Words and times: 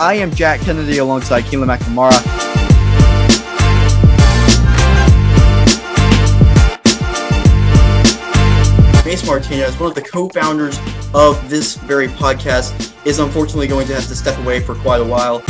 I 0.00 0.14
am 0.14 0.32
Jack 0.32 0.60
Kennedy 0.60 0.98
alongside 0.98 1.42
Keelan 1.42 1.76
McNamara. 1.76 2.12
Mace 9.04 9.26
Martinez, 9.26 9.76
one 9.80 9.88
of 9.88 9.96
the 9.96 10.02
co-founders 10.02 10.78
of 11.14 11.50
this 11.50 11.74
very 11.78 12.06
podcast, 12.06 12.94
is 13.04 13.18
unfortunately 13.18 13.66
going 13.66 13.88
to 13.88 13.94
have 13.94 14.06
to 14.06 14.14
step 14.14 14.38
away 14.38 14.60
for 14.60 14.76
quite 14.76 15.00
a 15.00 15.04
while. 15.04 15.42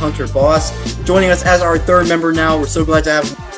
Hunter 0.00 0.26
Boss 0.26 0.96
joining 1.04 1.30
us 1.30 1.44
as 1.44 1.62
our 1.62 1.78
third 1.78 2.08
member 2.08 2.32
now. 2.32 2.58
We're 2.58 2.66
so 2.66 2.84
glad 2.84 3.04
to 3.04 3.12
have 3.12 3.49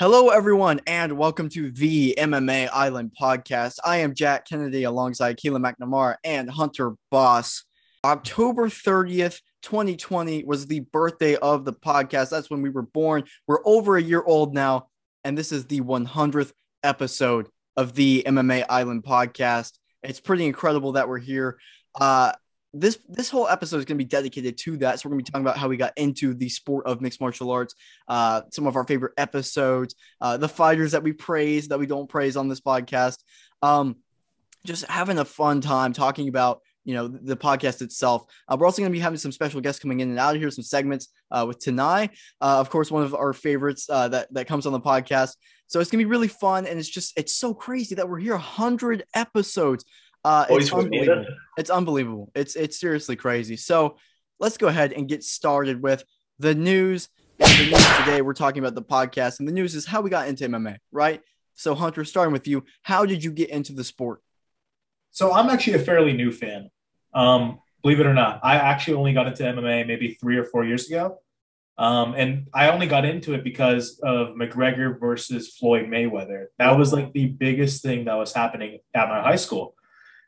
Hello, 0.00 0.30
everyone, 0.30 0.80
and 0.86 1.18
welcome 1.18 1.50
to 1.50 1.70
the 1.72 2.14
MMA 2.16 2.70
Island 2.72 3.12
podcast. 3.20 3.74
I 3.84 3.98
am 3.98 4.14
Jack 4.14 4.48
Kennedy 4.48 4.84
alongside 4.84 5.36
Keelan 5.36 5.60
McNamara 5.60 6.16
and 6.24 6.48
Hunter 6.50 6.94
Boss. 7.10 7.64
October 8.02 8.68
30th, 8.68 9.40
2020 9.60 10.44
was 10.44 10.66
the 10.66 10.80
birthday 10.80 11.36
of 11.36 11.66
the 11.66 11.74
podcast. 11.74 12.30
That's 12.30 12.48
when 12.48 12.62
we 12.62 12.70
were 12.70 12.80
born. 12.80 13.24
We're 13.46 13.60
over 13.66 13.98
a 13.98 14.02
year 14.02 14.22
old 14.24 14.54
now, 14.54 14.88
and 15.22 15.36
this 15.36 15.52
is 15.52 15.66
the 15.66 15.82
100th 15.82 16.52
episode 16.82 17.48
of 17.76 17.94
the 17.94 18.22
MMA 18.26 18.64
Island 18.70 19.04
podcast. 19.04 19.72
It's 20.02 20.18
pretty 20.20 20.46
incredible 20.46 20.92
that 20.92 21.10
we're 21.10 21.18
here. 21.18 21.58
Uh, 21.94 22.32
this 22.72 22.98
this 23.08 23.28
whole 23.28 23.48
episode 23.48 23.78
is 23.78 23.84
going 23.84 23.98
to 23.98 24.04
be 24.04 24.08
dedicated 24.08 24.56
to 24.58 24.76
that. 24.78 25.00
So 25.00 25.08
we're 25.08 25.14
going 25.14 25.24
to 25.24 25.30
be 25.30 25.32
talking 25.32 25.44
about 25.44 25.58
how 25.58 25.68
we 25.68 25.76
got 25.76 25.92
into 25.96 26.34
the 26.34 26.48
sport 26.48 26.86
of 26.86 27.00
mixed 27.00 27.20
martial 27.20 27.50
arts, 27.50 27.74
uh, 28.08 28.42
some 28.52 28.66
of 28.66 28.76
our 28.76 28.84
favorite 28.84 29.12
episodes, 29.16 29.94
uh, 30.20 30.36
the 30.36 30.48
fighters 30.48 30.92
that 30.92 31.02
we 31.02 31.12
praise 31.12 31.68
that 31.68 31.78
we 31.78 31.86
don't 31.86 32.08
praise 32.08 32.36
on 32.36 32.48
this 32.48 32.60
podcast. 32.60 33.18
Um, 33.62 33.96
just 34.64 34.84
having 34.86 35.18
a 35.18 35.24
fun 35.24 35.60
time 35.60 35.92
talking 35.92 36.28
about 36.28 36.60
you 36.84 36.94
know 36.94 37.08
the 37.08 37.36
podcast 37.36 37.82
itself. 37.82 38.24
Uh, 38.48 38.56
we're 38.58 38.66
also 38.66 38.82
going 38.82 38.90
to 38.90 38.96
be 38.96 39.00
having 39.00 39.18
some 39.18 39.32
special 39.32 39.60
guests 39.60 39.80
coming 39.80 40.00
in 40.00 40.10
and 40.10 40.18
out 40.18 40.34
of 40.34 40.40
here, 40.40 40.50
some 40.50 40.64
segments 40.64 41.08
uh, 41.30 41.44
with 41.46 41.58
Tanai, 41.58 42.10
uh, 42.40 42.58
of 42.60 42.70
course, 42.70 42.90
one 42.90 43.02
of 43.02 43.14
our 43.14 43.32
favorites 43.32 43.88
uh, 43.90 44.08
that 44.08 44.32
that 44.32 44.46
comes 44.46 44.66
on 44.66 44.72
the 44.72 44.80
podcast. 44.80 45.36
So 45.66 45.78
it's 45.80 45.90
going 45.90 46.00
to 46.00 46.04
be 46.04 46.10
really 46.10 46.28
fun, 46.28 46.66
and 46.66 46.78
it's 46.78 46.88
just 46.88 47.18
it's 47.18 47.34
so 47.34 47.54
crazy 47.54 47.94
that 47.96 48.08
we're 48.08 48.18
here, 48.18 48.36
hundred 48.36 49.04
episodes. 49.14 49.84
Uh, 50.24 50.46
it's 50.50 50.72
unbelievable. 50.72 51.26
It's 51.56 51.70
unbelievable. 51.70 52.30
It's 52.34 52.56
it's 52.56 52.78
seriously 52.78 53.16
crazy. 53.16 53.56
So 53.56 53.96
let's 54.38 54.56
go 54.56 54.68
ahead 54.68 54.92
and 54.92 55.08
get 55.08 55.24
started 55.24 55.82
with 55.82 56.04
the 56.38 56.54
news. 56.54 57.08
The 57.38 57.70
news 57.70 57.96
today, 57.98 58.20
we're 58.20 58.34
talking 58.34 58.62
about 58.62 58.74
the 58.74 58.82
podcast, 58.82 59.38
and 59.38 59.48
the 59.48 59.52
news 59.52 59.74
is 59.74 59.86
how 59.86 60.02
we 60.02 60.10
got 60.10 60.28
into 60.28 60.46
MMA, 60.46 60.76
right? 60.92 61.22
So 61.54 61.74
Hunter, 61.74 62.04
starting 62.04 62.32
with 62.32 62.46
you, 62.46 62.64
how 62.82 63.06
did 63.06 63.24
you 63.24 63.32
get 63.32 63.50
into 63.50 63.72
the 63.72 63.84
sport? 63.84 64.20
So 65.10 65.32
I'm 65.32 65.48
actually 65.48 65.74
a 65.74 65.80
fairly 65.80 66.12
new 66.12 66.32
fan. 66.32 66.70
Um, 67.14 67.60
believe 67.82 68.00
it 68.00 68.06
or 68.06 68.14
not, 68.14 68.40
I 68.42 68.56
actually 68.56 68.94
only 68.94 69.12
got 69.12 69.26
into 69.26 69.42
MMA 69.42 69.86
maybe 69.86 70.14
three 70.14 70.36
or 70.36 70.44
four 70.44 70.64
years 70.64 70.86
ago. 70.88 71.18
Um, 71.78 72.14
and 72.14 72.46
I 72.52 72.70
only 72.70 72.86
got 72.86 73.06
into 73.06 73.32
it 73.32 73.42
because 73.42 73.98
of 74.02 74.34
McGregor 74.34 75.00
versus 75.00 75.56
Floyd 75.56 75.86
Mayweather. 75.86 76.46
That 76.58 76.76
was 76.76 76.92
like 76.92 77.12
the 77.14 77.26
biggest 77.26 77.82
thing 77.82 78.04
that 78.04 78.14
was 78.14 78.34
happening 78.34 78.80
at 78.94 79.08
my 79.08 79.22
high 79.22 79.36
school. 79.36 79.74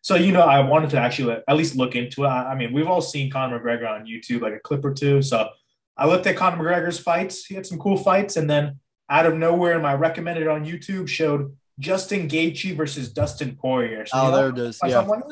So, 0.02 0.16
you 0.16 0.32
know, 0.32 0.42
I 0.42 0.60
wanted 0.60 0.90
to 0.90 0.98
actually 0.98 1.36
at 1.46 1.56
least 1.56 1.76
look 1.76 1.94
into 1.94 2.24
it. 2.24 2.28
I 2.28 2.54
mean, 2.56 2.72
we've 2.72 2.88
all 2.88 3.00
seen 3.00 3.30
Conor 3.30 3.60
McGregor 3.60 3.88
on 3.88 4.04
YouTube, 4.04 4.42
like 4.42 4.52
a 4.52 4.58
clip 4.58 4.84
or 4.84 4.92
two. 4.92 5.22
So 5.22 5.48
I 5.96 6.06
looked 6.06 6.26
at 6.26 6.36
Conor 6.36 6.56
McGregor's 6.56 6.98
fights. 6.98 7.46
He 7.46 7.54
had 7.54 7.64
some 7.64 7.78
cool 7.78 7.96
fights. 7.96 8.36
And 8.36 8.50
then 8.50 8.80
out 9.08 9.26
of 9.26 9.36
nowhere, 9.36 9.78
my 9.78 9.94
recommended 9.94 10.48
on 10.48 10.64
YouTube 10.64 11.08
showed 11.08 11.56
Justin 11.78 12.28
Gaethje 12.28 12.76
versus 12.76 13.12
Dustin 13.12 13.54
Poirier. 13.54 14.04
So, 14.06 14.18
oh, 14.18 14.30
know, 14.30 14.36
there 14.36 14.48
it 14.48 14.58
is. 14.58 14.80
Yeah. 14.84 15.00
I'm 15.00 15.06
like, 15.06 15.22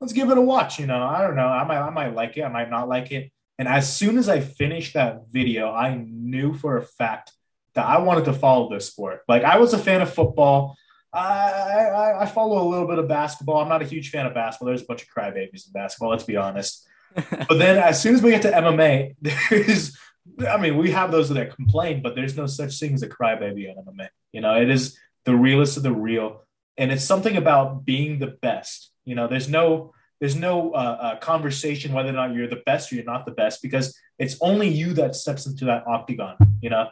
let's 0.00 0.12
give 0.12 0.30
it 0.30 0.38
a 0.38 0.42
watch. 0.42 0.80
You 0.80 0.86
know, 0.86 1.02
I 1.02 1.22
don't 1.22 1.36
know. 1.36 1.46
I 1.46 1.64
might, 1.64 1.80
I 1.80 1.90
might 1.90 2.14
like 2.14 2.36
it. 2.36 2.42
I 2.42 2.48
might 2.48 2.70
not 2.70 2.88
like 2.88 3.12
it. 3.12 3.30
And 3.58 3.68
as 3.68 3.94
soon 3.94 4.18
as 4.18 4.28
I 4.28 4.40
finished 4.40 4.94
that 4.94 5.28
video, 5.30 5.70
I 5.70 5.94
knew 5.94 6.54
for 6.54 6.76
a 6.76 6.82
fact 6.82 7.30
that 7.74 7.86
I 7.86 7.98
wanted 7.98 8.24
to 8.24 8.32
follow 8.32 8.68
this 8.68 8.88
sport. 8.88 9.22
Like 9.28 9.44
I 9.44 9.58
was 9.58 9.72
a 9.72 9.78
fan 9.78 10.02
of 10.02 10.12
football. 10.12 10.76
I, 11.12 11.18
I, 11.20 12.22
I 12.22 12.26
follow 12.26 12.66
a 12.66 12.68
little 12.68 12.86
bit 12.86 12.98
of 12.98 13.08
basketball. 13.08 13.60
I'm 13.60 13.68
not 13.68 13.82
a 13.82 13.86
huge 13.86 14.10
fan 14.10 14.26
of 14.26 14.34
basketball. 14.34 14.68
There's 14.68 14.82
a 14.82 14.86
bunch 14.86 15.02
of 15.02 15.08
crybabies 15.08 15.66
in 15.66 15.72
basketball. 15.72 16.10
Let's 16.10 16.24
be 16.24 16.36
honest. 16.36 16.86
but 17.14 17.58
then 17.58 17.76
as 17.76 18.00
soon 18.00 18.14
as 18.14 18.22
we 18.22 18.30
get 18.30 18.42
to 18.42 18.50
MMA, 18.50 19.16
there's 19.50 19.96
I 20.48 20.56
mean, 20.56 20.76
we 20.76 20.90
have 20.92 21.10
those 21.10 21.28
that 21.28 21.54
complain, 21.54 22.00
but 22.02 22.14
there's 22.14 22.36
no 22.36 22.46
such 22.46 22.78
thing 22.78 22.94
as 22.94 23.02
a 23.02 23.08
crybaby 23.08 23.68
in 23.68 23.76
MMA. 23.76 24.08
You 24.32 24.40
know, 24.40 24.60
it 24.60 24.70
is 24.70 24.96
the 25.24 25.34
realest 25.34 25.76
of 25.76 25.82
the 25.82 25.92
real, 25.92 26.42
and 26.76 26.92
it's 26.92 27.04
something 27.04 27.36
about 27.36 27.84
being 27.84 28.18
the 28.18 28.28
best. 28.28 28.92
You 29.04 29.14
know, 29.14 29.26
there's 29.26 29.48
no 29.48 29.92
there's 30.20 30.36
no 30.36 30.72
uh, 30.72 30.98
uh, 31.00 31.18
conversation 31.18 31.92
whether 31.92 32.10
or 32.10 32.12
not 32.12 32.32
you're 32.32 32.46
the 32.46 32.62
best 32.64 32.92
or 32.92 32.94
you're 32.94 33.04
not 33.04 33.26
the 33.26 33.32
best 33.32 33.60
because 33.60 33.98
it's 34.20 34.36
only 34.40 34.68
you 34.68 34.94
that 34.94 35.16
steps 35.16 35.46
into 35.46 35.64
that 35.64 35.84
octagon. 35.86 36.36
You 36.60 36.70
know, 36.70 36.88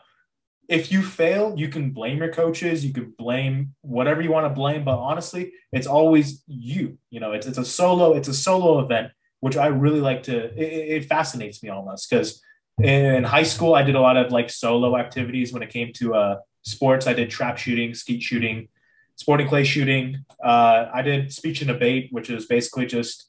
if 0.71 0.93
you 0.93 1.03
fail, 1.03 1.53
you 1.59 1.69
can 1.69 1.91
blame 1.91 2.19
your 2.19 2.33
coaches, 2.33 2.87
you 2.87 2.93
can 2.95 3.13
blame 3.19 3.75
whatever 3.81 4.23
you 4.23 4.31
want 4.31 4.47
to 4.47 4.55
blame, 4.55 4.85
but 4.85 4.97
honestly, 4.97 5.53
it's 5.73 5.89
always 5.89 6.45
you. 6.47 6.97
You 7.11 7.19
know, 7.19 7.33
it's 7.33 7.47
it's 7.47 7.59
a 7.59 7.65
solo, 7.65 8.15
it's 8.15 8.29
a 8.29 8.35
solo 8.35 8.79
event, 8.79 9.11
which 9.41 9.57
I 9.57 9.67
really 9.67 10.01
like 10.01 10.23
to. 10.25 10.45
It, 10.57 11.03
it 11.03 11.05
fascinates 11.07 11.61
me 11.61 11.71
almost 11.71 12.09
because 12.09 12.41
in 12.81 13.25
high 13.25 13.43
school 13.43 13.75
I 13.75 13.83
did 13.83 13.97
a 13.97 14.01
lot 14.01 14.17
of 14.17 14.31
like 14.31 14.49
solo 14.49 14.97
activities 14.97 15.53
when 15.53 15.65
it 15.65 15.71
came 15.71 15.93
to 15.95 16.15
uh, 16.15 16.37
sports. 16.63 17.09
I 17.09 17.15
did 17.15 17.31
trap 17.31 17.59
shooting, 17.59 17.93
skeet 17.93 18.23
shooting, 18.23 18.69
sporting 19.17 19.49
clay 19.49 19.65
shooting. 19.65 20.25
Uh, 20.43 20.87
I 20.95 21.03
did 21.03 21.33
speech 21.33 21.63
and 21.63 21.69
debate, 21.69 22.11
which 22.13 22.31
is 22.31 22.47
basically 22.47 22.87
just 22.87 23.29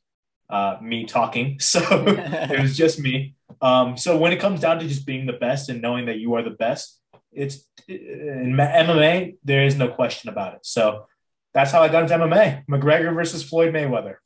uh, 0.51 0.77
me 0.79 1.05
talking. 1.05 1.57
So 1.59 1.81
it 2.05 2.61
was 2.61 2.77
just 2.77 2.99
me. 2.99 3.33
Um, 3.61 3.97
so 3.97 4.15
when 4.15 4.31
it 4.31 4.39
comes 4.39 4.59
down 4.59 4.77
to 4.77 4.87
just 4.87 5.07
being 5.07 5.25
the 5.25 5.33
best 5.33 5.69
and 5.69 5.81
knowing 5.81 6.05
that 6.05 6.19
you 6.19 6.35
are 6.35 6.43
the 6.43 6.51
best, 6.51 7.00
it's 7.31 7.65
in 7.87 8.53
MMA. 8.57 9.37
There 9.43 9.63
is 9.63 9.75
no 9.75 9.87
question 9.87 10.29
about 10.29 10.55
it. 10.55 10.65
So 10.65 11.07
that's 11.53 11.71
how 11.71 11.81
I 11.81 11.89
got 11.89 12.03
into 12.03 12.15
MMA: 12.15 12.65
McGregor 12.67 13.13
versus 13.13 13.43
Floyd 13.43 13.73
Mayweather. 13.73 14.17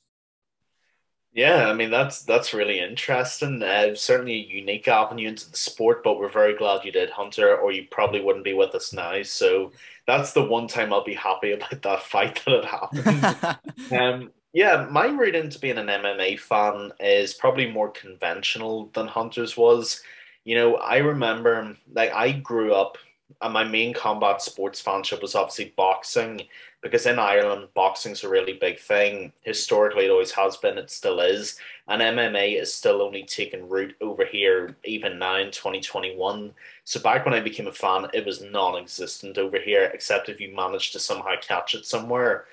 Yeah, 1.36 1.68
I 1.68 1.74
mean 1.74 1.92
that's 1.92 2.24
that's 2.24 2.54
really 2.54 2.80
interesting. 2.80 3.62
Uh, 3.62 3.94
certainly 3.94 4.36
a 4.36 4.56
unique 4.56 4.88
avenue 4.88 5.28
into 5.28 5.52
the 5.52 5.58
sport, 5.58 6.02
but 6.02 6.18
we're 6.18 6.30
very 6.30 6.56
glad 6.56 6.86
you 6.86 6.94
did, 6.94 7.10
Hunter, 7.10 7.58
or 7.58 7.74
you 7.74 7.88
probably 7.92 8.22
wouldn't 8.22 8.46
be 8.46 8.54
with 8.54 8.74
us 8.74 8.94
now. 8.94 9.22
So 9.24 9.74
that's 10.08 10.32
the 10.32 10.46
one 10.46 10.68
time 10.68 10.94
I'll 10.94 11.04
be 11.04 11.14
happy 11.14 11.52
about 11.52 11.82
that 11.82 12.04
fight 12.04 12.42
that 12.46 12.64
had 12.64 12.66
happened. 12.66 13.58
um, 13.92 14.32
yeah, 14.54 14.88
my 14.90 15.08
route 15.08 15.36
into 15.36 15.60
being 15.60 15.78
an 15.78 15.88
MMA 15.88 16.40
fan 16.40 16.94
is 17.02 17.34
probably 17.34 17.70
more 17.70 17.92
conventional 17.92 18.90
than 18.94 19.06
Hunter's 19.06 19.58
was 19.58 20.02
you 20.46 20.56
know, 20.56 20.76
I 20.76 20.98
remember 20.98 21.76
like 21.92 22.14
I 22.14 22.32
grew 22.32 22.74
up 22.74 22.98
and 23.42 23.54
my 23.54 23.64
main 23.64 23.94
combat 23.94 24.42
sports 24.42 24.82
fanship 24.82 25.22
was 25.22 25.36
obviously 25.36 25.74
boxing 25.76 26.44
because 26.82 27.08
in 27.08 27.18
Ireland 27.18 27.68
boxing's 27.74 28.24
a 28.24 28.30
really 28.30 28.54
big 28.54 28.80
thing. 28.80 29.34
Historically 29.42 30.06
it 30.06 30.12
always 30.12 30.32
has 30.32 30.56
been, 30.58 30.78
it 30.78 30.92
still 30.92 31.20
is. 31.20 31.58
And 31.88 32.02
MMA 32.02 32.62
is 32.62 32.72
still 32.72 33.02
only 33.02 33.24
taking 33.24 33.68
root 33.68 33.96
over 34.02 34.24
here 34.24 34.76
even 34.84 35.18
now 35.18 35.38
in 35.38 35.50
2021. 35.52 36.54
So 36.84 37.00
back 37.00 37.26
when 37.26 37.34
I 37.34 37.40
became 37.40 37.68
a 37.68 37.72
fan, 37.72 38.08
it 38.14 38.26
was 38.26 38.44
non 38.44 38.78
existent 38.80 39.40
over 39.40 39.60
here, 39.60 39.86
except 39.94 40.30
if 40.30 40.40
you 40.40 40.56
managed 40.56 40.94
to 40.94 41.00
somehow 41.00 41.34
catch 41.42 41.74
it 41.74 41.86
somewhere. 41.86 42.46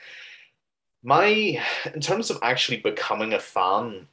My 1.02 1.62
in 1.94 2.00
terms 2.00 2.30
of 2.30 2.38
actually 2.42 2.78
becoming 2.78 3.34
a 3.34 3.38
fan, 3.38 4.08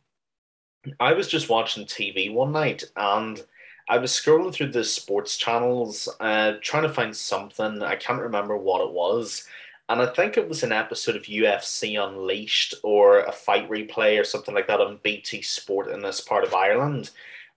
I 0.99 1.13
was 1.13 1.27
just 1.27 1.49
watching 1.49 1.85
TV 1.85 2.31
one 2.33 2.51
night 2.51 2.83
and 2.95 3.41
I 3.89 3.97
was 3.97 4.11
scrolling 4.11 4.53
through 4.53 4.71
the 4.71 4.83
sports 4.83 5.35
channels, 5.35 6.07
uh, 6.19 6.53
trying 6.61 6.83
to 6.83 6.93
find 6.93 7.15
something. 7.15 7.81
I 7.81 7.95
can't 7.95 8.21
remember 8.21 8.55
what 8.55 8.81
it 8.81 8.93
was. 8.93 9.47
And 9.89 9.99
I 9.99 10.05
think 10.05 10.37
it 10.37 10.47
was 10.47 10.61
an 10.61 10.71
episode 10.71 11.15
of 11.15 11.23
UFC 11.23 11.99
Unleashed 11.99 12.75
or 12.83 13.21
a 13.21 13.31
fight 13.31 13.67
replay 13.67 14.21
or 14.21 14.23
something 14.23 14.53
like 14.53 14.67
that 14.67 14.79
on 14.79 14.99
BT 15.01 15.41
Sport 15.41 15.89
in 15.89 16.03
this 16.03 16.21
part 16.21 16.43
of 16.43 16.53
Ireland. 16.53 17.09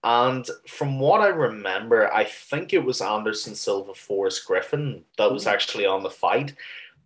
And 0.02 0.48
from 0.66 0.98
what 0.98 1.20
I 1.20 1.28
remember, 1.28 2.12
I 2.12 2.24
think 2.24 2.72
it 2.72 2.82
was 2.82 3.02
Anderson 3.02 3.54
Silva 3.54 3.92
Forrest 3.92 4.46
Griffin 4.46 5.04
that 5.18 5.30
was 5.30 5.46
actually 5.46 5.84
on 5.84 6.02
the 6.02 6.10
fight. 6.10 6.54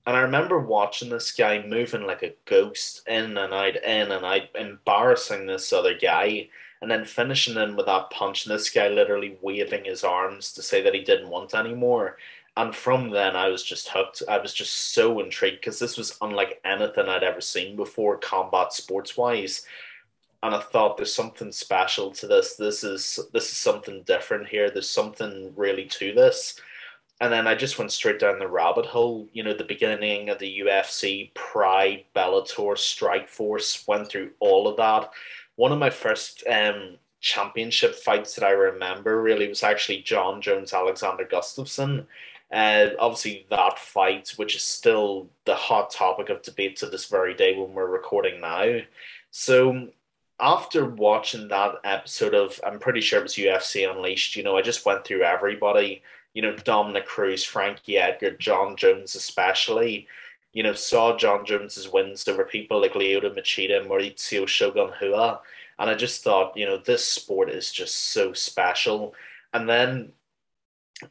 And 0.06 0.16
I 0.16 0.20
remember 0.20 0.60
watching 0.60 1.10
this 1.10 1.32
guy 1.32 1.66
moving 1.66 2.06
like 2.06 2.22
a 2.22 2.34
ghost 2.44 3.02
in 3.08 3.36
and 3.36 3.52
out, 3.52 3.74
in 3.74 4.12
and 4.12 4.24
out, 4.24 4.42
embarrassing 4.54 5.46
this 5.46 5.72
other 5.72 5.98
guy, 5.98 6.48
and 6.86 6.90
then 6.92 7.04
finishing 7.04 7.56
in 7.56 7.74
with 7.74 7.86
that 7.86 8.10
punch. 8.10 8.46
And 8.46 8.54
this 8.54 8.70
guy 8.70 8.86
literally 8.86 9.36
waving 9.42 9.86
his 9.86 10.04
arms 10.04 10.52
to 10.52 10.62
say 10.62 10.82
that 10.82 10.94
he 10.94 11.00
didn't 11.00 11.30
want 11.30 11.52
anymore. 11.52 12.16
And 12.56 12.72
from 12.72 13.10
then, 13.10 13.34
I 13.34 13.48
was 13.48 13.64
just 13.64 13.88
hooked. 13.88 14.22
I 14.28 14.38
was 14.38 14.54
just 14.54 14.94
so 14.94 15.18
intrigued 15.18 15.56
because 15.56 15.80
this 15.80 15.96
was 15.96 16.16
unlike 16.22 16.60
anything 16.64 17.08
I'd 17.08 17.24
ever 17.24 17.40
seen 17.40 17.74
before, 17.74 18.18
combat 18.18 18.72
sports 18.72 19.16
wise. 19.16 19.66
And 20.44 20.54
I 20.54 20.60
thought 20.60 20.96
there's 20.96 21.12
something 21.12 21.50
special 21.50 22.12
to 22.12 22.28
this. 22.28 22.54
This 22.54 22.84
is 22.84 23.18
this 23.32 23.50
is 23.50 23.56
something 23.56 24.04
different 24.04 24.46
here. 24.46 24.70
There's 24.70 24.88
something 24.88 25.52
really 25.56 25.86
to 25.86 26.12
this 26.12 26.60
and 27.20 27.32
then 27.32 27.46
I 27.46 27.54
just 27.54 27.78
went 27.78 27.92
straight 27.92 28.18
down 28.18 28.38
the 28.38 28.48
rabbit 28.48 28.84
hole. 28.84 29.26
You 29.32 29.42
know, 29.42 29.54
the 29.54 29.64
beginning 29.64 30.28
of 30.28 30.38
the 30.38 30.60
UFC, 30.60 31.32
Pride, 31.32 32.04
Bellator, 32.14 32.76
Strikeforce, 32.76 33.88
went 33.88 34.08
through 34.08 34.32
all 34.38 34.68
of 34.68 34.76
that. 34.76 35.10
One 35.56 35.72
of 35.72 35.78
my 35.78 35.90
first 35.90 36.44
um, 36.46 36.96
championship 37.20 37.94
fights 37.94 38.34
that 38.34 38.44
I 38.44 38.50
remember 38.50 39.20
really 39.20 39.48
was 39.48 39.62
actually 39.62 40.02
Jon 40.02 40.40
Jones, 40.40 40.72
Alexander 40.72 41.24
Gustafsson. 41.24 42.06
Uh, 42.52 42.90
obviously, 42.98 43.46
that 43.50 43.78
fight, 43.78 44.32
which 44.36 44.54
is 44.54 44.62
still 44.62 45.28
the 45.44 45.54
hot 45.54 45.90
topic 45.90 46.28
of 46.28 46.42
debate 46.42 46.76
to 46.76 46.86
this 46.86 47.06
very 47.06 47.34
day 47.34 47.56
when 47.56 47.74
we're 47.74 47.86
recording 47.86 48.40
now. 48.40 48.78
So, 49.30 49.88
after 50.38 50.84
watching 50.84 51.48
that 51.48 51.76
episode 51.82 52.34
of, 52.34 52.60
I'm 52.64 52.78
pretty 52.78 53.00
sure 53.00 53.18
it 53.18 53.24
was 53.24 53.34
UFC 53.34 53.90
Unleashed, 53.90 54.36
you 54.36 54.42
know, 54.44 54.56
I 54.56 54.62
just 54.62 54.86
went 54.86 55.04
through 55.04 55.22
everybody 55.22 56.02
you 56.36 56.42
know, 56.42 56.54
Dominick 56.54 57.06
Cruz, 57.06 57.42
Frankie 57.42 57.96
Edgar, 57.96 58.32
Jon 58.32 58.76
Jones, 58.76 59.14
especially, 59.14 60.06
you 60.56 60.62
know, 60.62 60.72
saw 60.72 61.14
Jon 61.14 61.44
Jones's 61.44 61.92
wins 61.92 62.26
over 62.26 62.42
people 62.42 62.80
like 62.80 62.94
Lyoto 62.94 63.28
Machida, 63.36 63.86
Mauricio 63.86 64.48
Shogun 64.48 64.90
Rua. 65.02 65.38
And 65.78 65.90
I 65.90 65.94
just 65.94 66.24
thought, 66.24 66.56
you 66.56 66.64
know, 66.64 66.78
this 66.78 67.04
sport 67.04 67.50
is 67.50 67.70
just 67.70 67.94
so 68.14 68.32
special. 68.32 69.14
And 69.52 69.68
then 69.68 70.12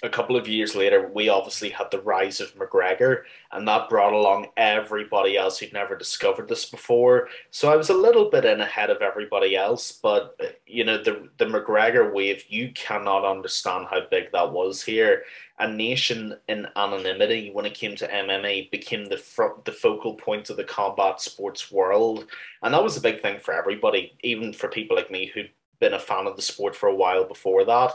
a 0.02 0.10
couple 0.10 0.36
of 0.36 0.48
years 0.48 0.76
later, 0.76 1.12
we 1.14 1.30
obviously 1.30 1.70
had 1.70 1.92
the 1.92 2.02
rise 2.02 2.42
of 2.42 2.56
McGregor, 2.56 3.24
and 3.52 3.68
that 3.68 3.88
brought 3.88 4.14
along 4.14 4.48
everybody 4.58 5.38
else 5.38 5.60
who'd 5.60 5.74
never 5.74 5.96
discovered 5.96 6.50
this 6.50 6.66
before. 6.66 7.30
So 7.52 7.72
I 7.72 7.76
was 7.76 7.90
a 7.90 7.94
little 7.94 8.32
bit 8.32 8.46
in 8.46 8.62
ahead 8.62 8.90
of 8.90 9.04
everybody 9.04 9.56
else, 9.56 9.92
but 9.92 10.38
you 10.66 10.84
know, 10.86 11.02
the 11.02 11.30
the 11.38 11.46
McGregor 11.46 12.12
wave, 12.12 12.46
you 12.50 12.72
cannot 12.74 13.26
understand 13.26 13.86
how 13.88 14.02
big 14.10 14.32
that 14.32 14.52
was 14.52 14.82
here. 14.82 15.24
A 15.60 15.72
nation 15.72 16.36
in 16.48 16.68
anonymity 16.76 17.52
when 17.54 17.66
it 17.66 17.76
came 17.76 17.96
to 17.98 18.08
MMA 18.08 18.72
became 18.72 19.06
the 19.06 19.18
fr- 19.18 19.62
the 19.66 19.72
focal 19.72 20.16
point 20.16 20.50
of 20.50 20.58
the 20.58 20.64
combat 20.64 21.22
sports 21.22 21.72
world, 21.72 22.26
and 22.64 22.74
that 22.74 22.84
was 22.84 22.98
a 22.98 23.02
big 23.02 23.22
thing 23.22 23.40
for 23.40 23.54
everybody, 23.54 24.18
even 24.24 24.52
for 24.52 24.68
people 24.68 24.98
like 24.98 25.12
me 25.12 25.28
who'd 25.28 25.52
been 25.80 25.94
a 25.94 26.00
fan 26.00 26.26
of 26.26 26.36
the 26.36 26.42
sport 26.42 26.76
for 26.76 26.90
a 26.90 26.96
while 26.96 27.26
before 27.26 27.64
that. 27.66 27.94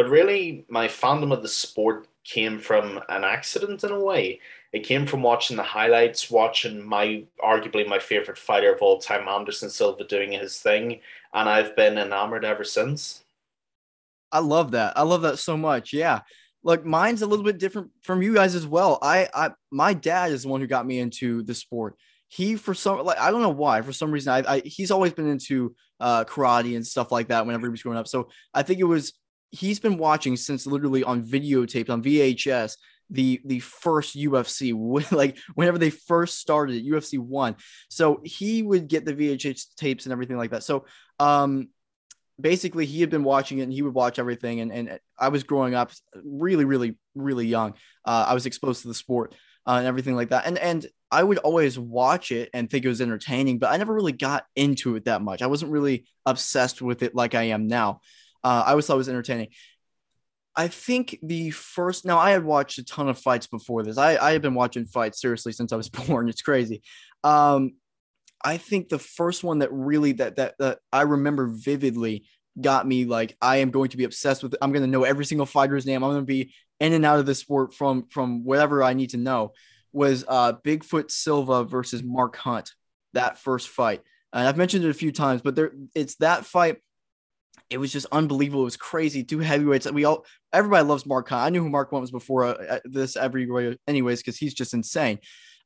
But 0.00 0.08
really, 0.08 0.64
my 0.70 0.88
fandom 0.88 1.30
of 1.30 1.42
the 1.42 1.48
sport 1.48 2.08
came 2.24 2.58
from 2.58 3.02
an 3.10 3.22
accident 3.22 3.84
in 3.84 3.92
a 3.92 4.00
way. 4.00 4.40
It 4.72 4.82
came 4.82 5.04
from 5.04 5.22
watching 5.22 5.58
the 5.58 5.62
highlights, 5.62 6.30
watching 6.30 6.82
my 6.82 7.24
arguably 7.44 7.86
my 7.86 7.98
favorite 7.98 8.38
fighter 8.38 8.72
of 8.72 8.80
all 8.80 8.98
time, 8.98 9.28
Anderson 9.28 9.68
Silva, 9.68 10.04
doing 10.04 10.32
his 10.32 10.58
thing, 10.58 11.00
and 11.34 11.50
I've 11.50 11.76
been 11.76 11.98
enamored 11.98 12.46
ever 12.46 12.64
since. 12.64 13.24
I 14.32 14.38
love 14.38 14.70
that. 14.70 14.96
I 14.96 15.02
love 15.02 15.20
that 15.20 15.38
so 15.38 15.58
much. 15.58 15.92
Yeah. 15.92 16.20
Look, 16.64 16.86
mine's 16.86 17.20
a 17.20 17.26
little 17.26 17.44
bit 17.44 17.58
different 17.58 17.90
from 18.00 18.22
you 18.22 18.32
guys 18.32 18.54
as 18.54 18.66
well. 18.66 18.98
I, 19.02 19.28
I, 19.34 19.50
my 19.70 19.92
dad 19.92 20.32
is 20.32 20.44
the 20.44 20.48
one 20.48 20.62
who 20.62 20.66
got 20.66 20.86
me 20.86 20.98
into 20.98 21.42
the 21.42 21.54
sport. 21.54 21.94
He, 22.28 22.56
for 22.56 22.72
some, 22.72 23.04
like, 23.04 23.18
I 23.18 23.30
don't 23.30 23.42
know 23.42 23.50
why, 23.50 23.82
for 23.82 23.92
some 23.92 24.10
reason, 24.10 24.32
I, 24.32 24.54
I 24.54 24.60
he's 24.60 24.92
always 24.92 25.12
been 25.12 25.28
into 25.28 25.74
uh, 25.98 26.24
karate 26.24 26.74
and 26.74 26.86
stuff 26.86 27.12
like 27.12 27.28
that 27.28 27.44
whenever 27.44 27.66
he 27.66 27.70
was 27.70 27.82
growing 27.82 27.98
up. 27.98 28.08
So 28.08 28.30
I 28.54 28.62
think 28.62 28.80
it 28.80 28.84
was 28.84 29.12
he's 29.50 29.80
been 29.80 29.98
watching 29.98 30.36
since 30.36 30.66
literally 30.66 31.04
on 31.04 31.22
videotape 31.22 31.90
on 31.90 32.02
VHS 32.02 32.76
the 33.10 33.40
the 33.44 33.58
first 33.58 34.16
UFC 34.16 34.72
like 35.12 35.36
whenever 35.54 35.78
they 35.78 35.90
first 35.90 36.38
started 36.38 36.84
UFC 36.84 37.18
1 37.18 37.56
so 37.88 38.20
he 38.24 38.62
would 38.62 38.88
get 38.88 39.04
the 39.04 39.14
VHS 39.14 39.74
tapes 39.76 40.06
and 40.06 40.12
everything 40.12 40.36
like 40.36 40.50
that. 40.50 40.62
So 40.62 40.86
um 41.18 41.68
basically 42.40 42.86
he 42.86 43.00
had 43.00 43.10
been 43.10 43.24
watching 43.24 43.58
it 43.58 43.64
and 43.64 43.72
he 43.72 43.82
would 43.82 43.92
watch 43.92 44.18
everything. 44.18 44.60
And, 44.60 44.72
and 44.72 45.00
I 45.18 45.28
was 45.28 45.42
growing 45.42 45.74
up 45.74 45.92
really 46.24 46.64
really 46.64 46.96
really 47.14 47.46
young. 47.46 47.74
Uh, 48.04 48.26
I 48.28 48.34
was 48.34 48.46
exposed 48.46 48.82
to 48.82 48.88
the 48.88 48.94
sport 48.94 49.34
uh, 49.66 49.72
and 49.72 49.86
everything 49.86 50.14
like 50.14 50.30
that. 50.30 50.46
And 50.46 50.56
and 50.56 50.86
I 51.10 51.24
would 51.24 51.38
always 51.38 51.78
watch 51.78 52.30
it 52.30 52.48
and 52.54 52.70
think 52.70 52.84
it 52.84 52.88
was 52.88 53.00
entertaining 53.00 53.58
but 53.58 53.72
I 53.72 53.76
never 53.76 53.92
really 53.92 54.12
got 54.12 54.44
into 54.54 54.94
it 54.94 55.06
that 55.06 55.20
much. 55.20 55.42
I 55.42 55.48
wasn't 55.48 55.72
really 55.72 56.06
obsessed 56.24 56.80
with 56.80 57.02
it 57.02 57.14
like 57.14 57.34
I 57.34 57.44
am 57.44 57.66
now 57.66 58.00
uh, 58.44 58.64
I 58.66 58.70
always 58.70 58.86
thought 58.86 58.94
it 58.94 58.98
was 58.98 59.08
entertaining. 59.08 59.48
I 60.56 60.68
think 60.68 61.18
the 61.22 61.50
first 61.50 62.04
now 62.04 62.18
I 62.18 62.30
had 62.32 62.44
watched 62.44 62.78
a 62.78 62.84
ton 62.84 63.08
of 63.08 63.18
fights 63.18 63.46
before 63.46 63.82
this. 63.82 63.98
I, 63.98 64.16
I 64.16 64.32
had 64.32 64.42
been 64.42 64.54
watching 64.54 64.84
fights 64.84 65.20
seriously 65.20 65.52
since 65.52 65.72
I 65.72 65.76
was 65.76 65.88
born. 66.06 66.28
It's 66.28 66.42
crazy. 66.42 66.82
Um, 67.22 67.74
I 68.44 68.56
think 68.56 68.88
the 68.88 68.98
first 68.98 69.44
one 69.44 69.60
that 69.60 69.72
really 69.72 70.12
that 70.12 70.36
that 70.36 70.54
that 70.58 70.78
I 70.92 71.02
remember 71.02 71.48
vividly 71.48 72.24
got 72.60 72.86
me 72.86 73.04
like 73.04 73.36
I 73.40 73.58
am 73.58 73.70
going 73.70 73.90
to 73.90 73.96
be 73.96 74.04
obsessed 74.04 74.42
with 74.42 74.54
it. 74.54 74.58
I'm 74.60 74.72
going 74.72 74.82
to 74.82 74.90
know 74.90 75.04
every 75.04 75.24
single 75.24 75.46
fighter's 75.46 75.86
name. 75.86 76.02
I'm 76.02 76.10
going 76.10 76.22
to 76.22 76.26
be 76.26 76.52
in 76.80 76.92
and 76.92 77.04
out 77.04 77.18
of 77.18 77.26
the 77.26 77.34
sport 77.34 77.74
from 77.74 78.06
from 78.08 78.44
whatever 78.44 78.82
I 78.82 78.94
need 78.94 79.10
to 79.10 79.18
know. 79.18 79.52
Was 79.92 80.24
uh, 80.26 80.54
Bigfoot 80.64 81.10
Silva 81.10 81.64
versus 81.64 82.02
Mark 82.02 82.36
Hunt 82.36 82.72
that 83.12 83.38
first 83.38 83.68
fight? 83.68 84.02
And 84.32 84.46
I've 84.46 84.56
mentioned 84.56 84.84
it 84.84 84.90
a 84.90 84.94
few 84.94 85.12
times, 85.12 85.42
but 85.42 85.56
there 85.56 85.72
it's 85.94 86.16
that 86.16 86.44
fight 86.44 86.78
it 87.70 87.78
was 87.78 87.92
just 87.92 88.06
unbelievable. 88.12 88.62
It 88.62 88.64
was 88.64 88.76
crazy. 88.76 89.24
Two 89.24 89.38
heavyweights. 89.38 89.90
We 89.90 90.04
all, 90.04 90.26
everybody 90.52 90.86
loves 90.86 91.06
Mark 91.06 91.28
Hunt. 91.28 91.42
I 91.42 91.50
knew 91.50 91.62
who 91.62 91.70
Mark 91.70 91.90
Hunt 91.90 92.00
was 92.00 92.10
before 92.10 92.44
uh, 92.44 92.80
this 92.84 93.16
every 93.16 93.48
anyways, 93.86 94.20
because 94.20 94.36
he's 94.36 94.54
just 94.54 94.74
insane. 94.74 95.20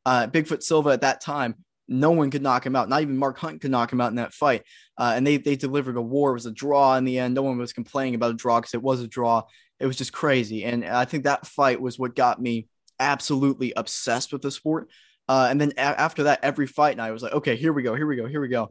Uh, 0.04 0.26
Bigfoot 0.26 0.62
Silva 0.62 0.90
at 0.90 1.00
that 1.00 1.22
time, 1.22 1.54
no 1.88 2.10
one 2.10 2.30
could 2.30 2.42
knock 2.42 2.64
him 2.64 2.76
out. 2.76 2.88
Not 2.88 3.02
even 3.02 3.16
Mark 3.16 3.38
Hunt 3.38 3.60
could 3.60 3.70
knock 3.70 3.92
him 3.92 4.00
out 4.00 4.10
in 4.10 4.16
that 4.16 4.34
fight. 4.34 4.62
Uh, 4.98 5.14
and 5.16 5.26
they 5.26 5.38
they 5.38 5.56
delivered 5.56 5.96
a 5.96 6.02
war. 6.02 6.30
It 6.30 6.34
was 6.34 6.46
a 6.46 6.52
draw 6.52 6.96
in 6.96 7.04
the 7.04 7.18
end. 7.18 7.34
No 7.34 7.42
one 7.42 7.58
was 7.58 7.72
complaining 7.72 8.14
about 8.14 8.30
a 8.30 8.34
draw 8.34 8.60
because 8.60 8.74
it 8.74 8.82
was 8.82 9.00
a 9.00 9.08
draw. 9.08 9.42
It 9.80 9.86
was 9.86 9.96
just 9.96 10.12
crazy. 10.12 10.64
And 10.64 10.84
I 10.84 11.04
think 11.04 11.25
that 11.25 11.46
fight 11.46 11.80
was 11.80 11.99
what 11.99 12.14
got 12.14 12.40
me 12.40 12.68
absolutely 13.00 13.73
obsessed 13.76 14.32
with 14.32 14.42
the 14.42 14.50
sport. 14.50 14.88
Uh, 15.28 15.49
and 15.50 15.61
then 15.61 15.73
a- 15.76 15.80
after 15.80 16.25
that, 16.25 16.40
every 16.42 16.66
fight 16.66 16.96
night, 16.96 17.08
I 17.08 17.12
was 17.12 17.23
like, 17.23 17.32
okay, 17.32 17.56
here 17.56 17.73
we 17.73 17.82
go, 17.82 17.94
here 17.94 18.06
we 18.06 18.16
go, 18.16 18.26
here 18.26 18.40
we 18.40 18.49
go. 18.49 18.70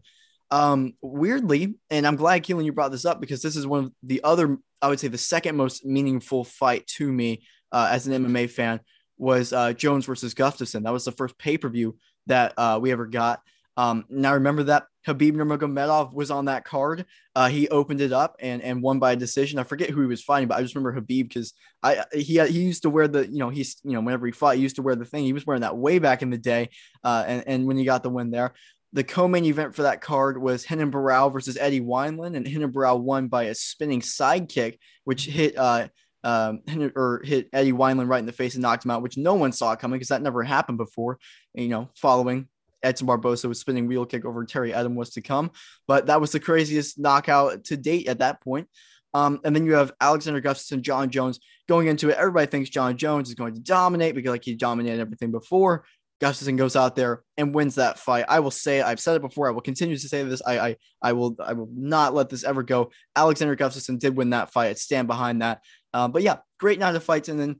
Um, 0.53 0.93
weirdly, 1.01 1.73
and 1.89 2.05
I'm 2.05 2.15
glad 2.15 2.43
Keelan 2.43 2.63
you 2.63 2.73
brought 2.73 2.91
this 2.91 3.05
up 3.05 3.19
because 3.19 3.41
this 3.41 3.55
is 3.55 3.65
one 3.65 3.85
of 3.85 3.91
the 4.03 4.23
other, 4.23 4.59
I 4.83 4.87
would 4.87 4.99
say, 4.99 5.07
the 5.07 5.17
second 5.17 5.57
most 5.57 5.83
meaningful 5.83 6.43
fight 6.43 6.85
to 6.97 7.11
me 7.11 7.47
uh, 7.71 7.87
as 7.89 8.05
an 8.05 8.23
MMA 8.23 8.51
fan 8.51 8.79
was 9.17 9.51
uh, 9.51 9.73
Jones 9.73 10.05
versus 10.05 10.35
Gustafsson. 10.35 10.83
That 10.83 10.93
was 10.93 11.05
the 11.05 11.11
first 11.11 11.39
pay 11.39 11.57
per 11.57 11.69
view 11.69 11.97
that 12.27 12.53
uh, 12.55 12.77
we 12.79 12.91
ever 12.91 13.07
got. 13.07 13.41
Um, 13.77 14.05
now 14.09 14.35
remember 14.35 14.61
that 14.65 14.83
Khabib 15.07 15.33
Nurmagomedov 15.33 16.13
was 16.13 16.29
on 16.29 16.45
that 16.45 16.65
card. 16.65 17.05
Uh, 17.35 17.49
he 17.49 17.67
opened 17.69 18.01
it 18.01 18.13
up 18.13 18.35
and 18.39 18.61
and 18.61 18.83
won 18.83 18.99
by 18.99 19.13
a 19.13 19.15
decision. 19.15 19.57
I 19.57 19.63
forget 19.63 19.89
who 19.89 20.01
he 20.01 20.07
was 20.07 20.21
fighting, 20.21 20.47
but 20.47 20.59
I 20.59 20.61
just 20.61 20.75
remember 20.75 21.01
Khabib 21.01 21.29
because 21.29 21.53
I 21.81 22.03
he 22.13 22.39
he 22.39 22.61
used 22.61 22.83
to 22.83 22.91
wear 22.91 23.07
the 23.07 23.27
you 23.27 23.39
know 23.39 23.49
he's 23.49 23.77
you 23.83 23.93
know 23.93 24.01
whenever 24.01 24.27
he 24.27 24.31
fought 24.31 24.57
he 24.57 24.61
used 24.61 24.75
to 24.75 24.83
wear 24.83 24.95
the 24.95 25.03
thing. 25.03 25.23
He 25.23 25.33
was 25.33 25.47
wearing 25.47 25.61
that 25.61 25.75
way 25.75 25.97
back 25.97 26.21
in 26.21 26.29
the 26.29 26.37
day, 26.37 26.69
uh, 27.03 27.23
and 27.25 27.43
and 27.47 27.65
when 27.65 27.77
he 27.77 27.85
got 27.85 28.03
the 28.03 28.11
win 28.11 28.29
there, 28.29 28.53
the 28.93 29.03
co-main 29.03 29.45
event 29.45 29.75
for 29.75 29.81
that 29.81 30.01
card 30.01 30.39
was 30.39 30.69
Renan 30.69 30.91
Barão 30.91 31.33
versus 31.33 31.57
Eddie 31.59 31.81
Wineland, 31.81 32.37
and 32.37 32.45
Renan 32.45 32.71
Barão 32.71 33.01
won 33.01 33.27
by 33.27 33.43
a 33.43 33.55
spinning 33.55 34.01
side 34.01 34.47
kick, 34.47 34.79
which 35.03 35.25
hit 35.25 35.57
uh 35.57 35.87
um 36.23 36.61
or 36.95 37.21
hit 37.23 37.49
Eddie 37.51 37.73
Wineland 37.73 38.07
right 38.07 38.19
in 38.19 38.25
the 38.25 38.31
face 38.31 38.53
and 38.53 38.61
knocked 38.61 38.85
him 38.85 38.91
out, 38.91 39.01
which 39.01 39.17
no 39.17 39.33
one 39.33 39.51
saw 39.51 39.75
coming 39.75 39.97
because 39.97 40.09
that 40.09 40.21
never 40.21 40.43
happened 40.43 40.77
before. 40.77 41.19
You 41.53 41.67
know, 41.67 41.89
following 41.95 42.47
Edson 42.83 43.07
Barbosa 43.07 43.45
was 43.45 43.59
spinning 43.59 43.87
wheel 43.87 44.05
kick 44.05 44.25
over 44.25 44.45
Terry 44.45 44.71
Etim 44.71 44.95
was 44.95 45.11
to 45.11 45.21
come, 45.21 45.51
but 45.87 46.05
that 46.05 46.21
was 46.21 46.31
the 46.31 46.39
craziest 46.39 46.99
knockout 46.99 47.65
to 47.65 47.77
date 47.77 48.07
at 48.07 48.19
that 48.19 48.41
point. 48.41 48.67
Um, 49.15 49.39
and 49.43 49.55
then 49.55 49.65
you 49.65 49.73
have 49.73 49.91
Alexander 50.01 50.41
Gustafsson, 50.41 50.81
Jon 50.81 51.09
Jones 51.09 51.39
going 51.67 51.87
into 51.87 52.09
it. 52.09 52.17
Everybody 52.17 52.47
thinks 52.47 52.69
Jon 52.69 52.97
Jones 52.97 53.29
is 53.29 53.35
going 53.35 53.53
to 53.53 53.61
dominate 53.61 54.15
because 54.15 54.31
like 54.31 54.43
he 54.43 54.55
dominated 54.55 54.99
everything 54.99 55.31
before. 55.31 55.85
Gustafsson 56.21 56.57
goes 56.57 56.75
out 56.75 56.95
there 56.95 57.23
and 57.37 57.53
wins 57.53 57.75
that 57.75 57.99
fight. 57.99 58.25
I 58.29 58.39
will 58.39 58.51
say 58.51 58.81
I've 58.81 58.99
said 58.99 59.15
it 59.15 59.21
before. 59.21 59.47
I 59.47 59.51
will 59.51 59.61
continue 59.61 59.97
to 59.97 60.09
say 60.09 60.23
this. 60.23 60.41
I 60.45 60.59
I, 60.59 60.75
I 61.01 61.13
will 61.13 61.35
I 61.43 61.53
will 61.53 61.69
not 61.73 62.13
let 62.13 62.29
this 62.29 62.43
ever 62.43 62.63
go. 62.63 62.91
Alexander 63.15 63.55
Gustafsson 63.55 63.99
did 63.99 64.15
win 64.15 64.29
that 64.31 64.51
fight. 64.51 64.69
I 64.69 64.73
stand 64.73 65.07
behind 65.07 65.41
that. 65.41 65.61
Um, 65.93 66.11
but 66.11 66.21
yeah, 66.21 66.37
great 66.59 66.79
night 66.79 66.95
of 66.95 67.03
fights. 67.03 67.29
And 67.29 67.39
then 67.39 67.59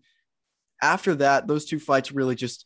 after 0.81 1.15
that, 1.15 1.47
those 1.47 1.65
two 1.65 1.79
fights 1.79 2.11
really 2.11 2.35
just 2.35 2.65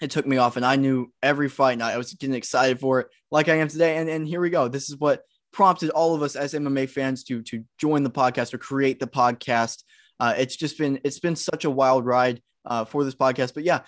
it 0.00 0.10
took 0.10 0.26
me 0.26 0.38
off, 0.38 0.56
and 0.56 0.64
I 0.64 0.76
knew 0.76 1.12
every 1.22 1.48
fight 1.48 1.76
night 1.76 1.92
I 1.92 1.98
was 1.98 2.14
getting 2.14 2.34
excited 2.34 2.80
for 2.80 3.00
it, 3.00 3.08
like 3.30 3.48
I 3.48 3.56
am 3.56 3.68
today. 3.68 3.96
And 3.96 4.08
and 4.08 4.26
here 4.26 4.40
we 4.40 4.50
go. 4.50 4.68
This 4.68 4.88
is 4.88 4.96
what 4.96 5.22
prompted 5.52 5.90
all 5.90 6.14
of 6.14 6.22
us 6.22 6.36
as 6.36 6.54
MMA 6.54 6.88
fans 6.88 7.24
to 7.24 7.42
to 7.42 7.64
join 7.78 8.02
the 8.02 8.10
podcast 8.10 8.54
or 8.54 8.58
create 8.58 9.00
the 9.00 9.06
podcast. 9.06 9.82
Uh, 10.18 10.34
it's 10.36 10.56
just 10.56 10.78
been 10.78 11.00
it's 11.04 11.20
been 11.20 11.36
such 11.36 11.64
a 11.64 11.70
wild 11.70 12.06
ride 12.06 12.40
uh, 12.64 12.84
for 12.84 13.04
this 13.04 13.14
podcast. 13.14 13.54
But 13.54 13.64
yeah, 13.64 13.80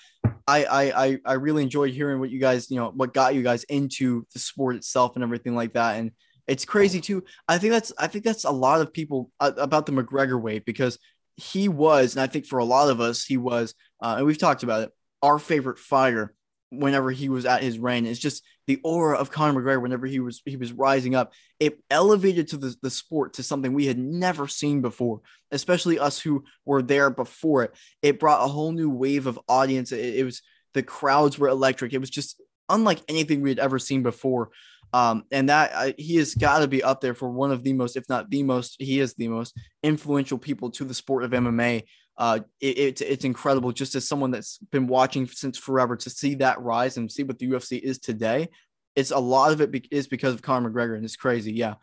I, 0.46 0.64
I 0.66 1.18
I 1.24 1.32
really 1.34 1.62
enjoyed 1.62 1.92
hearing 1.92 2.20
what 2.20 2.30
you 2.30 2.40
guys 2.40 2.70
you 2.70 2.76
know 2.76 2.90
what 2.94 3.14
got 3.14 3.34
you 3.34 3.42
guys 3.42 3.64
into 3.64 4.26
the 4.32 4.38
sport 4.38 4.76
itself 4.76 5.14
and 5.14 5.22
everything 5.22 5.54
like 5.54 5.74
that. 5.74 5.98
And 5.98 6.12
it's 6.46 6.64
crazy 6.64 7.00
too. 7.00 7.24
I 7.48 7.58
think 7.58 7.72
that's 7.72 7.92
I 7.98 8.06
think 8.06 8.24
that's 8.24 8.44
a 8.44 8.50
lot 8.50 8.80
of 8.80 8.92
people 8.92 9.30
uh, 9.40 9.52
about 9.56 9.86
the 9.86 9.92
McGregor 9.92 10.40
way 10.40 10.58
because 10.58 10.98
he 11.36 11.68
was, 11.68 12.14
and 12.14 12.22
I 12.22 12.26
think 12.26 12.46
for 12.46 12.58
a 12.58 12.64
lot 12.64 12.90
of 12.90 13.00
us, 13.00 13.24
he 13.24 13.36
was, 13.36 13.74
uh, 14.02 14.16
and 14.18 14.26
we've 14.26 14.38
talked 14.38 14.62
about 14.62 14.82
it, 14.82 14.90
our 15.22 15.38
favorite 15.38 15.78
fighter 15.78 16.34
whenever 16.72 17.10
he 17.10 17.28
was 17.28 17.44
at 17.44 17.62
his 17.62 17.78
reign. 17.78 18.06
It's 18.06 18.18
just 18.18 18.42
the 18.66 18.80
aura 18.82 19.18
of 19.18 19.30
Conor 19.30 19.60
McGregor 19.60 19.82
whenever 19.82 20.06
he 20.06 20.20
was 20.20 20.40
he 20.44 20.56
was 20.56 20.72
rising 20.72 21.14
up. 21.14 21.32
It 21.60 21.78
elevated 21.90 22.48
to 22.48 22.56
the, 22.56 22.74
the 22.82 22.90
sport 22.90 23.34
to 23.34 23.42
something 23.42 23.72
we 23.72 23.86
had 23.86 23.98
never 23.98 24.48
seen 24.48 24.80
before, 24.80 25.20
especially 25.50 25.98
us 25.98 26.18
who 26.18 26.44
were 26.64 26.82
there 26.82 27.10
before 27.10 27.64
it. 27.64 27.74
It 28.00 28.18
brought 28.18 28.44
a 28.44 28.48
whole 28.48 28.72
new 28.72 28.90
wave 28.90 29.26
of 29.26 29.38
audience. 29.48 29.92
It, 29.92 30.16
it 30.16 30.24
was 30.24 30.42
the 30.74 30.82
crowds 30.82 31.38
were 31.38 31.48
electric. 31.48 31.92
It 31.92 31.98
was 31.98 32.10
just 32.10 32.40
unlike 32.68 33.00
anything 33.08 33.42
we 33.42 33.50
had 33.50 33.58
ever 33.58 33.78
seen 33.78 34.02
before. 34.02 34.50
Um, 34.94 35.24
and 35.30 35.48
that 35.48 35.72
uh, 35.74 35.92
he 35.96 36.16
has 36.16 36.34
got 36.34 36.58
to 36.58 36.68
be 36.68 36.82
up 36.82 37.00
there 37.00 37.14
for 37.14 37.30
one 37.30 37.50
of 37.50 37.62
the 37.62 37.72
most, 37.72 37.96
if 37.96 38.08
not 38.08 38.28
the 38.28 38.42
most, 38.42 38.76
he 38.78 39.00
is 39.00 39.14
the 39.14 39.28
most 39.28 39.56
influential 39.82 40.36
people 40.36 40.70
to 40.72 40.84
the 40.84 40.94
sport 40.94 41.24
of 41.24 41.30
MMA. 41.30 41.84
Uh, 42.22 42.38
it, 42.60 42.78
it's 42.78 43.00
it's 43.00 43.24
incredible 43.24 43.72
just 43.72 43.96
as 43.96 44.06
someone 44.06 44.30
that's 44.30 44.58
been 44.70 44.86
watching 44.86 45.26
since 45.26 45.58
forever 45.58 45.96
to 45.96 46.08
see 46.08 46.36
that 46.36 46.60
rise 46.60 46.96
and 46.96 47.10
see 47.10 47.24
what 47.24 47.36
the 47.36 47.48
UFC 47.48 47.80
is 47.80 47.98
today. 47.98 48.48
It's 48.94 49.10
a 49.10 49.18
lot 49.18 49.50
of 49.50 49.60
it 49.60 49.72
be- 49.72 49.88
is 49.90 50.06
because 50.06 50.32
of 50.32 50.40
Conor 50.40 50.70
McGregor, 50.70 50.94
and 50.94 51.04
it's 51.04 51.16
crazy. 51.16 51.52
Yeah. 51.52 51.74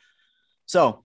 So, 0.65 1.03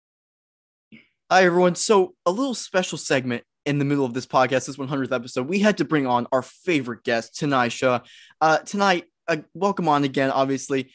hi 1.31 1.45
everyone. 1.45 1.77
So 1.77 2.17
a 2.27 2.33
little 2.33 2.55
special 2.55 2.99
segment 2.99 3.45
in 3.65 3.79
the 3.79 3.85
middle 3.85 4.05
of 4.05 4.15
this 4.15 4.27
podcast, 4.27 4.67
this 4.67 4.77
100th 4.77 5.13
episode, 5.13 5.47
we 5.47 5.61
had 5.61 5.79
to 5.79 5.85
bring 5.85 6.09
on 6.09 6.27
our 6.33 6.43
favorite 6.43 7.05
guest, 7.05 7.39
Tanai 7.39 7.69
Shah. 7.69 8.01
Uh, 8.41 8.59
Tanai, 8.59 9.05
uh, 9.29 9.37
welcome 9.55 9.87
on 9.87 10.03
again. 10.03 10.33
Obviously, 10.33 10.91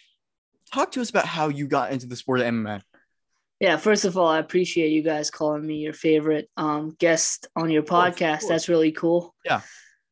talk 0.73 0.91
to 0.91 0.99
us 0.99 1.09
about 1.09 1.25
how 1.25 1.47
you 1.47 1.67
got 1.69 1.93
into 1.93 2.05
the 2.05 2.17
sport 2.17 2.41
of 2.41 2.47
MMA. 2.47 2.81
Yeah, 3.59 3.77
first 3.77 4.03
of 4.03 4.17
all, 4.17 4.27
I 4.27 4.39
appreciate 4.39 4.91
you 4.91 5.01
guys 5.01 5.31
calling 5.31 5.65
me 5.65 5.75
your 5.77 5.93
favorite 5.93 6.49
um, 6.57 6.95
guest 6.99 7.47
on 7.55 7.69
your 7.69 7.83
podcast. 7.83 8.47
That's 8.49 8.67
really 8.67 8.91
cool. 8.91 9.33
Yeah. 9.45 9.61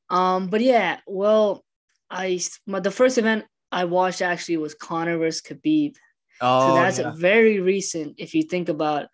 Um, 0.10 0.48
but 0.48 0.62
yeah, 0.62 1.00
well, 1.08 1.64
I 2.10 2.40
my, 2.66 2.80
the 2.80 2.92
first 2.92 3.18
event 3.18 3.46
I 3.72 3.86
watched 3.86 4.22
actually 4.22 4.58
was 4.58 4.76
Conor 4.76 5.18
versus 5.18 5.42
Khabib. 5.42 5.96
Oh, 6.40 6.70
so 6.70 6.76
that's 6.76 7.00
yeah. 7.00 7.14
very 7.16 7.60
recent 7.60 8.16
if 8.18 8.34
you 8.34 8.44
think 8.44 8.70
about 8.70 9.08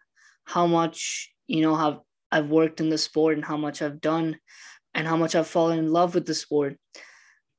how 0.43 0.67
much 0.67 1.31
you 1.48 1.62
know 1.62 1.75
how 1.75 2.03
I've 2.31 2.50
worked 2.50 2.81
in 2.81 2.89
the 2.89 2.98
sport 2.98 3.36
and 3.36 3.45
how 3.45 3.57
much 3.57 3.81
I've 3.81 4.01
done 4.01 4.38
and 4.93 5.07
how 5.07 5.17
much 5.17 5.36
I've 5.36 5.48
fallen 5.48 5.79
in 5.79 5.91
love 5.91 6.15
with 6.15 6.25
the 6.25 6.33
sport. 6.33 6.77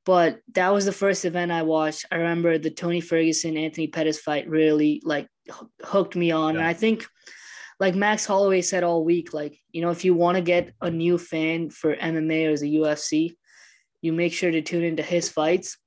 But 0.05 0.39
that 0.53 0.69
was 0.73 0.85
the 0.85 0.91
first 0.91 1.25
event 1.25 1.51
I 1.51 1.61
watched. 1.61 2.05
I 2.11 2.15
remember 2.15 2.57
the 2.57 2.71
Tony 2.71 3.01
Ferguson 3.01 3.57
Anthony 3.57 3.87
Pettis 3.87 4.19
fight 4.19 4.49
really 4.49 5.01
like 5.05 5.27
hooked 5.83 6.15
me 6.15 6.31
on. 6.31 6.55
Yeah. 6.55 6.61
And 6.61 6.67
I 6.67 6.73
think 6.73 7.05
like 7.79 7.95
Max 7.95 8.25
Holloway 8.25 8.61
said 8.61 8.83
all 8.83 9.03
week, 9.03 9.33
like, 9.33 9.59
you 9.71 9.81
know, 9.81 9.91
if 9.91 10.03
you 10.03 10.13
want 10.13 10.37
to 10.37 10.41
get 10.41 10.73
a 10.81 10.89
new 10.89 11.17
fan 11.17 11.69
for 11.69 11.95
MMA 11.95 12.47
or 12.47 12.57
the 12.57 12.75
UFC, 12.75 13.35
you 14.01 14.13
make 14.13 14.33
sure 14.33 14.51
to 14.51 14.61
tune 14.61 14.83
into 14.83 15.03
his 15.03 15.29
fights. 15.29 15.77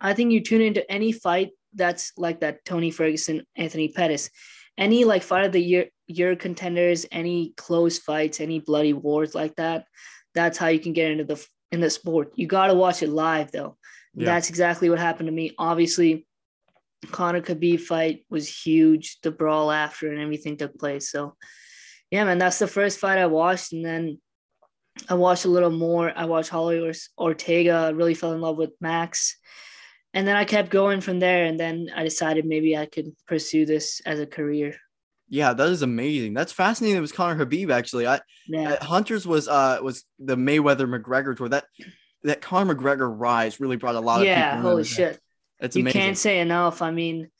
I 0.00 0.14
think 0.14 0.32
you 0.32 0.40
tune 0.40 0.62
into 0.62 0.90
any 0.90 1.12
fight 1.12 1.50
that's 1.74 2.12
like 2.16 2.40
that 2.40 2.64
Tony 2.64 2.90
Ferguson, 2.90 3.46
Anthony 3.56 3.88
Pettis, 3.88 4.30
any 4.76 5.04
like 5.04 5.22
fight 5.22 5.44
of 5.44 5.52
the 5.52 5.62
year 5.62 5.86
year 6.06 6.36
contenders, 6.36 7.06
any 7.10 7.54
close 7.56 7.98
fights, 7.98 8.40
any 8.40 8.58
bloody 8.58 8.92
wars 8.92 9.34
like 9.34 9.56
that. 9.56 9.86
That's 10.34 10.58
how 10.58 10.68
you 10.68 10.80
can 10.80 10.92
get 10.92 11.10
into 11.10 11.24
the 11.24 11.44
in 11.72 11.80
the 11.80 11.90
sport. 11.90 12.32
You 12.36 12.46
got 12.46 12.68
to 12.68 12.74
watch 12.74 13.02
it 13.02 13.08
live 13.08 13.50
though. 13.50 13.76
Yeah. 14.14 14.26
That's 14.26 14.50
exactly 14.50 14.90
what 14.90 14.98
happened 14.98 15.26
to 15.26 15.32
me. 15.32 15.52
Obviously, 15.58 16.26
Conor 17.10 17.40
Khabib 17.40 17.80
fight 17.80 18.24
was 18.30 18.46
huge. 18.46 19.18
The 19.22 19.30
brawl 19.30 19.72
after 19.72 20.12
and 20.12 20.20
everything 20.20 20.56
took 20.56 20.78
place. 20.78 21.10
So, 21.10 21.34
yeah, 22.10 22.24
man, 22.24 22.38
that's 22.38 22.58
the 22.58 22.66
first 22.66 22.98
fight 22.98 23.18
I 23.18 23.26
watched, 23.26 23.72
and 23.72 23.84
then 23.84 24.20
I 25.08 25.14
watched 25.14 25.46
a 25.46 25.48
little 25.48 25.70
more. 25.70 26.12
I 26.14 26.26
watched 26.26 26.50
Holly 26.50 26.78
Or- 26.78 26.92
Ortega. 27.18 27.72
I 27.72 27.90
really 27.90 28.14
fell 28.14 28.34
in 28.34 28.42
love 28.42 28.58
with 28.58 28.72
Max, 28.80 29.38
and 30.12 30.28
then 30.28 30.36
I 30.36 30.44
kept 30.44 30.70
going 30.70 31.00
from 31.00 31.18
there. 31.18 31.46
And 31.46 31.58
then 31.58 31.88
I 31.96 32.04
decided 32.04 32.44
maybe 32.44 32.76
I 32.76 32.84
could 32.86 33.16
pursue 33.26 33.64
this 33.64 34.02
as 34.04 34.20
a 34.20 34.26
career. 34.26 34.76
Yeah, 35.32 35.54
that 35.54 35.68
is 35.70 35.80
amazing. 35.80 36.34
That's 36.34 36.52
fascinating. 36.52 36.98
It 36.98 37.00
was 37.00 37.10
Conor 37.10 37.42
Khabib 37.42 37.70
actually. 37.70 38.06
I 38.06 38.20
Yeah, 38.46 38.72
uh, 38.72 38.84
Hunters 38.84 39.26
was 39.26 39.48
uh 39.48 39.78
was 39.82 40.04
the 40.18 40.36
Mayweather 40.36 40.86
McGregor 40.86 41.34
tour. 41.34 41.48
That 41.48 41.64
that 42.22 42.42
Conor 42.42 42.74
McGregor 42.74 43.10
rise 43.10 43.58
really 43.58 43.76
brought 43.76 43.94
a 43.94 44.00
lot 44.00 44.20
of 44.20 44.26
yeah. 44.26 44.60
Holy 44.60 44.84
shit. 44.84 45.18
It's 45.58 45.74
you 45.74 45.84
amazing. 45.84 46.00
can't 46.02 46.18
say 46.18 46.40
enough. 46.40 46.82
I 46.82 46.90
mean, 46.90 47.30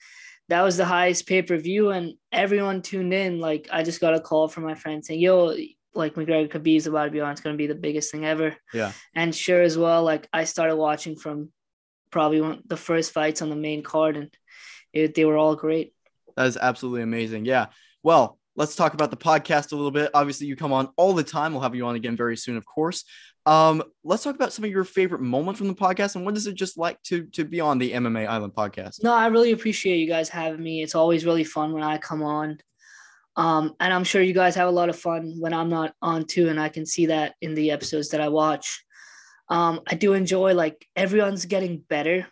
that 0.49 0.62
was 0.62 0.78
the 0.78 0.87
highest 0.87 1.26
pay 1.26 1.42
per 1.42 1.58
view, 1.58 1.90
and 1.90 2.14
everyone 2.32 2.80
tuned 2.80 3.12
in. 3.12 3.40
Like, 3.40 3.68
I 3.70 3.82
just 3.82 4.00
got 4.00 4.14
a 4.14 4.20
call 4.20 4.49
from 4.49 4.64
my 4.64 4.75
friend 4.75 5.04
saying, 5.04 5.20
"Yo, 5.20 5.54
like 5.92 6.14
McGregor 6.14 6.49
Khabib's 6.49 6.87
about 6.87 7.04
to 7.04 7.11
be 7.11 7.20
on. 7.20 7.32
It's 7.32 7.42
going 7.42 7.52
to 7.52 7.62
be 7.62 7.66
the 7.66 7.75
biggest 7.75 8.11
thing 8.11 8.25
ever." 8.25 8.56
Yeah. 8.72 8.92
And 9.14 9.34
sure 9.34 9.61
as 9.61 9.76
well, 9.76 10.02
like 10.02 10.30
I 10.32 10.44
started 10.44 10.76
watching 10.76 11.14
from 11.16 11.52
probably 12.11 12.40
one 12.40 12.62
the 12.66 12.78
first 12.78 13.12
fights 13.12 13.42
on 13.42 13.50
the 13.50 13.56
main 13.56 13.82
card, 13.82 14.16
and 14.16 14.34
it, 14.94 15.14
they 15.14 15.26
were 15.26 15.37
all 15.37 15.56
great. 15.56 15.92
That 16.37 16.46
is 16.46 16.56
absolutely 16.56 17.02
amazing. 17.02 17.44
Yeah. 17.44 17.66
Well, 18.02 18.38
let's 18.56 18.75
talk 18.75 18.94
about 18.94 19.11
the 19.11 19.16
podcast 19.16 19.73
a 19.73 19.76
little 19.76 19.90
bit. 19.90 20.11
Obviously, 20.14 20.47
you 20.47 20.56
come 20.56 20.73
on 20.73 20.88
all 20.97 21.12
the 21.12 21.23
time. 21.23 21.52
We'll 21.52 21.62
have 21.62 21.75
you 21.75 21.87
on 21.87 21.94
again 21.94 22.16
very 22.16 22.37
soon, 22.37 22.56
of 22.56 22.64
course. 22.66 23.04
Um, 23.44 23.82
let's 24.04 24.23
talk 24.23 24.35
about 24.35 24.52
some 24.52 24.64
of 24.64 24.71
your 24.71 24.85
favorite 24.85 25.21
moments 25.21 25.59
from 25.59 25.68
the 25.68 25.75
podcast 25.75 26.14
and 26.14 26.25
what 26.25 26.37
is 26.37 26.47
it 26.47 26.54
just 26.54 26.78
like 26.78 27.02
to 27.04 27.25
to 27.32 27.44
be 27.44 27.61
on 27.61 27.78
the 27.78 27.92
MMA 27.92 28.28
Island 28.28 28.52
podcast? 28.54 29.02
No, 29.02 29.12
I 29.12 29.26
really 29.26 29.52
appreciate 29.52 29.97
you 29.97 30.06
guys 30.06 30.28
having 30.28 30.62
me. 30.62 30.82
It's 30.82 30.94
always 30.94 31.25
really 31.25 31.44
fun 31.44 31.73
when 31.73 31.82
I 31.82 31.99
come 31.99 32.23
on. 32.23 32.59
Um, 33.35 33.75
and 33.80 33.92
I'm 33.92 34.04
sure 34.04 34.23
you 34.23 34.35
guys 34.35 34.54
have 34.56 34.68
a 34.68 34.73
lot 34.73 34.90
of 34.90 34.99
fun 34.99 35.37
when 35.40 35.54
I'm 35.54 35.71
not 35.71 35.94
on 36.02 36.26
too, 36.26 36.49
and 36.49 36.61
I 36.61 36.68
can 36.68 36.87
see 36.87 37.06
that 37.06 37.35
in 37.40 37.54
the 37.54 37.71
episodes 37.71 38.11
that 38.11 38.21
I 38.21 38.28
watch. 38.28 38.85
Um, 39.49 39.80
I 39.87 39.94
do 39.94 40.12
enjoy 40.12 40.54
like 40.54 40.87
everyone's 40.94 41.47
getting 41.47 41.78
better, 41.78 42.26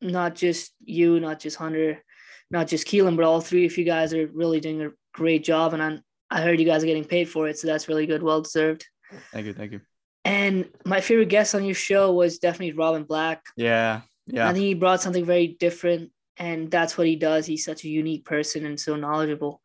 not 0.00 0.34
just 0.34 0.72
you, 0.84 1.20
not 1.20 1.40
just 1.40 1.56
Hunter, 1.56 2.02
not 2.50 2.66
just 2.66 2.86
Keelan, 2.86 3.16
but 3.16 3.24
all 3.24 3.40
three 3.40 3.64
of 3.64 3.78
you 3.78 3.84
guys 3.84 4.12
are 4.12 4.26
really 4.26 4.60
doing 4.60 4.82
a 4.82 4.90
great 5.12 5.44
job. 5.44 5.74
And 5.74 5.82
I 5.82 5.98
I 6.30 6.42
heard 6.42 6.60
you 6.60 6.66
guys 6.66 6.82
are 6.82 6.86
getting 6.86 7.04
paid 7.04 7.28
for 7.28 7.48
it, 7.48 7.58
so 7.58 7.66
that's 7.66 7.88
really 7.88 8.06
good, 8.06 8.22
well 8.22 8.42
deserved. 8.42 8.86
Thank 9.32 9.46
you, 9.46 9.52
thank 9.52 9.72
you. 9.72 9.80
And 10.24 10.68
my 10.84 11.00
favorite 11.00 11.28
guest 11.28 11.54
on 11.54 11.64
your 11.64 11.74
show 11.74 12.12
was 12.12 12.38
definitely 12.38 12.72
Robin 12.72 13.04
Black. 13.04 13.42
Yeah, 13.56 14.02
yeah. 14.26 14.48
I 14.48 14.52
think 14.52 14.64
he 14.64 14.74
brought 14.74 15.02
something 15.02 15.24
very 15.24 15.56
different, 15.58 16.12
and 16.36 16.70
that's 16.70 16.96
what 16.96 17.06
he 17.06 17.16
does. 17.16 17.46
He's 17.46 17.64
such 17.64 17.84
a 17.84 17.88
unique 17.88 18.24
person 18.24 18.64
and 18.64 18.78
so 18.78 18.96
knowledgeable. 18.96 19.60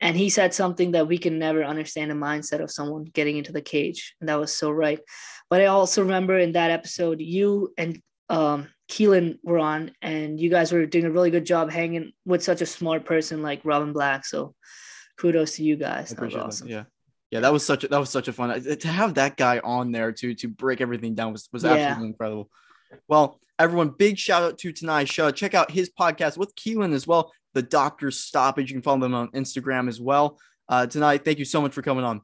And 0.00 0.14
he 0.14 0.28
said 0.28 0.52
something 0.52 0.90
that 0.92 1.08
we 1.08 1.16
can 1.16 1.38
never 1.38 1.64
understand 1.64 2.10
the 2.10 2.14
mindset 2.14 2.60
of 2.60 2.70
someone 2.70 3.04
getting 3.04 3.38
into 3.38 3.52
the 3.52 3.62
cage, 3.62 4.14
and 4.20 4.28
that 4.28 4.38
was 4.38 4.52
so 4.52 4.70
right. 4.70 5.00
But 5.48 5.62
I 5.62 5.66
also 5.66 6.02
remember 6.02 6.38
in 6.38 6.52
that 6.52 6.70
episode, 6.70 7.20
you 7.20 7.72
and 7.78 8.02
um, 8.28 8.68
Keelan 8.88 9.38
were 9.42 9.58
on, 9.58 9.92
and 10.00 10.38
you 10.38 10.48
guys 10.50 10.72
were 10.72 10.86
doing 10.86 11.04
a 11.04 11.10
really 11.10 11.30
good 11.30 11.44
job 11.44 11.70
hanging 11.70 12.12
with 12.24 12.42
such 12.42 12.60
a 12.60 12.66
smart 12.66 13.04
person 13.04 13.42
like 13.42 13.60
Robin 13.64 13.92
Black. 13.92 14.24
So, 14.24 14.54
kudos 15.18 15.56
to 15.56 15.64
you 15.64 15.76
guys. 15.76 16.10
That 16.10 16.20
was 16.20 16.34
awesome. 16.34 16.68
that. 16.68 16.72
Yeah. 16.72 16.84
Yeah, 17.32 17.40
that 17.40 17.52
was 17.52 17.66
such 17.66 17.82
a 17.82 17.88
that 17.88 17.98
was 17.98 18.10
such 18.10 18.28
a 18.28 18.32
fun 18.32 18.62
to 18.62 18.88
have 18.88 19.14
that 19.14 19.36
guy 19.36 19.58
on 19.58 19.90
there 19.90 20.12
to 20.12 20.34
to 20.36 20.48
break 20.48 20.80
everything 20.80 21.14
down 21.16 21.32
was 21.32 21.48
was 21.52 21.64
Yeah. 21.64 21.72
absolutely 21.72 22.08
incredible. 22.10 22.48
Well, 23.08 23.40
everyone, 23.58 23.88
big 23.88 24.16
shout 24.16 24.44
out 24.44 24.58
to 24.58 24.72
Tanai 24.72 25.06
Shah. 25.06 25.32
Check 25.32 25.52
out 25.52 25.72
his 25.72 25.90
podcast 25.90 26.36
with 26.38 26.54
Keelan 26.54 26.92
as 26.92 27.04
well, 27.06 27.32
the 27.52 27.62
Doctor's 27.62 28.20
Stoppage. 28.20 28.70
You 28.70 28.76
can 28.76 28.82
follow 28.82 29.00
them 29.00 29.14
on 29.14 29.28
Instagram 29.32 29.88
as 29.88 30.00
well. 30.00 30.38
Uh, 30.68 30.86
Tanai, 30.86 31.18
thank 31.18 31.40
you 31.40 31.44
so 31.44 31.60
much 31.60 31.72
for 31.72 31.82
coming 31.82 32.04
on. 32.04 32.20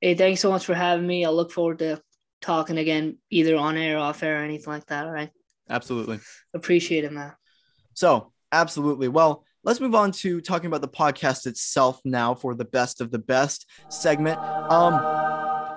Hey, 0.00 0.14
thanks 0.14 0.40
so 0.40 0.50
much 0.50 0.64
for 0.64 0.74
having 0.74 1.06
me. 1.06 1.26
I 1.26 1.28
look 1.28 1.52
forward 1.52 1.80
to 1.80 2.00
talking 2.40 2.78
again, 2.78 3.18
either 3.30 3.56
on 3.56 3.76
air, 3.76 3.98
off 3.98 4.22
air, 4.22 4.40
or 4.40 4.44
anything 4.44 4.72
like 4.72 4.86
that. 4.86 5.04
All 5.06 5.12
right. 5.12 5.30
Absolutely. 5.68 6.20
Appreciate 6.54 7.04
it, 7.04 7.12
man. 7.12 7.32
So, 7.94 8.32
absolutely. 8.52 9.08
Well, 9.08 9.44
let's 9.64 9.80
move 9.80 9.94
on 9.94 10.12
to 10.12 10.40
talking 10.40 10.66
about 10.66 10.80
the 10.80 10.88
podcast 10.88 11.46
itself 11.46 12.00
now 12.04 12.34
for 12.34 12.54
the 12.54 12.64
best 12.64 13.00
of 13.00 13.10
the 13.10 13.18
best 13.18 13.66
segment. 13.88 14.38
Um, 14.38 14.94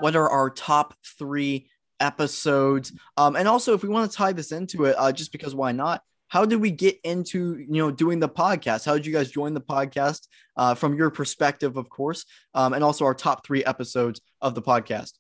what 0.02 0.16
are 0.16 0.30
our 0.30 0.50
top 0.50 0.94
three 1.18 1.68
episodes? 2.00 2.94
Um, 3.18 3.36
and 3.36 3.48
also, 3.48 3.74
if 3.74 3.84
we 3.84 3.90
want 3.90 4.10
to 4.10 4.18
tie 4.18 4.32
this 4.32 4.52
into 4.52 4.86
it, 4.86 4.96
uh, 4.98 5.12
just 5.12 5.32
because 5.32 5.56
why 5.56 5.72
not? 5.72 6.02
How 6.28 6.46
did 6.46 6.62
we 6.62 6.70
get 6.70 7.00
into 7.04 7.58
you 7.58 7.82
know 7.82 7.90
doing 7.90 8.20
the 8.20 8.30
podcast? 8.30 8.86
How 8.86 8.94
did 8.94 9.06
you 9.06 9.14
guys 9.14 9.32
join 9.32 9.56
the 9.56 9.62
podcast 9.62 10.28
uh, 10.56 10.76
from 10.76 10.96
your 10.96 11.10
perspective, 11.10 11.76
of 11.76 11.90
course, 11.90 12.26
um, 12.54 12.74
and 12.74 12.84
also 12.84 13.06
our 13.06 13.16
top 13.16 13.46
three 13.46 13.66
episodes 13.66 14.22
of 14.40 14.54
the 14.54 14.62
podcast? 14.62 15.14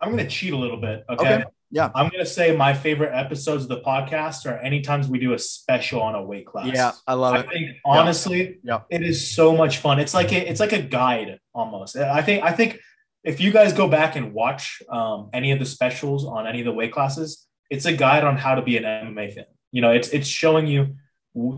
I'm 0.00 0.12
going 0.12 0.24
to 0.24 0.30
cheat 0.30 0.52
a 0.52 0.56
little 0.56 0.80
bit. 0.80 1.04
Okay? 1.08 1.34
Okay. 1.36 1.44
Yeah. 1.70 1.90
I'm 1.94 2.08
gonna 2.08 2.26
say 2.26 2.56
my 2.56 2.74
favorite 2.74 3.12
episodes 3.14 3.62
of 3.64 3.68
the 3.68 3.80
podcast 3.80 4.44
are 4.46 4.58
any 4.58 4.80
times 4.80 5.08
we 5.08 5.18
do 5.18 5.34
a 5.34 5.38
special 5.38 6.02
on 6.02 6.14
a 6.14 6.22
weight 6.22 6.46
class. 6.46 6.70
Yeah, 6.74 6.92
I 7.06 7.14
love 7.14 7.34
I 7.34 7.40
it. 7.40 7.46
I 7.46 7.52
think 7.52 7.76
honestly, 7.84 8.58
Yeah. 8.64 8.80
it 8.90 9.02
is 9.02 9.30
so 9.32 9.56
much 9.56 9.78
fun. 9.78 10.00
It's 10.00 10.14
like 10.14 10.32
a, 10.32 10.50
it's 10.50 10.60
like 10.60 10.72
a 10.72 10.82
guide 10.82 11.38
almost. 11.54 11.96
I 11.96 12.22
think 12.22 12.42
I 12.42 12.52
think 12.52 12.80
if 13.22 13.40
you 13.40 13.52
guys 13.52 13.72
go 13.72 13.86
back 13.88 14.16
and 14.16 14.32
watch 14.32 14.82
um, 14.88 15.30
any 15.32 15.52
of 15.52 15.58
the 15.58 15.66
specials 15.66 16.24
on 16.24 16.46
any 16.46 16.60
of 16.60 16.64
the 16.64 16.72
weight 16.72 16.92
classes, 16.92 17.46
it's 17.70 17.84
a 17.84 17.92
guide 17.92 18.24
on 18.24 18.36
how 18.36 18.54
to 18.54 18.62
be 18.62 18.76
an 18.76 18.84
MMA 18.84 19.34
fan. 19.34 19.44
You 19.70 19.82
know, 19.82 19.92
it's 19.92 20.08
it's 20.08 20.26
showing 20.26 20.66
you 20.66 20.96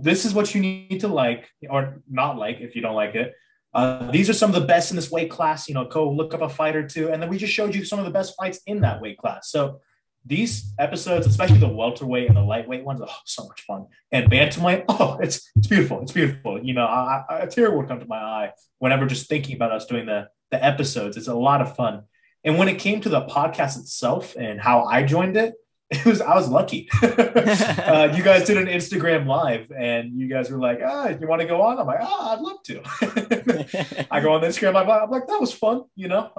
this 0.02 0.26
is 0.26 0.34
what 0.34 0.54
you 0.54 0.60
need 0.60 1.00
to 1.00 1.08
like 1.08 1.48
or 1.70 2.02
not 2.10 2.36
like 2.36 2.60
if 2.60 2.76
you 2.76 2.82
don't 2.82 2.94
like 2.94 3.14
it. 3.14 3.32
Uh, 3.74 4.10
these 4.10 4.28
are 4.28 4.34
some 4.34 4.50
of 4.54 4.60
the 4.60 4.66
best 4.66 4.90
in 4.90 4.96
this 4.96 5.10
weight 5.10 5.30
class. 5.30 5.66
You 5.66 5.74
know, 5.74 5.86
go 5.86 6.10
look 6.10 6.34
up 6.34 6.42
a 6.42 6.48
fight 6.50 6.76
or 6.76 6.86
two, 6.86 7.08
and 7.10 7.22
then 7.22 7.30
we 7.30 7.38
just 7.38 7.54
showed 7.54 7.74
you 7.74 7.82
some 7.86 7.98
of 7.98 8.04
the 8.04 8.10
best 8.10 8.34
fights 8.36 8.60
in 8.66 8.82
that 8.82 9.00
weight 9.00 9.16
class. 9.16 9.48
So 9.50 9.80
these 10.24 10.72
episodes, 10.78 11.26
especially 11.26 11.58
the 11.58 11.68
welterweight 11.68 12.28
and 12.28 12.36
the 12.36 12.42
lightweight 12.42 12.84
ones, 12.84 13.00
oh, 13.02 13.14
so 13.24 13.46
much 13.46 13.62
fun. 13.62 13.86
And 14.12 14.30
bantamweight, 14.30 14.84
oh, 14.88 15.18
it's 15.20 15.50
it's 15.56 15.66
beautiful. 15.66 16.02
It's 16.02 16.12
beautiful. 16.12 16.62
You 16.62 16.74
know, 16.74 16.86
I, 16.86 17.24
I, 17.28 17.38
a 17.40 17.46
tear 17.48 17.76
would 17.76 17.88
come 17.88 18.00
to 18.00 18.06
my 18.06 18.18
eye 18.18 18.52
whenever 18.78 19.06
just 19.06 19.28
thinking 19.28 19.56
about 19.56 19.72
us 19.72 19.86
doing 19.86 20.06
the 20.06 20.28
the 20.50 20.64
episodes. 20.64 21.16
It's 21.16 21.28
a 21.28 21.34
lot 21.34 21.60
of 21.60 21.74
fun. 21.74 22.02
And 22.44 22.58
when 22.58 22.68
it 22.68 22.78
came 22.78 23.00
to 23.00 23.08
the 23.08 23.22
podcast 23.22 23.78
itself 23.78 24.34
and 24.36 24.60
how 24.60 24.84
I 24.84 25.02
joined 25.02 25.36
it, 25.36 25.54
it 25.90 26.04
was 26.04 26.20
I 26.20 26.34
was 26.34 26.48
lucky. 26.48 26.88
uh, 27.02 28.14
you 28.16 28.22
guys 28.22 28.46
did 28.46 28.56
an 28.56 28.66
Instagram 28.66 29.26
live, 29.26 29.70
and 29.72 30.18
you 30.18 30.28
guys 30.28 30.50
were 30.50 30.58
like, 30.58 30.80
"Ah, 30.84 31.08
you 31.08 31.26
want 31.26 31.42
to 31.42 31.48
go 31.48 31.60
on?" 31.62 31.78
I'm 31.78 31.86
like, 31.86 32.00
"Ah, 32.00 32.32
I'd 32.32 32.40
love 32.40 32.62
to." 32.64 34.06
I 34.10 34.20
go 34.20 34.32
on 34.32 34.40
the 34.40 34.46
Instagram. 34.46 34.76
I'm, 34.76 34.88
I'm 34.88 35.10
like, 35.10 35.26
"That 35.26 35.40
was 35.40 35.52
fun," 35.52 35.82
you 35.94 36.08
know. 36.08 36.30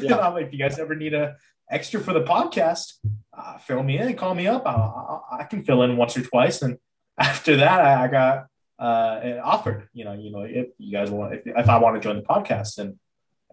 Yeah. 0.00 0.16
I'm 0.16 0.34
like, 0.34 0.46
"If 0.46 0.52
you 0.52 0.58
guys 0.58 0.78
ever 0.78 0.94
need 0.94 1.12
a 1.12 1.36
extra 1.70 2.00
for 2.00 2.12
the 2.12 2.22
podcast, 2.22 2.94
uh, 3.36 3.58
fill 3.58 3.82
me 3.82 3.98
in, 3.98 4.14
call 4.14 4.34
me 4.34 4.46
up. 4.46 4.66
I, 4.66 4.72
I, 4.72 5.38
I 5.40 5.44
can 5.44 5.62
fill 5.62 5.82
in 5.82 5.96
once 5.96 6.16
or 6.16 6.22
twice." 6.22 6.62
And 6.62 6.78
after 7.18 7.56
that, 7.56 7.80
I, 7.80 8.04
I 8.04 8.08
got 8.08 8.46
uh, 8.78 9.40
offered. 9.42 9.88
You 9.92 10.04
know, 10.04 10.12
you 10.12 10.30
know, 10.30 10.42
if 10.42 10.68
you 10.78 10.92
guys 10.92 11.10
want, 11.10 11.34
if, 11.34 11.42
if 11.46 11.68
I 11.68 11.78
want 11.78 11.96
to 11.96 12.00
join 12.00 12.16
the 12.16 12.22
podcast, 12.22 12.78
and 12.78 12.96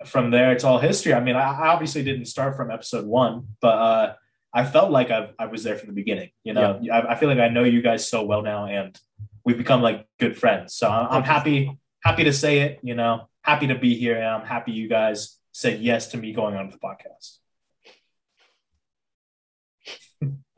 from 0.06 0.32
there, 0.32 0.52
it's 0.52 0.64
all 0.64 0.80
history. 0.80 1.14
I 1.14 1.20
mean, 1.20 1.36
I, 1.36 1.70
obviously 1.70 2.04
didn't 2.04 2.26
start 2.26 2.56
from 2.56 2.72
episode 2.72 3.06
one, 3.06 3.48
but. 3.62 3.78
uh 3.78 4.14
I 4.54 4.66
felt 4.66 4.92
like 4.92 5.10
I, 5.10 5.32
I 5.40 5.48
was 5.48 5.64
there 5.64 5.76
from 5.76 5.88
the 5.88 5.94
beginning. 5.94 6.30
You 6.44 6.54
know, 6.54 6.80
I, 6.92 7.14
I 7.14 7.16
feel 7.16 7.28
like 7.28 7.40
I 7.40 7.50
know 7.50 7.64
you 7.64 7.82
guys 7.82 8.08
so 8.08 8.24
well 8.24 8.44
now, 8.44 8.68
and 8.68 8.98
we've 9.44 9.58
become 9.58 9.82
like 9.82 10.06
good 10.20 10.38
friends. 10.38 10.76
So 10.76 10.88
I'm, 10.88 11.08
I'm 11.10 11.24
happy 11.24 11.78
happy 12.04 12.24
to 12.26 12.34
say 12.34 12.60
it. 12.60 12.80
You 12.84 12.94
know, 12.94 13.30
happy 13.42 13.68
to 13.68 13.76
be 13.76 13.96
here, 13.96 14.16
and 14.16 14.26
I'm 14.26 14.46
happy 14.46 14.72
you 14.72 14.88
guys 14.88 15.40
said 15.54 15.82
yes 15.82 16.08
to 16.10 16.18
me 16.18 16.34
going 16.34 16.56
on 16.56 16.70
the 16.70 16.78
podcast. 16.78 17.38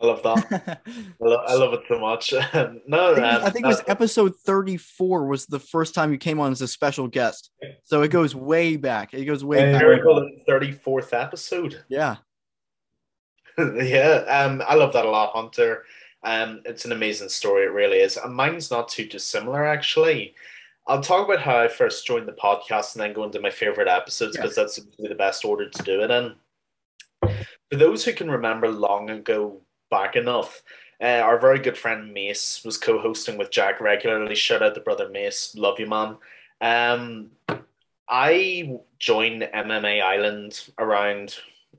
I 0.02 0.06
love 0.06 0.24
that. 0.24 0.82
I, 0.88 1.26
lo- 1.26 1.44
I 1.48 1.54
love 1.56 1.74
it 1.74 1.82
so 1.88 2.00
much. 2.00 2.34
no, 2.88 3.14
I 3.14 3.16
think, 3.16 3.18
it 3.18 3.22
was- 3.22 3.42
um, 3.42 3.44
I 3.46 3.50
think 3.50 3.66
it 3.66 3.68
was 3.68 3.80
uh, 3.80 3.84
episode 3.88 4.36
34 4.36 5.26
was 5.28 5.46
the 5.46 5.60
first 5.60 5.96
time 5.96 6.12
you 6.12 6.18
came 6.18 6.40
on 6.40 6.52
as 6.52 6.62
a 6.62 6.68
special 6.68 7.08
guest. 7.08 7.52
So 7.84 8.02
it 8.02 8.10
goes 8.10 8.36
way 8.36 8.76
back. 8.78 9.14
It 9.14 9.26
goes 9.26 9.44
way 9.44 9.72
back. 9.72 9.82
Miracle 9.82 10.30
34th 10.48 11.14
episode. 11.20 11.84
Yeah. 11.88 12.18
yeah, 13.58 14.26
um, 14.28 14.62
I 14.68 14.76
love 14.76 14.92
that 14.94 15.06
a 15.06 15.10
lot, 15.10 15.32
Hunter. 15.34 15.84
Um, 16.24 16.62
it's 16.66 16.84
an 16.86 16.92
amazing 16.92 17.30
story, 17.30 17.64
it 17.66 17.72
really 17.72 17.98
is. 18.00 18.18
And 18.18 18.36
mine's 18.36 18.70
not 18.72 18.90
too 18.90 19.06
dissimilar, 19.06 19.66
actually. 19.66 20.34
I'll 20.88 21.02
talk 21.02 21.26
about 21.28 21.42
how 21.42 21.58
I 21.60 21.68
first 21.68 22.06
joined 22.06 22.28
the 22.28 22.34
podcast 22.34 22.96
and 22.96 23.02
then 23.04 23.14
go 23.14 23.24
into 23.24 23.40
my 23.40 23.50
favorite 23.50 23.88
episodes 23.88 24.36
Yeah. 24.36 24.42
because 24.42 24.56
that's 24.56 24.80
the 25.00 25.16
best 25.16 25.46
order 25.46 25.70
to 25.70 25.84
do 25.84 26.02
it 26.04 26.12
in. 26.12 26.34
For 27.72 27.78
those 27.78 28.06
who 28.06 28.14
can 28.14 28.30
remember 28.30 28.70
long 28.70 29.10
ago 29.10 29.62
back 29.90 30.16
enough, 30.16 30.62
uh, 31.02 31.22
our 31.24 31.40
very 31.40 31.60
good 31.60 31.78
friend 31.78 32.14
Mace 32.14 32.64
was 32.64 32.78
co-hosting 32.78 33.38
with 33.38 33.52
Jack 33.52 33.82
regularly. 33.82 34.36
Shout 34.36 34.64
out 34.64 34.76
to 34.76 34.82
brother 34.82 35.10
Mace, 35.10 35.56
love 35.56 35.80
you, 35.80 35.88
man. 35.88 36.18
Um, 36.62 37.32
I 38.08 38.78
joined 39.00 39.42
MMA 39.42 40.02
Island 40.02 40.70
around 40.78 41.36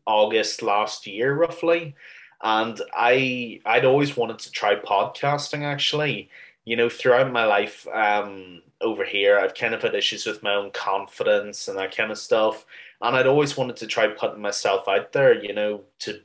August 0.07 0.63
last 0.63 1.07
year, 1.07 1.35
roughly, 1.35 1.95
and 2.43 2.81
I 2.95 3.61
I'd 3.65 3.85
always 3.85 4.17
wanted 4.17 4.41
to 4.41 4.51
try 4.51 4.75
podcasting. 4.75 5.63
Actually, 5.63 6.29
you 6.65 6.77
know, 6.77 6.89
throughout 6.89 7.33
my 7.33 7.45
life 7.45 7.87
um, 7.89 8.63
over 8.81 9.05
here, 9.05 9.39
I've 9.39 9.55
kind 9.55 9.75
of 9.75 9.83
had 9.83 9.95
issues 9.95 10.27
with 10.27 10.43
my 10.43 10.55
own 10.55 10.71
confidence 10.73 11.69
and 11.69 11.79
that 11.79 11.97
kind 11.97 12.11
of 12.11 12.19
stuff, 12.19 12.67
and 13.03 13.17
I'd 13.17 13.27
always 13.27 13.57
wanted 13.57 13.77
to 13.77 13.87
try 13.87 14.09
putting 14.09 14.41
myself 14.43 14.89
out 14.89 15.13
there. 15.13 15.43
You 15.43 15.55
know, 15.55 15.83
to 16.01 16.21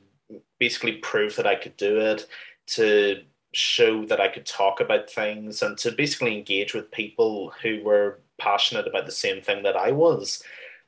basically 0.58 0.94
prove 0.98 1.36
that 1.36 1.46
I 1.46 1.54
could 1.54 1.76
do 1.76 1.98
it, 1.98 2.26
to 2.68 3.22
show 3.54 4.06
that 4.06 4.20
I 4.20 4.28
could 4.28 4.46
talk 4.46 4.80
about 4.80 5.10
things, 5.10 5.62
and 5.62 5.76
to 5.78 5.92
basically 5.92 6.36
engage 6.36 6.74
with 6.74 6.90
people 6.90 7.52
who 7.62 7.82
were 7.82 8.20
passionate 8.38 8.86
about 8.86 9.06
the 9.06 9.12
same 9.12 9.42
thing 9.42 9.62
that 9.62 9.76
I 9.76 9.92
was. 9.92 10.42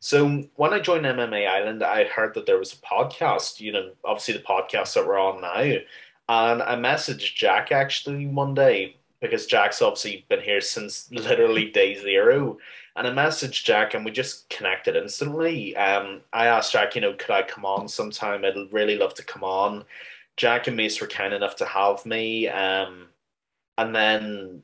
So 0.04 0.44
when 0.56 0.74
I 0.74 0.80
joined 0.80 1.06
MMA 1.06 1.48
Island, 1.48 1.82
I 1.82 2.04
heard 2.04 2.34
that 2.34 2.44
there 2.44 2.58
was 2.58 2.74
a 2.74 2.76
podcast, 2.76 3.60
you 3.60 3.72
know, 3.72 3.92
obviously 4.04 4.34
the 4.34 4.40
podcast 4.40 4.94
that 4.94 5.06
we're 5.06 5.18
on 5.18 5.40
now. 5.40 5.78
And 6.28 6.62
I 6.62 6.76
messaged 6.76 7.34
Jack 7.34 7.72
actually 7.72 8.26
one 8.26 8.52
day 8.54 8.96
because 9.22 9.46
Jack's 9.46 9.80
obviously 9.80 10.26
been 10.28 10.40
here 10.40 10.60
since 10.60 11.10
literally 11.12 11.70
day 11.70 11.94
zero. 11.94 12.58
And 12.96 13.06
I 13.06 13.10
messaged 13.10 13.64
Jack 13.64 13.94
and 13.94 14.04
we 14.04 14.10
just 14.12 14.48
connected 14.48 14.94
instantly. 14.94 15.76
Um, 15.76 16.20
I 16.32 16.46
asked 16.46 16.72
Jack, 16.72 16.94
you 16.94 17.00
know, 17.00 17.14
could 17.14 17.30
I 17.30 17.42
come 17.42 17.64
on 17.64 17.88
sometime? 17.88 18.44
I'd 18.44 18.72
really 18.72 18.96
love 18.96 19.14
to 19.14 19.24
come 19.24 19.42
on. 19.42 19.84
Jack 20.36 20.68
and 20.68 20.76
Mace 20.76 21.00
were 21.00 21.06
kind 21.06 21.34
enough 21.34 21.56
to 21.56 21.64
have 21.64 22.06
me. 22.06 22.48
Um, 22.48 23.08
and 23.78 23.94
then 23.94 24.62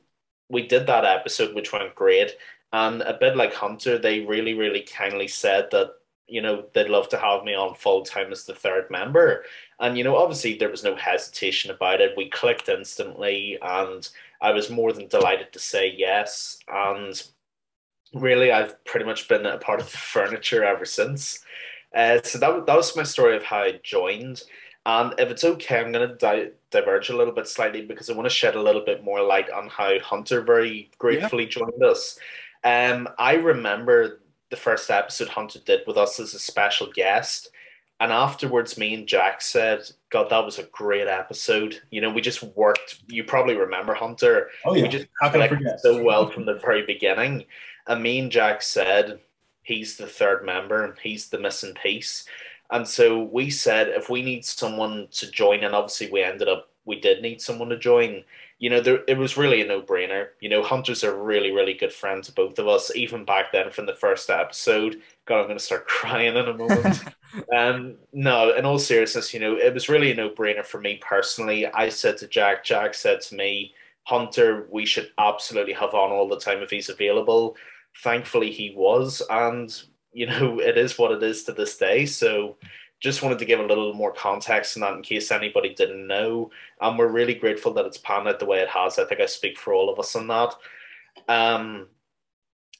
we 0.49 0.67
did 0.67 0.87
that 0.87 1.05
episode, 1.05 1.55
which 1.55 1.73
went 1.73 1.95
great. 1.95 2.31
And 2.73 3.01
a 3.01 3.17
bit 3.17 3.35
like 3.35 3.53
Hunter, 3.53 3.97
they 3.97 4.21
really, 4.21 4.53
really 4.53 4.81
kindly 4.81 5.27
said 5.27 5.67
that, 5.71 5.95
you 6.27 6.41
know, 6.41 6.65
they'd 6.73 6.89
love 6.89 7.09
to 7.09 7.17
have 7.17 7.43
me 7.43 7.53
on 7.53 7.75
full 7.75 8.03
time 8.03 8.31
as 8.31 8.45
the 8.45 8.55
third 8.55 8.89
member. 8.89 9.43
And, 9.81 9.97
you 9.97 10.05
know, 10.05 10.15
obviously 10.15 10.57
there 10.57 10.69
was 10.69 10.83
no 10.83 10.95
hesitation 10.95 11.71
about 11.71 11.99
it. 11.99 12.15
We 12.15 12.29
clicked 12.29 12.69
instantly, 12.69 13.57
and 13.61 14.07
I 14.39 14.51
was 14.51 14.69
more 14.69 14.93
than 14.93 15.07
delighted 15.07 15.51
to 15.51 15.59
say 15.59 15.93
yes. 15.97 16.59
And 16.69 17.21
really, 18.13 18.51
I've 18.51 18.83
pretty 18.85 19.05
much 19.05 19.27
been 19.27 19.45
a 19.45 19.57
part 19.57 19.81
of 19.81 19.91
the 19.91 19.97
furniture 19.97 20.63
ever 20.63 20.85
since. 20.85 21.43
Uh, 21.95 22.21
so 22.23 22.39
that, 22.39 22.65
that 22.65 22.75
was 22.77 22.95
my 22.95 23.03
story 23.03 23.35
of 23.35 23.43
how 23.43 23.59
I 23.59 23.79
joined. 23.83 24.43
And 24.85 25.13
if 25.19 25.29
it's 25.29 25.43
okay, 25.43 25.79
I'm 25.79 25.91
going 25.91 26.09
to 26.09 26.15
di- 26.15 26.51
diverge 26.71 27.09
a 27.09 27.15
little 27.15 27.33
bit 27.33 27.47
slightly 27.47 27.81
because 27.81 28.09
I 28.09 28.13
want 28.13 28.25
to 28.25 28.33
shed 28.33 28.55
a 28.55 28.61
little 28.61 28.83
bit 28.83 29.03
more 29.03 29.21
light 29.21 29.49
on 29.51 29.67
how 29.67 29.99
Hunter 29.99 30.41
very 30.41 30.89
gratefully 30.97 31.45
joined 31.45 31.83
us. 31.83 32.17
Um, 32.63 33.07
I 33.19 33.33
remember 33.33 34.21
the 34.49 34.55
first 34.55 34.89
episode 34.89 35.29
Hunter 35.29 35.59
did 35.59 35.81
with 35.85 35.97
us 35.97 36.19
as 36.19 36.33
a 36.33 36.39
special 36.39 36.87
guest. 36.93 37.49
And 37.99 38.11
afterwards, 38.11 38.79
me 38.79 38.95
and 38.95 39.05
Jack 39.05 39.41
said, 39.41 39.83
God, 40.09 40.31
that 40.31 40.43
was 40.43 40.57
a 40.57 40.63
great 40.63 41.07
episode. 41.07 41.79
You 41.91 42.01
know, 42.01 42.09
we 42.09 42.21
just 42.21 42.41
worked. 42.41 43.03
You 43.07 43.23
probably 43.23 43.55
remember 43.55 43.93
Hunter. 43.93 44.49
Oh 44.65 44.73
yeah. 44.73 44.83
We 44.83 44.89
just 44.89 45.05
how 45.21 45.29
can 45.29 45.41
I 45.41 45.47
forget? 45.47 45.79
so 45.79 46.01
well 46.01 46.27
from 46.27 46.45
the 46.45 46.55
very 46.55 46.83
beginning. 46.83 47.45
And 47.87 48.31
Jack 48.31 48.61
said, 48.61 49.19
he's 49.63 49.97
the 49.97 50.07
third 50.07 50.45
member 50.45 50.83
and 50.83 50.97
he's 50.99 51.29
the 51.29 51.39
missing 51.39 51.73
piece. 51.73 52.25
And 52.69 52.87
so 52.87 53.23
we 53.23 53.49
said, 53.49 53.89
if 53.89 54.09
we 54.09 54.21
need 54.21 54.45
someone 54.45 55.07
to 55.11 55.29
join, 55.29 55.63
and 55.63 55.75
obviously 55.75 56.09
we 56.09 56.23
ended 56.23 56.47
up, 56.47 56.69
we 56.85 56.99
did 56.99 57.21
need 57.21 57.41
someone 57.41 57.69
to 57.69 57.77
join, 57.77 58.23
you 58.59 58.69
know, 58.69 58.79
there, 58.79 59.01
it 59.07 59.17
was 59.17 59.37
really 59.37 59.61
a 59.61 59.65
no 59.65 59.81
brainer. 59.81 60.29
You 60.39 60.49
know, 60.49 60.63
Hunter's 60.63 61.03
a 61.03 61.13
really, 61.13 61.51
really 61.51 61.73
good 61.73 61.91
friend 61.91 62.23
to 62.23 62.31
both 62.31 62.59
of 62.59 62.67
us, 62.67 62.95
even 62.95 63.25
back 63.25 63.51
then 63.51 63.71
from 63.71 63.87
the 63.87 63.93
first 63.93 64.29
episode. 64.29 65.01
God, 65.25 65.39
I'm 65.39 65.47
going 65.47 65.57
to 65.57 65.63
start 65.63 65.87
crying 65.87 66.35
in 66.35 66.47
a 66.47 66.53
moment. 66.53 67.03
um, 67.55 67.95
no, 68.13 68.53
in 68.55 68.65
all 68.65 68.79
seriousness, 68.79 69.33
you 69.33 69.39
know, 69.41 69.55
it 69.55 69.73
was 69.73 69.89
really 69.89 70.11
a 70.11 70.15
no 70.15 70.29
brainer 70.29 70.65
for 70.65 70.79
me 70.79 70.99
personally. 71.01 71.67
I 71.67 71.89
said 71.89 72.17
to 72.19 72.27
Jack, 72.27 72.63
Jack 72.63 72.93
said 72.93 73.21
to 73.21 73.35
me, 73.35 73.73
Hunter, 74.03 74.67
we 74.71 74.85
should 74.85 75.11
absolutely 75.17 75.73
have 75.73 75.93
on 75.93 76.11
all 76.11 76.27
the 76.27 76.39
time 76.39 76.59
if 76.59 76.69
he's 76.69 76.89
available. 76.89 77.55
Thankfully, 78.03 78.51
he 78.51 78.73
was. 78.75 79.21
And, 79.29 79.73
you 80.11 80.27
know, 80.27 80.59
it 80.61 80.77
is 80.77 80.97
what 80.97 81.11
it 81.11 81.23
is 81.23 81.43
to 81.45 81.53
this 81.53 81.77
day. 81.77 82.05
So, 82.05 82.57
just 82.99 83.23
wanted 83.23 83.39
to 83.39 83.45
give 83.45 83.59
a 83.59 83.65
little 83.65 83.93
more 83.93 84.13
context 84.13 84.77
on 84.77 84.81
that 84.81 84.93
in 84.93 85.01
case 85.01 85.31
anybody 85.31 85.73
didn't 85.73 86.05
know. 86.05 86.51
And 86.81 86.99
we're 86.99 87.07
really 87.07 87.33
grateful 87.33 87.73
that 87.73 87.85
it's 87.85 87.97
panned 87.97 88.27
out 88.27 88.37
the 88.37 88.45
way 88.45 88.59
it 88.59 88.69
has. 88.69 88.99
I 88.99 89.05
think 89.05 89.19
I 89.19 89.25
speak 89.25 89.57
for 89.57 89.73
all 89.73 89.91
of 89.91 89.97
us 89.97 90.15
on 90.15 90.27
that. 90.27 90.53
Um, 91.27 91.87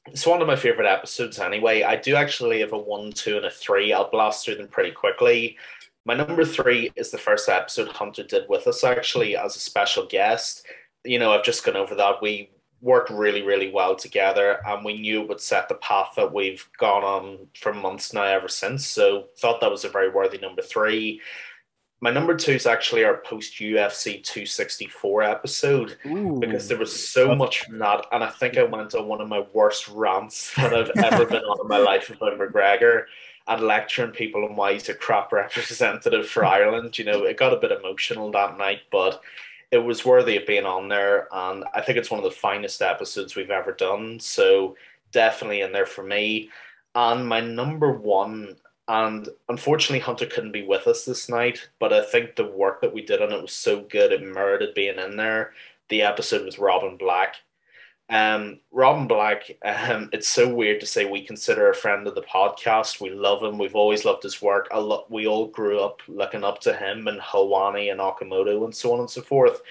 it's 0.06 0.26
one 0.26 0.40
of 0.40 0.46
my 0.46 0.56
favorite 0.56 0.86
episodes 0.86 1.38
anyway. 1.38 1.82
I 1.82 1.96
do 1.96 2.14
actually 2.14 2.60
have 2.60 2.72
a 2.72 2.78
one, 2.78 3.12
two, 3.12 3.36
and 3.36 3.46
a 3.46 3.50
three. 3.50 3.92
I'll 3.92 4.10
blast 4.10 4.44
through 4.44 4.56
them 4.56 4.68
pretty 4.68 4.92
quickly. 4.92 5.56
My 6.04 6.14
number 6.14 6.44
three 6.44 6.90
is 6.96 7.10
the 7.10 7.18
first 7.18 7.48
episode 7.48 7.88
Hunter 7.88 8.24
did 8.24 8.48
with 8.48 8.66
us 8.66 8.82
actually 8.82 9.36
as 9.36 9.54
a 9.54 9.60
special 9.60 10.06
guest. 10.06 10.66
You 11.04 11.18
know, 11.18 11.32
I've 11.32 11.44
just 11.44 11.64
gone 11.64 11.76
over 11.76 11.94
that. 11.96 12.22
We 12.22 12.50
worked 12.82 13.10
really, 13.10 13.42
really 13.42 13.70
well 13.70 13.94
together 13.94 14.58
and 14.66 14.84
we 14.84 15.00
knew 15.00 15.22
it 15.22 15.28
would 15.28 15.40
set 15.40 15.68
the 15.68 15.76
path 15.76 16.14
that 16.16 16.34
we've 16.34 16.68
gone 16.78 17.04
on 17.04 17.38
for 17.54 17.72
months 17.72 18.12
now 18.12 18.24
ever 18.24 18.48
since. 18.48 18.86
So 18.86 19.28
thought 19.38 19.60
that 19.60 19.70
was 19.70 19.84
a 19.84 19.88
very 19.88 20.10
worthy 20.10 20.38
number 20.38 20.62
three. 20.62 21.20
my 22.00 22.10
number 22.10 22.34
two 22.34 22.50
is 22.52 22.66
actually 22.66 23.04
our 23.04 23.18
post 23.18 23.54
UFC 23.60 24.22
264 24.24 25.22
episode 25.22 25.96
Ooh. 26.06 26.38
because 26.40 26.66
there 26.66 26.76
was 26.76 27.08
so 27.08 27.32
much 27.36 27.60
from 27.64 27.78
that, 27.78 28.04
and 28.10 28.24
I 28.24 28.28
think 28.28 28.58
I 28.58 28.64
went 28.64 28.96
on 28.96 29.06
one 29.06 29.20
of 29.20 29.28
my 29.28 29.46
worst 29.52 29.86
rants 29.86 30.52
that 30.56 30.74
I've 30.74 30.90
ever 30.96 31.24
been 31.24 31.44
on 31.44 31.60
in 31.60 31.68
my 31.68 31.78
life 31.78 32.10
about 32.10 32.36
McGregor 32.36 33.04
and 33.46 33.62
lecturing 33.62 34.10
people 34.10 34.44
on 34.44 34.56
why 34.56 34.72
he's 34.72 34.88
a 34.88 34.94
crap 34.94 35.30
representative 35.32 36.28
for 36.28 36.44
Ireland. 36.44 36.98
You 36.98 37.04
know, 37.04 37.22
it 37.22 37.36
got 37.36 37.52
a 37.52 37.60
bit 37.60 37.70
emotional 37.70 38.32
that 38.32 38.58
night, 38.58 38.80
but 38.90 39.22
it 39.72 39.78
was 39.78 40.04
worthy 40.04 40.36
of 40.36 40.46
being 40.46 40.66
on 40.66 40.88
there, 40.88 41.28
and 41.32 41.64
I 41.74 41.80
think 41.80 41.98
it's 41.98 42.10
one 42.10 42.18
of 42.18 42.24
the 42.24 42.30
finest 42.30 42.82
episodes 42.82 43.34
we've 43.34 43.50
ever 43.50 43.72
done. 43.72 44.20
So 44.20 44.76
definitely 45.10 45.62
in 45.62 45.72
there 45.72 45.86
for 45.86 46.04
me. 46.04 46.50
And 46.94 47.26
my 47.26 47.40
number 47.40 47.90
one 47.90 48.56
and 48.88 49.28
unfortunately, 49.48 50.00
Hunter 50.00 50.26
couldn't 50.26 50.52
be 50.52 50.62
with 50.66 50.86
us 50.86 51.04
this 51.04 51.28
night, 51.28 51.68
but 51.78 51.92
I 51.92 52.02
think 52.04 52.34
the 52.34 52.46
work 52.46 52.80
that 52.80 52.92
we 52.92 53.02
did 53.02 53.22
on 53.22 53.32
it 53.32 53.40
was 53.40 53.52
so 53.52 53.82
good, 53.82 54.12
it 54.12 54.22
merited 54.22 54.74
being 54.74 54.98
in 54.98 55.16
there. 55.16 55.52
The 55.88 56.02
episode 56.02 56.44
with 56.44 56.58
Robin 56.58 56.96
Black. 56.96 57.36
Um, 58.10 58.60
Robin 58.70 59.06
Black, 59.06 59.50
um, 59.64 60.10
it's 60.12 60.28
so 60.28 60.52
weird 60.52 60.80
to 60.80 60.86
say 60.86 61.04
we 61.06 61.24
consider 61.24 61.70
a 61.70 61.74
friend 61.74 62.06
of 62.06 62.14
the 62.14 62.22
podcast. 62.22 63.00
We 63.00 63.10
love 63.10 63.42
him. 63.42 63.58
We've 63.58 63.74
always 63.76 64.04
loved 64.04 64.22
his 64.22 64.42
work. 64.42 64.68
A 64.70 64.80
lot, 64.80 65.10
we 65.10 65.26
all 65.26 65.46
grew 65.46 65.80
up 65.80 66.00
looking 66.08 66.44
up 66.44 66.60
to 66.62 66.74
him 66.74 67.08
and 67.08 67.20
Helwani 67.20 67.90
and 67.90 68.00
Okamoto 68.00 68.64
and 68.64 68.74
so 68.74 68.92
on 68.92 69.00
and 69.00 69.10
so 69.10 69.22
forth. 69.22 69.62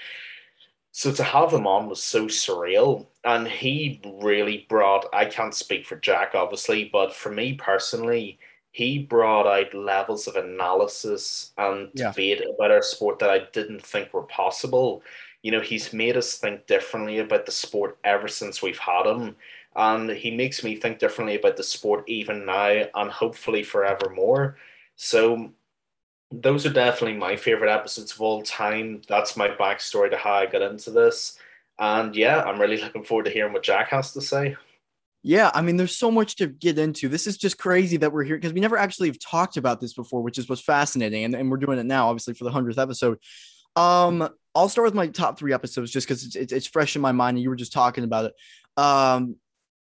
So 0.90 1.12
to 1.12 1.22
have 1.22 1.52
him 1.52 1.66
on 1.66 1.88
was 1.88 2.02
so 2.02 2.26
surreal. 2.26 3.06
And 3.24 3.46
he 3.46 4.00
really 4.20 4.66
brought, 4.68 5.06
I 5.12 5.24
can't 5.26 5.54
speak 5.54 5.86
for 5.86 5.96
Jack, 5.96 6.34
obviously, 6.34 6.90
but 6.92 7.14
for 7.14 7.30
me 7.30 7.54
personally, 7.54 8.38
he 8.72 8.98
brought 8.98 9.46
out 9.46 9.72
levels 9.74 10.26
of 10.26 10.36
analysis 10.36 11.52
and 11.58 11.90
Yeah. 11.94 12.10
debate 12.10 12.42
about 12.42 12.70
our 12.72 12.82
sport 12.82 13.20
that 13.20 13.30
I 13.30 13.40
didn't 13.52 13.84
think 13.86 14.12
were 14.12 14.22
possible. 14.24 15.02
You 15.42 15.50
know, 15.50 15.60
he's 15.60 15.92
made 15.92 16.16
us 16.16 16.36
think 16.36 16.66
differently 16.66 17.18
about 17.18 17.46
the 17.46 17.52
sport 17.52 17.98
ever 18.04 18.28
since 18.28 18.62
we've 18.62 18.78
had 18.78 19.06
him. 19.06 19.36
And 19.74 20.10
he 20.10 20.30
makes 20.30 20.62
me 20.62 20.76
think 20.76 20.98
differently 20.98 21.36
about 21.36 21.56
the 21.56 21.62
sport 21.62 22.04
even 22.08 22.46
now 22.46 22.84
and 22.94 23.10
hopefully 23.10 23.62
forevermore. 23.62 24.56
So 24.96 25.50
those 26.30 26.64
are 26.66 26.72
definitely 26.72 27.18
my 27.18 27.36
favorite 27.36 27.72
episodes 27.72 28.12
of 28.12 28.20
all 28.20 28.42
time. 28.42 29.02
That's 29.08 29.36
my 29.36 29.48
backstory 29.48 30.10
to 30.10 30.16
how 30.16 30.34
I 30.34 30.46
got 30.46 30.62
into 30.62 30.90
this. 30.90 31.38
And 31.78 32.14
yeah, 32.14 32.42
I'm 32.42 32.60
really 32.60 32.76
looking 32.78 33.04
forward 33.04 33.24
to 33.24 33.30
hearing 33.30 33.52
what 33.52 33.62
Jack 33.62 33.88
has 33.88 34.12
to 34.12 34.20
say. 34.20 34.56
Yeah, 35.24 35.50
I 35.54 35.62
mean, 35.62 35.76
there's 35.76 35.96
so 35.96 36.10
much 36.10 36.36
to 36.36 36.48
get 36.48 36.78
into. 36.78 37.08
This 37.08 37.26
is 37.26 37.36
just 37.36 37.56
crazy 37.56 37.96
that 37.98 38.12
we're 38.12 38.24
here 38.24 38.36
because 38.36 38.52
we 38.52 38.60
never 38.60 38.76
actually 38.76 39.08
have 39.08 39.20
talked 39.20 39.56
about 39.56 39.80
this 39.80 39.94
before, 39.94 40.20
which 40.20 40.36
is 40.36 40.48
what's 40.48 40.62
fascinating. 40.62 41.24
And, 41.24 41.34
and 41.34 41.50
we're 41.50 41.58
doing 41.58 41.78
it 41.78 41.86
now, 41.86 42.08
obviously, 42.08 42.34
for 42.34 42.44
the 42.44 42.50
100th 42.50 42.78
episode. 42.78 43.18
Um, 43.76 44.28
I'll 44.54 44.68
start 44.68 44.86
with 44.86 44.94
my 44.94 45.06
top 45.08 45.38
three 45.38 45.52
episodes 45.52 45.90
just 45.90 46.06
because 46.06 46.24
it's, 46.24 46.36
it's, 46.36 46.52
it's 46.52 46.66
fresh 46.66 46.94
in 46.96 47.02
my 47.02 47.12
mind 47.12 47.36
and 47.36 47.42
you 47.42 47.48
were 47.48 47.56
just 47.56 47.72
talking 47.72 48.04
about 48.04 48.26
it. 48.26 48.34
Um, 48.76 49.36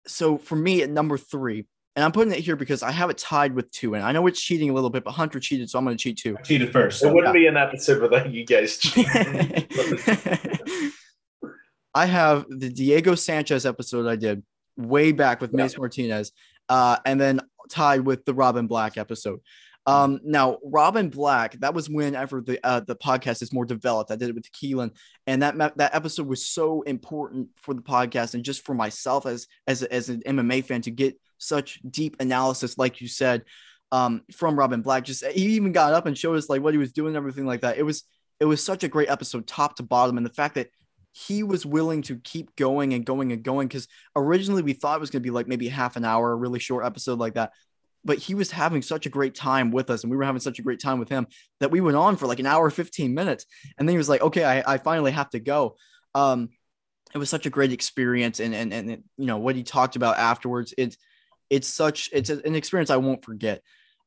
so 0.06 0.38
for 0.38 0.56
me, 0.56 0.82
at 0.84 0.90
number 0.90 1.18
three, 1.18 1.66
and 1.96 2.04
I'm 2.06 2.12
putting 2.12 2.32
it 2.34 2.40
here 2.40 2.56
because 2.56 2.84
I 2.84 2.92
have 2.92 3.10
it 3.10 3.18
tied 3.18 3.56
with 3.56 3.72
two, 3.72 3.96
and 3.96 4.04
I 4.04 4.12
know 4.12 4.28
it's 4.28 4.40
cheating 4.40 4.70
a 4.70 4.74
little 4.74 4.92
bit, 4.92 5.04
but 5.04 5.12
Hunter 5.14 5.40
cheated, 5.40 5.68
so 5.70 5.80
I'm 5.80 5.86
going 5.86 5.98
to 5.98 6.02
cheat 6.02 6.18
too. 6.18 6.38
I 6.38 6.42
cheated 6.44 6.72
first. 6.72 7.04
It 7.04 7.12
wouldn't 7.12 7.34
be 7.34 7.48
an 7.48 7.58
episode 7.58 8.02
without 8.04 8.32
you 8.32 8.46
guys 8.46 8.78
cheating. 8.78 9.08
I 11.96 12.06
have 12.06 12.46
the 12.50 12.70
Diego 12.70 13.16
Sanchez 13.16 13.66
episode 13.66 14.06
I 14.08 14.16
did 14.16 14.44
way 14.76 15.12
back 15.12 15.42
with 15.42 15.52
Yeah. 15.52 15.64
Mace 15.64 15.78
Martinez, 15.78 16.32
uh, 16.70 16.98
and 17.04 17.20
then 17.20 17.42
tied 17.70 18.02
with 18.02 18.26
the 18.26 18.34
Robin 18.36 18.68
Black 18.68 18.98
episode. 18.98 19.40
Um, 19.88 20.20
now 20.22 20.58
Robin 20.66 21.10
Black, 21.10 21.54
that 21.62 21.74
was 21.74 21.90
whenever 21.90 22.42
the 22.42 22.60
uh, 22.62 22.82
the 22.82 22.98
podcast 22.98 23.42
is 23.42 23.54
more 23.54 23.66
developed. 23.66 24.12
I 24.12 24.18
did 24.18 24.28
it 24.28 24.36
with 24.36 24.52
Keelan, 24.52 24.92
and 25.26 25.42
that 25.42 25.58
that 25.78 25.96
episode 25.96 26.28
was 26.28 26.46
so 26.46 26.82
important 26.82 27.48
for 27.56 27.74
the 27.74 27.82
podcast 27.82 28.34
and 28.34 28.44
just 28.44 28.66
for 28.66 28.76
myself 28.76 29.26
as 29.26 29.48
as 29.66 29.84
as 29.84 30.10
an 30.10 30.22
MMA 30.28 30.66
fan 30.66 30.82
to 30.82 30.92
get 30.92 31.18
such 31.38 31.80
deep 31.90 32.18
analysis, 32.20 32.78
like 32.78 33.00
you 33.00 33.08
said, 33.08 33.46
um, 33.94 34.24
from 34.34 34.60
Robin 34.60 34.82
Black. 34.82 35.06
Just 35.06 35.26
he 35.26 35.56
even 35.56 35.72
got 35.72 35.94
up 35.94 36.06
and 36.06 36.18
showed 36.18 36.36
us 36.36 36.50
like 36.50 36.62
what 36.62 36.74
he 36.74 36.78
was 36.78 36.92
doing, 36.92 37.16
and 37.16 37.18
everything 37.18 37.46
like 37.46 37.62
that. 37.62 37.78
It 37.78 37.84
was 37.84 38.04
it 38.42 38.46
was 38.46 38.62
such 38.62 38.84
a 38.84 38.90
great 38.90 39.10
episode, 39.10 39.48
top 39.48 39.78
to 39.78 39.84
bottom, 39.84 40.18
and 40.18 40.26
the 40.26 40.34
fact 40.34 40.56
that 40.56 40.68
he 41.14 41.42
was 41.42 41.66
willing 41.66 42.04
to 42.04 42.18
keep 42.18 42.56
going 42.56 42.94
and 42.94 43.04
going 43.04 43.32
and 43.32 43.42
going 43.42 43.68
because 43.68 43.88
originally 44.16 44.62
we 44.62 44.74
thought 44.74 44.98
it 44.98 45.00
was 45.00 45.10
going 45.10 45.22
to 45.22 45.28
be 45.28 45.32
like 45.32 45.48
maybe 45.48 45.68
half 45.68 45.96
an 45.96 46.06
hour, 46.06 46.32
a 46.32 46.36
really 46.36 46.60
short 46.60 46.86
episode 46.86 47.18
like 47.18 47.34
that. 47.34 47.54
But 48.06 48.20
he 48.20 48.36
was 48.36 48.52
having 48.52 48.82
such 48.82 49.06
a 49.06 49.10
great 49.10 49.36
time 49.36 49.72
with 49.72 49.90
us, 49.90 50.04
and 50.04 50.12
we 50.12 50.18
were 50.18 50.24
having 50.24 50.40
such 50.40 50.60
a 50.60 50.64
great 50.64 50.80
time 50.80 51.00
with 51.00 51.10
him 51.10 51.28
that 51.60 51.72
we 51.72 51.82
went 51.82 51.98
on 51.98 52.16
for 52.16 52.28
like 52.28 52.40
an 52.40 52.46
hour, 52.46 52.70
15 52.70 53.14
minutes. 53.14 53.46
And 53.78 53.88
then 53.88 53.94
he 53.94 53.98
was 53.98 54.10
like, 54.10 54.22
okay, 54.22 54.44
I, 54.44 54.74
I 54.74 54.78
finally 54.78 55.12
have 55.12 55.30
to 55.32 55.40
go. 55.40 55.76
Um, 56.16 56.50
it 57.14 57.18
was 57.18 57.30
such 57.30 57.46
a 57.46 57.50
great 57.50 57.72
experience. 57.72 58.40
And, 58.40 58.54
and, 58.54 58.74
and, 58.74 58.90
you 59.18 59.26
know, 59.26 59.38
what 59.38 59.56
he 59.56 59.64
talked 59.64 59.96
about 59.96 60.18
afterwards, 60.18 60.74
it's, 60.78 60.98
it's 61.50 61.68
such, 61.68 62.10
it's 62.14 62.30
an 62.30 62.56
experience 62.56 62.90
I 62.90 62.98
won't 62.98 63.24
forget. 63.24 63.62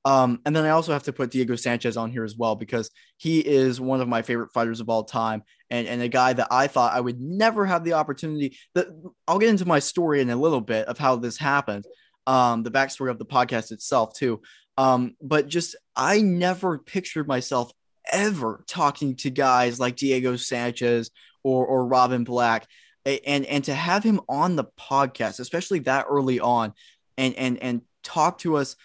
Um, 0.05 0.41
and 0.47 0.57
then 0.57 0.65
I 0.65 0.71
also 0.71 0.93
have 0.93 1.03
to 1.05 1.13
put 1.13 1.31
Diego 1.31 1.57
Sanchez 1.57 1.97
on 1.97 2.11
here 2.11 2.25
as 2.25 2.37
well 2.37 2.55
because 2.57 2.91
he 3.19 3.41
is 3.41 3.81
one 3.81 4.01
of 4.01 4.09
my 4.09 4.23
favorite 4.23 4.53
fighters 4.53 4.81
of 4.81 4.89
all 4.89 5.05
time, 5.05 5.43
and, 5.69 5.87
and 5.87 6.01
a 6.01 6.09
guy 6.09 6.33
that 6.33 6.49
I 6.51 6.69
thought 6.69 6.95
I 6.95 7.01
would 7.01 7.21
never 7.21 7.67
have 7.67 7.85
the 7.85 7.93
opportunity. 7.93 8.57
That 8.75 8.87
I'll 9.29 9.39
get 9.39 9.51
into 9.51 9.67
my 9.67 9.79
story 9.79 10.23
in 10.23 10.31
a 10.31 10.37
little 10.37 10.63
bit 10.63 10.87
of 10.87 10.97
how 10.97 11.17
this 11.17 11.37
happened, 11.37 11.85
um, 12.27 12.63
the 12.63 12.71
backstory 12.71 13.11
of 13.11 13.19
the 13.19 13.25
podcast 13.27 13.73
itself 13.73 14.15
too. 14.15 14.41
Um, 14.79 15.15
but 15.21 15.49
just 15.49 15.77
I 15.97 16.23
never 16.23 16.79
pictured 16.79 17.29
myself 17.29 17.71
ever 18.11 18.65
talking 18.67 19.15
to 19.17 19.31
guys 19.31 19.79
like 19.79 19.97
Diego 19.97 20.37
Sanchez 20.37 21.11
or 21.43 21.67
or 21.67 21.87
Robin 21.87 22.25
Black, 22.25 22.67
and 23.05 23.45
and 23.47 23.65
to 23.65 23.75
have 23.75 24.03
him 24.03 24.21
on 24.29 24.57
the 24.57 24.65
podcast, 24.79 25.41
especially 25.41 25.81
that 25.81 26.07
early 26.09 26.41
on, 26.41 26.73
and 27.19 27.35
and 27.35 27.63
and 27.63 27.83
talk 28.03 28.39
to 28.39 28.57
us 28.57 28.77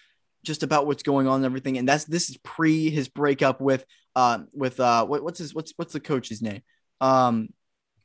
just 0.43 0.63
about 0.63 0.85
what's 0.85 1.03
going 1.03 1.27
on 1.27 1.37
and 1.37 1.45
everything. 1.45 1.77
And 1.77 1.87
that's 1.87 2.05
this 2.05 2.29
is 2.29 2.37
pre 2.37 2.89
his 2.89 3.07
breakup 3.07 3.61
with 3.61 3.85
uh 4.15 4.39
with 4.53 4.79
uh 4.79 5.05
what, 5.05 5.23
what's 5.23 5.39
his 5.39 5.53
what's 5.55 5.73
what's 5.75 5.93
the 5.93 5.99
coach's 5.99 6.41
name? 6.41 6.61
Um 7.01 7.49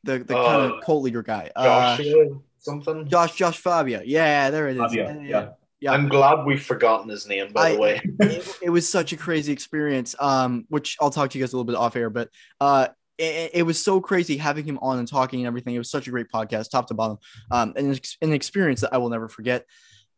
the 0.04 0.18
the 0.20 0.34
kind 0.34 0.62
Uh, 0.62 0.74
of 0.76 0.84
cult 0.84 1.02
leader 1.02 1.22
guy. 1.22 1.50
Uh 1.54 1.96
something. 2.60 3.08
Josh 3.08 3.34
Josh 3.34 3.58
Fabia. 3.58 4.02
Yeah, 4.04 4.50
there 4.50 4.68
it 4.68 4.76
is. 4.76 4.82
Fabia, 4.82 5.18
yeah. 5.22 5.48
yeah. 5.80 5.92
I'm 5.92 6.08
glad 6.08 6.44
we've 6.44 6.62
forgotten 6.62 7.08
his 7.08 7.26
name, 7.26 7.52
by 7.52 7.70
I- 7.70 7.74
the 7.74 7.80
way. 7.80 8.00
it, 8.20 8.58
it 8.62 8.70
was 8.70 8.88
such 8.88 9.12
a 9.12 9.16
crazy 9.16 9.52
experience 9.52 10.14
um 10.20 10.64
which 10.68 10.96
i'll 11.00 11.10
talk 11.10 11.30
to 11.30 11.38
you 11.38 11.44
guys 11.44 11.52
a 11.52 11.56
little 11.56 11.64
bit 11.64 11.76
off 11.76 11.96
air 11.96 12.10
but 12.10 12.28
uh 12.60 12.88
it, 13.18 13.50
it 13.54 13.62
was 13.64 13.82
so 13.82 14.00
crazy 14.00 14.36
having 14.38 14.64
him 14.64 14.78
on 14.80 14.98
and 14.98 15.08
talking 15.08 15.40
and 15.40 15.46
everything 15.46 15.74
it 15.74 15.78
was 15.78 15.90
such 15.90 16.06
a 16.06 16.10
great 16.10 16.28
podcast 16.32 16.70
top 16.70 16.86
to 16.88 16.94
bottom 16.94 17.18
um 17.50 17.72
and 17.76 17.96
it's 17.96 18.16
an 18.22 18.32
experience 18.32 18.80
that 18.82 18.94
i 18.94 18.98
will 18.98 19.10
never 19.10 19.28
forget 19.28 19.64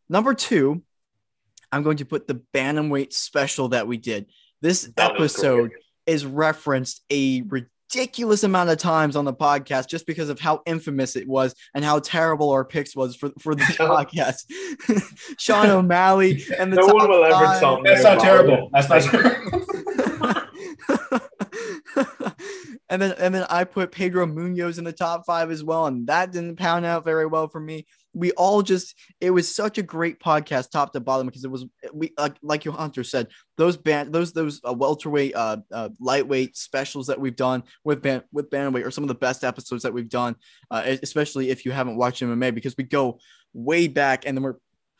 number 0.08 0.34
two 0.34 0.82
i'm 1.70 1.82
going 1.82 1.96
to 1.96 2.04
put 2.04 2.26
the 2.26 2.40
bantamweight 2.54 3.12
special 3.12 3.68
that 3.68 3.86
we 3.86 3.96
did 3.96 4.26
this 4.60 4.82
That 4.96 5.12
episode 5.12 5.70
is 6.06 6.26
referenced 6.26 7.02
a 7.10 7.42
ridiculous 7.94 8.42
amount 8.42 8.70
of 8.70 8.78
times 8.78 9.16
on 9.16 9.24
the 9.24 9.32
podcast 9.34 9.88
just 9.88 10.06
because 10.06 10.28
of 10.28 10.40
how 10.40 10.62
infamous 10.66 11.16
it 11.16 11.26
was 11.28 11.54
and 11.74 11.84
how 11.84 11.98
terrible 11.98 12.50
our 12.50 12.64
picks 12.64 12.96
was 12.96 13.14
for, 13.16 13.30
for 13.38 13.54
the 13.54 13.62
podcast. 13.78 14.44
Sean 15.38 15.68
O'Malley 15.68 16.42
and 16.58 16.72
the 16.72 16.76
No 16.76 16.86
top 16.86 16.94
one 16.94 17.10
will 17.10 17.24
ever 17.24 17.34
five. 17.44 17.60
tell 17.60 17.82
That's 17.82 18.02
not 18.02 18.20
terrible. 18.20 18.70
it. 18.74 18.88
That's 18.88 19.12
not. 19.12 20.52
and 22.88 23.02
then 23.02 23.12
and 23.18 23.34
then 23.34 23.46
I 23.50 23.64
put 23.64 23.92
Pedro 23.92 24.26
Munhoz 24.26 24.78
in 24.78 24.84
the 24.84 24.92
top 24.92 25.26
five 25.26 25.50
as 25.50 25.62
well, 25.62 25.86
and 25.86 26.06
that 26.06 26.32
didn't 26.32 26.56
pound 26.56 26.84
out 26.86 27.04
very 27.04 27.26
well 27.26 27.48
for 27.48 27.60
me. 27.60 27.86
We 28.14 28.32
all 28.32 28.62
just 28.62 28.94
it 29.20 29.30
was 29.30 29.54
such 29.54 29.78
a 29.78 29.82
great 29.82 30.20
podcast, 30.20 30.70
top 30.70 30.92
to 30.92 31.00
bottom, 31.00 31.26
because 31.26 31.44
it 31.44 31.50
was 31.50 31.64
we 31.92 32.12
like 32.18 32.36
like 32.42 32.64
your 32.64 32.74
hunter 32.74 33.04
said 33.04 33.28
those 33.56 33.76
band 33.76 34.12
those 34.12 34.32
those 34.32 34.60
uh, 34.66 34.72
welterweight 34.72 35.34
uh, 35.34 35.58
uh 35.72 35.88
lightweight 36.00 36.56
specials 36.56 37.06
that 37.06 37.20
we've 37.20 37.36
done 37.36 37.62
with 37.84 38.02
ban 38.02 38.22
with 38.32 38.50
bantamweight 38.50 38.86
are 38.86 38.90
some 38.90 39.04
of 39.04 39.08
the 39.08 39.14
best 39.14 39.44
episodes 39.44 39.82
that 39.82 39.92
we've 39.92 40.08
done, 40.08 40.36
uh, 40.70 40.82
especially 41.02 41.50
if 41.50 41.64
you 41.64 41.72
haven't 41.72 41.96
watched 41.96 42.22
MMA 42.22 42.54
because 42.54 42.76
we 42.76 42.84
go 42.84 43.18
way 43.54 43.88
back 43.88 44.26
and 44.26 44.36
then 44.36 44.42
we're 44.42 44.56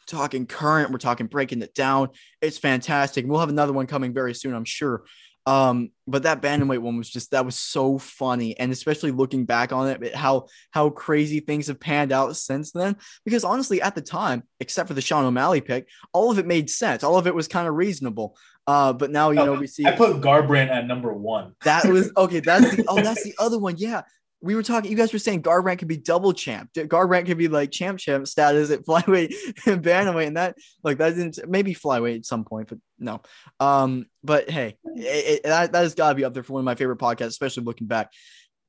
talking 0.06 0.46
current, 0.46 0.90
we're 0.90 0.98
talking 0.98 1.26
breaking 1.26 1.62
it 1.62 1.74
down. 1.74 2.10
It's 2.40 2.58
fantastic. 2.58 3.26
We'll 3.26 3.40
have 3.40 3.48
another 3.48 3.72
one 3.72 3.86
coming 3.86 4.12
very 4.12 4.34
soon, 4.34 4.54
I'm 4.54 4.64
sure. 4.64 5.04
Um, 5.44 5.90
but 6.06 6.22
that 6.22 6.40
bantamweight 6.40 6.78
one 6.78 6.96
was 6.96 7.10
just 7.10 7.32
that 7.32 7.44
was 7.44 7.58
so 7.58 7.98
funny, 7.98 8.58
and 8.58 8.70
especially 8.70 9.10
looking 9.10 9.44
back 9.44 9.72
on 9.72 9.88
it, 9.88 10.14
how 10.14 10.46
how 10.70 10.90
crazy 10.90 11.40
things 11.40 11.66
have 11.66 11.80
panned 11.80 12.12
out 12.12 12.36
since 12.36 12.72
then. 12.72 12.96
Because 13.24 13.44
honestly, 13.44 13.82
at 13.82 13.94
the 13.94 14.02
time, 14.02 14.44
except 14.60 14.88
for 14.88 14.94
the 14.94 15.00
Sean 15.00 15.24
O'Malley 15.24 15.60
pick, 15.60 15.88
all 16.12 16.30
of 16.30 16.38
it 16.38 16.46
made 16.46 16.70
sense. 16.70 17.02
All 17.02 17.18
of 17.18 17.26
it 17.26 17.34
was 17.34 17.48
kind 17.48 17.66
of 17.66 17.74
reasonable. 17.74 18.36
Uh, 18.66 18.92
but 18.92 19.10
now 19.10 19.30
you 19.30 19.44
know 19.44 19.54
we 19.54 19.66
see 19.66 19.84
I 19.84 19.92
put 19.92 20.20
Garbrandt 20.20 20.70
at 20.70 20.86
number 20.86 21.12
one. 21.12 21.54
that 21.64 21.84
was 21.86 22.12
okay. 22.16 22.38
That's 22.38 22.76
the 22.76 22.84
oh, 22.86 23.02
that's 23.02 23.24
the 23.24 23.34
other 23.38 23.58
one. 23.58 23.76
Yeah, 23.76 24.02
we 24.42 24.56
were 24.56 24.62
talking. 24.62 24.90
You 24.90 24.96
guys 24.96 25.12
were 25.12 25.18
saying 25.20 25.42
Garbrandt 25.42 25.78
could 25.78 25.88
be 25.88 25.96
double 25.96 26.32
champ. 26.32 26.70
Garbrandt 26.74 27.26
could 27.26 27.38
be 27.38 27.48
like 27.48 27.70
champ 27.70 27.98
champ 27.98 28.26
status 28.26 28.70
at 28.70 28.80
flyweight 28.86 29.32
and 29.66 29.82
bantamweight, 29.82 30.26
and 30.26 30.36
that 30.36 30.56
like 30.82 30.98
that 30.98 31.14
didn't 31.14 31.38
maybe 31.48 31.74
flyweight 31.74 32.16
at 32.16 32.26
some 32.26 32.44
point, 32.44 32.68
but 32.68 32.78
no. 32.98 33.22
Um, 33.60 34.06
but 34.24 34.50
hey, 34.50 34.76
it, 34.84 35.00
it, 35.00 35.42
that 35.44 35.72
that 35.72 35.82
has 35.82 35.94
got 35.94 36.10
to 36.10 36.14
be 36.16 36.24
up 36.24 36.34
there 36.34 36.42
for 36.42 36.54
one 36.54 36.60
of 36.60 36.64
my 36.64 36.74
favorite 36.74 36.98
podcasts, 36.98 37.28
especially 37.28 37.62
looking 37.62 37.86
back. 37.86 38.10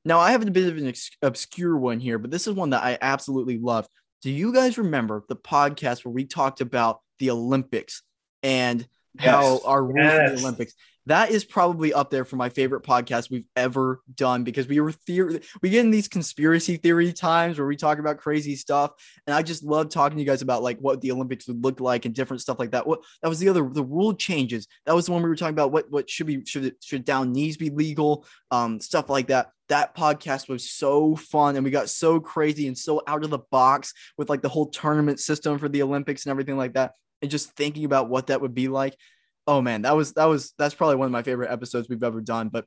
Now 0.04 0.20
I 0.20 0.30
have 0.30 0.46
a 0.46 0.50
bit 0.50 0.68
of 0.68 0.76
an 0.76 0.92
obscure 1.22 1.76
one 1.76 1.98
here, 1.98 2.18
but 2.18 2.30
this 2.30 2.46
is 2.46 2.54
one 2.54 2.70
that 2.70 2.84
I 2.84 2.96
absolutely 3.00 3.58
love. 3.58 3.88
Do 4.22 4.30
you 4.30 4.54
guys 4.54 4.78
remember 4.78 5.24
the 5.28 5.36
podcast 5.36 6.04
where 6.04 6.12
we 6.12 6.24
talked 6.24 6.60
about 6.60 7.00
the 7.18 7.30
Olympics 7.30 8.02
and 8.42 8.86
yes. 9.14 9.24
how 9.24 9.60
our 9.64 9.82
rules 9.82 9.96
yes. 9.98 10.40
the 10.40 10.46
Olympics? 10.46 10.74
That 11.06 11.30
is 11.30 11.44
probably 11.44 11.92
up 11.92 12.10
there 12.10 12.24
for 12.24 12.36
my 12.36 12.48
favorite 12.48 12.82
podcast 12.82 13.30
we've 13.30 13.46
ever 13.56 14.00
done 14.14 14.42
because 14.42 14.66
we 14.66 14.80
were 14.80 14.92
theory 14.92 15.40
we 15.60 15.70
get 15.70 15.84
in 15.84 15.90
these 15.90 16.08
conspiracy 16.08 16.76
theory 16.76 17.12
times 17.12 17.58
where 17.58 17.66
we 17.66 17.76
talk 17.76 17.98
about 17.98 18.18
crazy 18.18 18.56
stuff. 18.56 18.92
And 19.26 19.34
i 19.34 19.42
just 19.42 19.62
love 19.62 19.90
talking 19.90 20.16
to 20.16 20.22
you 20.22 20.28
guys 20.28 20.42
about 20.42 20.62
like 20.62 20.78
what 20.78 21.00
the 21.00 21.12
olympics 21.12 21.46
would 21.46 21.62
look 21.62 21.80
like 21.80 22.06
and 22.06 22.14
different 22.14 22.40
stuff 22.40 22.58
like 22.58 22.70
that. 22.70 22.86
What 22.86 23.00
that 23.22 23.28
was 23.28 23.38
the 23.38 23.48
other 23.48 23.68
the 23.68 23.84
rule 23.84 24.14
changes. 24.14 24.66
That 24.86 24.94
was 24.94 25.06
the 25.06 25.12
one 25.12 25.22
we 25.22 25.28
were 25.28 25.36
talking 25.36 25.54
about 25.54 25.72
what 25.72 25.90
what 25.90 26.08
should 26.08 26.26
be 26.26 26.44
should 26.44 26.74
should 26.82 27.04
down 27.04 27.32
knees 27.32 27.56
be 27.56 27.70
legal 27.70 28.26
um 28.50 28.80
stuff 28.80 29.10
like 29.10 29.28
that. 29.28 29.50
That 29.68 29.96
podcast 29.96 30.48
was 30.48 30.70
so 30.70 31.16
fun 31.16 31.56
and 31.56 31.64
we 31.64 31.70
got 31.70 31.88
so 31.88 32.20
crazy 32.20 32.66
and 32.66 32.76
so 32.76 33.02
out 33.06 33.24
of 33.24 33.30
the 33.30 33.38
box 33.50 33.92
with 34.16 34.30
like 34.30 34.42
the 34.42 34.48
whole 34.48 34.66
tournament 34.66 35.20
system 35.20 35.58
for 35.58 35.68
the 35.68 35.82
olympics 35.82 36.24
and 36.24 36.30
everything 36.30 36.56
like 36.56 36.74
that. 36.74 36.92
And 37.22 37.30
just 37.30 37.52
thinking 37.52 37.84
about 37.84 38.10
what 38.10 38.26
that 38.26 38.42
would 38.42 38.54
be 38.54 38.68
like 38.68 38.96
oh 39.46 39.60
man, 39.62 39.82
that 39.82 39.96
was 39.96 40.12
that 40.14 40.26
was 40.26 40.52
that's 40.58 40.74
probably 40.74 40.96
one 40.96 41.06
of 41.06 41.12
my 41.12 41.22
favorite 41.22 41.50
episodes 41.50 41.88
we've 41.88 42.02
ever 42.02 42.20
done. 42.20 42.48
But 42.48 42.66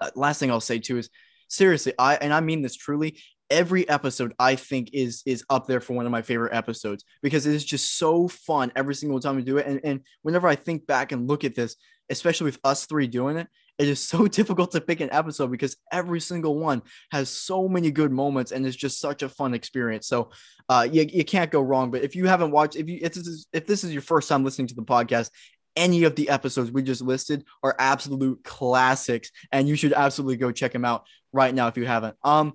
uh, 0.00 0.10
last 0.14 0.38
thing 0.38 0.50
I'll 0.50 0.60
say 0.60 0.78
too 0.78 0.98
is 0.98 1.10
seriously, 1.48 1.92
I 1.98 2.16
and 2.16 2.32
I 2.32 2.40
mean 2.40 2.62
this 2.62 2.76
truly. 2.76 3.20
Every 3.50 3.88
episode 3.88 4.34
I 4.38 4.56
think 4.56 4.90
is 4.92 5.22
is 5.24 5.44
up 5.48 5.66
there 5.66 5.80
for 5.80 5.94
one 5.94 6.04
of 6.04 6.12
my 6.12 6.20
favorite 6.22 6.54
episodes 6.54 7.04
because 7.22 7.46
it 7.46 7.54
is 7.54 7.64
just 7.64 7.96
so 7.96 8.28
fun 8.28 8.72
every 8.76 8.94
single 8.94 9.20
time 9.20 9.36
we 9.36 9.42
do 9.42 9.56
it. 9.56 9.66
And 9.66 9.80
and 9.84 10.00
whenever 10.22 10.48
I 10.48 10.54
think 10.54 10.86
back 10.86 11.12
and 11.12 11.26
look 11.26 11.44
at 11.44 11.54
this, 11.54 11.76
especially 12.10 12.46
with 12.46 12.58
us 12.62 12.84
three 12.84 13.06
doing 13.06 13.38
it, 13.38 13.48
it 13.78 13.88
is 13.88 14.00
so 14.00 14.26
difficult 14.28 14.72
to 14.72 14.80
pick 14.80 15.00
an 15.00 15.08
episode 15.12 15.50
because 15.50 15.76
every 15.92 16.20
single 16.20 16.58
one 16.58 16.82
has 17.10 17.30
so 17.30 17.68
many 17.68 17.90
good 17.90 18.12
moments 18.12 18.52
and 18.52 18.66
it's 18.66 18.76
just 18.76 19.00
such 19.00 19.22
a 19.22 19.28
fun 19.28 19.54
experience. 19.54 20.06
So 20.06 20.30
uh, 20.68 20.86
you, 20.90 21.06
you 21.10 21.24
can't 21.24 21.50
go 21.50 21.62
wrong. 21.62 21.90
But 21.90 22.02
if 22.02 22.14
you 22.14 22.26
haven't 22.26 22.50
watched, 22.50 22.76
if 22.76 22.88
you 22.88 22.98
if 23.00 23.14
this 23.14 23.26
is 23.26 23.46
if 23.52 23.66
this 23.66 23.84
is 23.84 23.92
your 23.92 24.02
first 24.02 24.28
time 24.28 24.44
listening 24.44 24.68
to 24.68 24.74
the 24.74 24.82
podcast 24.82 25.30
any 25.78 26.04
of 26.04 26.16
the 26.16 26.28
episodes 26.28 26.70
we 26.70 26.82
just 26.82 27.00
listed 27.00 27.44
are 27.62 27.74
absolute 27.78 28.42
classics, 28.44 29.30
and 29.52 29.68
you 29.68 29.76
should 29.76 29.92
absolutely 29.92 30.36
go 30.36 30.52
check 30.52 30.72
them 30.72 30.84
out 30.84 31.06
right 31.32 31.54
now 31.54 31.68
if 31.68 31.76
you 31.76 31.86
haven't. 31.86 32.16
Um, 32.22 32.54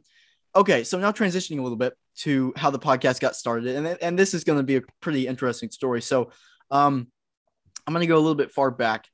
okay, 0.55 0.83
so 0.83 0.99
now 0.99 1.12
transitioning 1.12 1.59
a 1.59 1.63
little 1.63 1.77
bit 1.77 1.93
to 2.17 2.53
how 2.55 2.69
the 2.69 2.79
podcast 2.79 3.19
got 3.19 3.36
started, 3.36 3.75
and 3.75 3.88
and 4.01 4.19
this 4.19 4.33
is 4.33 4.43
going 4.43 4.59
to 4.59 4.63
be 4.63 4.75
a 4.75 4.81
pretty 4.99 5.25
interesting 5.25 5.71
story. 5.71 6.01
So, 6.01 6.31
um, 6.69 7.07
I'm 7.88 7.93
going 7.93 8.01
to 8.01 8.07
go 8.07 8.17
a 8.17 8.19
little 8.19 8.36
bit 8.36 8.51
far 8.51 8.69
back. 8.69 9.07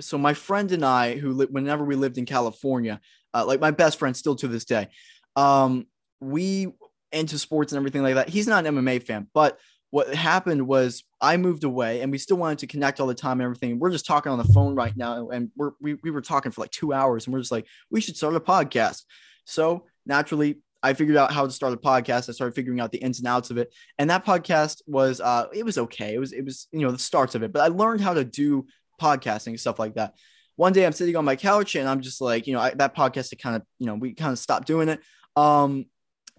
So 0.00 0.16
my 0.16 0.34
friend 0.34 0.72
and 0.72 0.84
I, 0.84 1.16
who 1.16 1.32
li- 1.32 1.46
whenever 1.50 1.84
we 1.84 1.94
lived 1.94 2.18
in 2.18 2.26
California, 2.26 3.00
uh, 3.32 3.44
like 3.46 3.60
my 3.60 3.70
best 3.70 3.98
friend 3.98 4.16
still 4.16 4.34
to 4.36 4.48
this 4.48 4.64
day, 4.64 4.88
um, 5.36 5.86
we 6.20 6.72
into 7.12 7.38
sports 7.38 7.72
and 7.72 7.78
everything 7.78 8.02
like 8.02 8.16
that. 8.16 8.28
He's 8.28 8.48
not 8.48 8.66
an 8.66 8.74
MMA 8.74 9.02
fan, 9.02 9.28
but 9.32 9.58
what 9.94 10.12
happened 10.12 10.66
was 10.66 11.04
I 11.20 11.36
moved 11.36 11.62
away 11.62 12.00
and 12.00 12.10
we 12.10 12.18
still 12.18 12.36
wanted 12.36 12.58
to 12.58 12.66
connect 12.66 12.98
all 12.98 13.06
the 13.06 13.14
time 13.14 13.38
and 13.38 13.42
everything. 13.42 13.78
We're 13.78 13.92
just 13.92 14.06
talking 14.06 14.32
on 14.32 14.38
the 14.38 14.52
phone 14.52 14.74
right 14.74 14.92
now 14.96 15.28
and 15.28 15.52
we're, 15.54 15.70
we, 15.80 15.94
we 16.02 16.10
were 16.10 16.20
talking 16.20 16.50
for 16.50 16.62
like 16.62 16.72
two 16.72 16.92
hours 16.92 17.26
and 17.26 17.32
we're 17.32 17.38
just 17.38 17.52
like, 17.52 17.64
we 17.92 18.00
should 18.00 18.16
start 18.16 18.34
a 18.34 18.40
podcast. 18.40 19.04
So 19.44 19.84
naturally, 20.04 20.56
I 20.82 20.94
figured 20.94 21.16
out 21.16 21.32
how 21.32 21.46
to 21.46 21.52
start 21.52 21.74
a 21.74 21.76
podcast. 21.76 22.28
I 22.28 22.32
started 22.32 22.56
figuring 22.56 22.80
out 22.80 22.90
the 22.90 22.98
ins 22.98 23.20
and 23.20 23.28
outs 23.28 23.50
of 23.50 23.56
it. 23.56 23.72
And 23.96 24.10
that 24.10 24.26
podcast 24.26 24.82
was, 24.88 25.20
uh, 25.20 25.46
it 25.54 25.64
was 25.64 25.78
okay. 25.78 26.14
It 26.14 26.18
was, 26.18 26.32
it 26.32 26.44
was, 26.44 26.66
you 26.72 26.80
know, 26.80 26.90
the 26.90 26.98
starts 26.98 27.36
of 27.36 27.44
it, 27.44 27.52
but 27.52 27.62
I 27.62 27.68
learned 27.68 28.00
how 28.00 28.14
to 28.14 28.24
do 28.24 28.66
podcasting 29.00 29.46
and 29.46 29.60
stuff 29.60 29.78
like 29.78 29.94
that. 29.94 30.14
One 30.56 30.72
day 30.72 30.84
I'm 30.86 30.92
sitting 30.92 31.14
on 31.14 31.24
my 31.24 31.36
couch 31.36 31.76
and 31.76 31.88
I'm 31.88 32.00
just 32.00 32.20
like, 32.20 32.48
you 32.48 32.54
know, 32.54 32.60
I, 32.60 32.70
that 32.74 32.96
podcast, 32.96 33.32
it 33.32 33.40
kind 33.40 33.54
of, 33.54 33.62
you 33.78 33.86
know, 33.86 33.94
we 33.94 34.14
kind 34.14 34.32
of 34.32 34.40
stopped 34.40 34.66
doing 34.66 34.88
it. 34.88 34.98
Um, 35.36 35.86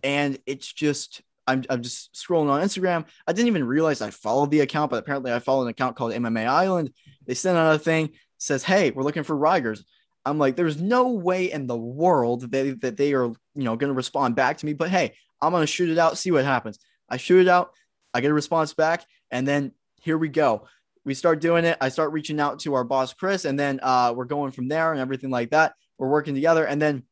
and 0.04 0.39
it's 0.46 0.74
just, 0.74 1.22
I'm, 1.47 1.63
I'm 1.69 1.81
just 1.81 2.13
scrolling 2.13 2.49
on 2.49 2.62
Instagram. 2.62 3.05
I 3.27 3.34
didn't 3.34 3.47
even 3.47 3.63
realize 3.63 4.01
I 4.01 4.10
followed 4.10 4.51
the 4.51 4.62
account, 4.62 4.91
but 4.91 4.97
apparently 4.97 5.31
I 5.31 5.39
followed 5.39 5.63
an 5.63 5.69
account 5.69 5.95
called 5.95 6.13
MMA 6.13 6.47
Island. 6.47 6.91
They 7.25 7.34
sent 7.34 7.58
out 7.58 7.75
a 7.75 7.79
thing 7.79 8.12
says, 8.38 8.63
"Hey, 8.63 8.91
we're 8.91 9.03
looking 9.03 9.23
for 9.23 9.36
Rigers." 9.36 9.84
I'm 10.25 10.39
like, 10.39 10.55
there's 10.55 10.81
no 10.81 11.10
way 11.10 11.51
in 11.51 11.67
the 11.67 11.77
world 11.77 12.41
that 12.41 12.51
they, 12.51 12.71
that 12.71 12.97
they 12.97 13.13
are, 13.13 13.25
you 13.27 13.38
know, 13.55 13.75
going 13.75 13.91
to 13.91 13.95
respond 13.95 14.36
back 14.36 14.58
to 14.58 14.65
me. 14.65 14.73
But 14.73 14.89
hey, 14.89 15.13
I'm 15.39 15.51
going 15.51 15.62
to 15.62 15.67
shoot 15.67 15.89
it 15.89 15.99
out, 15.99 16.17
see 16.17 16.31
what 16.31 16.45
happens. 16.45 16.79
I 17.08 17.17
shoot 17.17 17.41
it 17.41 17.47
out, 17.47 17.71
I 18.12 18.21
get 18.21 18.31
a 18.31 18.34
response 18.34 18.73
back, 18.73 19.05
and 19.29 19.47
then 19.47 19.71
here 20.01 20.17
we 20.17 20.29
go. 20.29 20.67
We 21.03 21.13
start 21.13 21.39
doing 21.41 21.65
it. 21.65 21.77
I 21.79 21.89
start 21.89 22.12
reaching 22.12 22.39
out 22.39 22.60
to 22.62 22.73
our 22.73 22.84
boss 22.84 23.13
Chris, 23.13 23.45
and 23.45 23.60
then 23.60 23.79
uh, 23.84 24.13
we're 24.15 24.25
going 24.25 24.51
from 24.51 24.67
there 24.67 24.91
and 24.91 24.99
everything 24.99 25.29
like 25.29 25.51
that. 25.51 25.75
We're 25.99 26.10
working 26.10 26.34
together, 26.34 26.65
and 26.65 26.81
then 26.81 27.03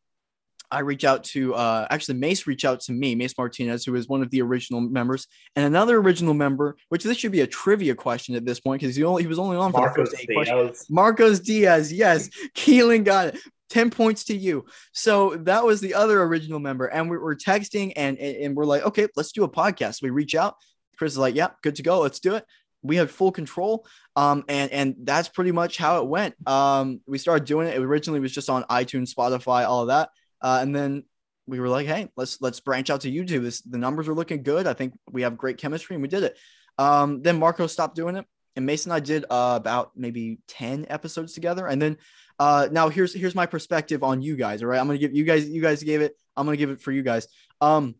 I 0.73 0.79
reach 0.79 1.05
out 1.05 1.23
to 1.25 1.53
uh, 1.53 1.87
actually 1.89 2.17
Mace 2.17 2.47
reach 2.47 2.65
out 2.65 2.81
to 2.81 2.91
me, 2.91 3.13
Mace 3.15 3.37
Martinez, 3.37 3.85
who 3.85 3.95
is 3.95 4.07
one 4.07 4.21
of 4.23 4.29
the 4.31 4.41
original 4.41 4.81
members, 4.81 5.27
and 5.55 5.65
another 5.65 5.97
original 5.97 6.33
member, 6.33 6.75
which 6.89 7.03
this 7.03 7.17
should 7.17 7.31
be 7.31 7.41
a 7.41 7.47
trivia 7.47 7.93
question 7.93 8.35
at 8.35 8.45
this 8.45 8.59
point 8.59 8.81
because 8.81 8.95
he 8.95 9.03
only 9.03 9.21
he 9.23 9.27
was 9.27 9.39
only 9.39 9.55
on 9.55 9.71
for 9.71 9.81
Marcos 9.81 10.09
the 10.09 10.17
first 10.17 10.29
eight 10.29 10.33
questions. 10.33 10.85
Marcos 10.89 11.39
Diaz, 11.39 11.93
yes, 11.93 12.29
Keelan 12.55 13.03
got 13.03 13.27
it. 13.27 13.39
10 13.69 13.89
points 13.89 14.25
to 14.25 14.37
you. 14.37 14.65
So 14.91 15.35
that 15.35 15.65
was 15.65 15.81
the 15.81 15.95
other 15.95 16.21
original 16.21 16.59
member. 16.59 16.85
And 16.85 17.09
we 17.09 17.17
were 17.17 17.35
texting 17.35 17.93
and, 17.95 18.19
and 18.19 18.55
we're 18.55 18.65
like, 18.65 18.83
okay, 18.83 19.07
let's 19.15 19.31
do 19.31 19.43
a 19.45 19.49
podcast. 19.49 19.99
We 19.99 20.11
reach 20.11 20.35
out. 20.35 20.57
Chris 20.95 21.13
is 21.13 21.17
like, 21.17 21.33
yeah, 21.33 21.49
good 21.63 21.75
to 21.77 21.81
go. 21.81 21.99
Let's 21.99 22.19
do 22.19 22.35
it. 22.35 22.45
We 22.83 22.97
had 22.97 23.09
full 23.09 23.31
control. 23.31 23.87
Um, 24.15 24.43
and, 24.47 24.71
and 24.71 24.95
that's 24.99 25.27
pretty 25.27 25.51
much 25.51 25.77
how 25.77 26.03
it 26.03 26.07
went. 26.07 26.35
Um, 26.47 27.01
we 27.07 27.17
started 27.17 27.45
doing 27.45 27.67
it. 27.67 27.75
It 27.75 27.81
originally 27.81 28.19
was 28.19 28.31
just 28.31 28.47
on 28.47 28.63
iTunes, 28.65 29.11
Spotify, 29.11 29.67
all 29.67 29.81
of 29.81 29.87
that. 29.87 30.09
Uh, 30.43 30.59
and 30.61 30.75
then 30.75 31.03
we 31.47 31.59
were 31.59 31.69
like, 31.69 31.87
hey, 31.87 32.09
let's 32.15 32.41
let's 32.41 32.59
branch 32.59 32.89
out 32.89 33.01
to 33.01 33.11
YouTube. 33.11 33.43
This 33.43 33.61
the 33.61 33.77
numbers 33.77 34.07
are 34.07 34.13
looking 34.13 34.43
good. 34.43 34.67
I 34.67 34.73
think 34.73 34.93
we 35.09 35.23
have 35.23 35.37
great 35.37 35.57
chemistry, 35.57 35.95
and 35.95 36.03
we 36.03 36.09
did 36.09 36.23
it. 36.23 36.37
Um, 36.77 37.21
then 37.21 37.39
Marco 37.39 37.67
stopped 37.67 37.95
doing 37.95 38.15
it, 38.15 38.25
and 38.55 38.65
Mason 38.65 38.91
and 38.91 38.97
I 38.97 38.99
did 38.99 39.25
uh, 39.29 39.53
about 39.55 39.91
maybe 39.95 40.39
ten 40.47 40.85
episodes 40.89 41.33
together. 41.33 41.67
And 41.67 41.81
then 41.81 41.97
uh, 42.39 42.67
now 42.71 42.89
here's 42.89 43.13
here's 43.13 43.35
my 43.35 43.45
perspective 43.45 44.03
on 44.03 44.21
you 44.21 44.35
guys. 44.35 44.61
All 44.61 44.69
right, 44.69 44.79
I'm 44.79 44.87
gonna 44.87 44.99
give 44.99 45.13
you 45.13 45.23
guys 45.23 45.47
you 45.49 45.61
guys 45.61 45.81
gave 45.83 46.01
it. 46.01 46.15
I'm 46.35 46.45
gonna 46.45 46.57
give 46.57 46.69
it 46.69 46.81
for 46.81 46.91
you 46.91 47.03
guys. 47.03 47.27
Um, 47.61 47.95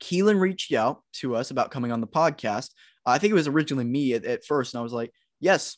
Keelan 0.00 0.40
reached 0.40 0.72
out 0.72 1.02
to 1.14 1.36
us 1.36 1.50
about 1.50 1.70
coming 1.70 1.92
on 1.92 2.00
the 2.00 2.06
podcast. 2.06 2.70
I 3.04 3.18
think 3.18 3.32
it 3.32 3.34
was 3.34 3.48
originally 3.48 3.84
me 3.84 4.14
at, 4.14 4.24
at 4.24 4.44
first, 4.44 4.74
and 4.74 4.80
I 4.80 4.82
was 4.82 4.92
like, 4.92 5.12
yes, 5.40 5.76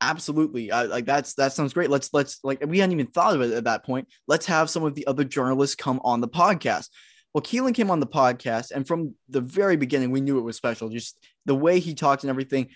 absolutely 0.00 0.70
uh, 0.70 0.86
like 0.88 1.04
that's 1.04 1.34
that 1.34 1.52
sounds 1.52 1.72
great. 1.72 1.90
Let's 1.90 2.12
let's 2.12 2.38
like 2.44 2.64
we 2.66 2.78
hadn't 2.78 2.92
even 2.92 3.06
thought 3.06 3.34
of 3.34 3.40
it 3.40 3.52
at 3.52 3.64
that 3.64 3.84
point. 3.84 4.08
Let's 4.26 4.46
have 4.46 4.70
some 4.70 4.84
of 4.84 4.94
the 4.94 5.06
other 5.06 5.24
journalists 5.24 5.76
come 5.76 6.00
on 6.04 6.20
the 6.20 6.28
podcast. 6.28 6.88
Well 7.34 7.42
keelan 7.42 7.74
came 7.74 7.90
on 7.90 8.00
the 8.00 8.06
podcast 8.06 8.70
and 8.70 8.86
from 8.86 9.14
the 9.28 9.40
very 9.40 9.76
beginning 9.76 10.10
we 10.10 10.20
knew 10.20 10.38
it 10.38 10.42
was 10.42 10.56
special 10.56 10.88
just 10.88 11.18
the 11.44 11.54
way 11.54 11.78
he 11.78 11.94
talked 11.94 12.22
and 12.22 12.30
everything 12.30 12.68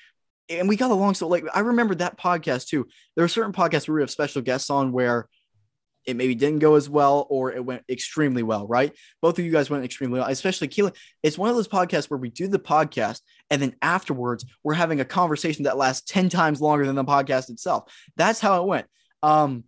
and 0.48 0.68
we 0.68 0.76
got 0.76 0.90
along 0.90 1.14
so 1.14 1.26
like 1.26 1.44
i 1.54 1.60
remember 1.60 1.94
that 1.94 2.18
podcast 2.18 2.68
too. 2.68 2.86
There 3.16 3.24
are 3.24 3.28
certain 3.28 3.52
podcasts 3.52 3.88
where 3.88 3.96
we 3.96 4.02
have 4.02 4.10
special 4.10 4.42
guests 4.42 4.70
on 4.70 4.92
where 4.92 5.28
it 6.06 6.16
maybe 6.16 6.34
didn't 6.34 6.58
go 6.58 6.74
as 6.74 6.88
well 6.88 7.26
or 7.30 7.52
it 7.52 7.64
went 7.64 7.84
extremely 7.88 8.42
well, 8.42 8.66
right? 8.66 8.92
Both 9.20 9.38
of 9.38 9.44
you 9.44 9.52
guys 9.52 9.70
went 9.70 9.84
extremely 9.84 10.18
well, 10.20 10.28
especially 10.28 10.68
Keelan. 10.68 10.96
It's 11.22 11.38
one 11.38 11.50
of 11.50 11.56
those 11.56 11.68
podcasts 11.68 12.10
where 12.10 12.18
we 12.18 12.30
do 12.30 12.48
the 12.48 12.58
podcast 12.58 13.20
and 13.50 13.60
then 13.62 13.76
afterwards 13.82 14.44
we're 14.62 14.74
having 14.74 15.00
a 15.00 15.04
conversation 15.04 15.64
that 15.64 15.76
lasts 15.76 16.10
10 16.12 16.28
times 16.28 16.60
longer 16.60 16.86
than 16.86 16.96
the 16.96 17.04
podcast 17.04 17.50
itself. 17.50 17.92
That's 18.16 18.40
how 18.40 18.62
it 18.62 18.66
went. 18.66 18.86
Um, 19.22 19.64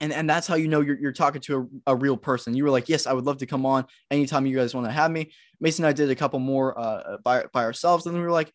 and, 0.00 0.12
and 0.12 0.28
that's 0.28 0.46
how 0.46 0.56
you 0.56 0.68
know 0.68 0.80
you're, 0.80 0.98
you're 0.98 1.12
talking 1.12 1.40
to 1.42 1.70
a, 1.86 1.92
a 1.92 1.96
real 1.96 2.16
person. 2.16 2.54
You 2.54 2.64
were 2.64 2.70
like, 2.70 2.88
yes, 2.88 3.06
I 3.06 3.12
would 3.12 3.24
love 3.24 3.38
to 3.38 3.46
come 3.46 3.64
on 3.64 3.86
anytime 4.10 4.44
you 4.44 4.56
guys 4.56 4.74
want 4.74 4.86
to 4.86 4.92
have 4.92 5.10
me. 5.10 5.32
Mason 5.60 5.84
and 5.84 5.88
I 5.88 5.92
did 5.92 6.10
a 6.10 6.16
couple 6.16 6.40
more 6.40 6.78
uh, 6.78 7.18
by, 7.24 7.44
by 7.52 7.64
ourselves. 7.64 8.04
And 8.04 8.14
then 8.14 8.20
we 8.20 8.26
were 8.26 8.32
like, 8.32 8.52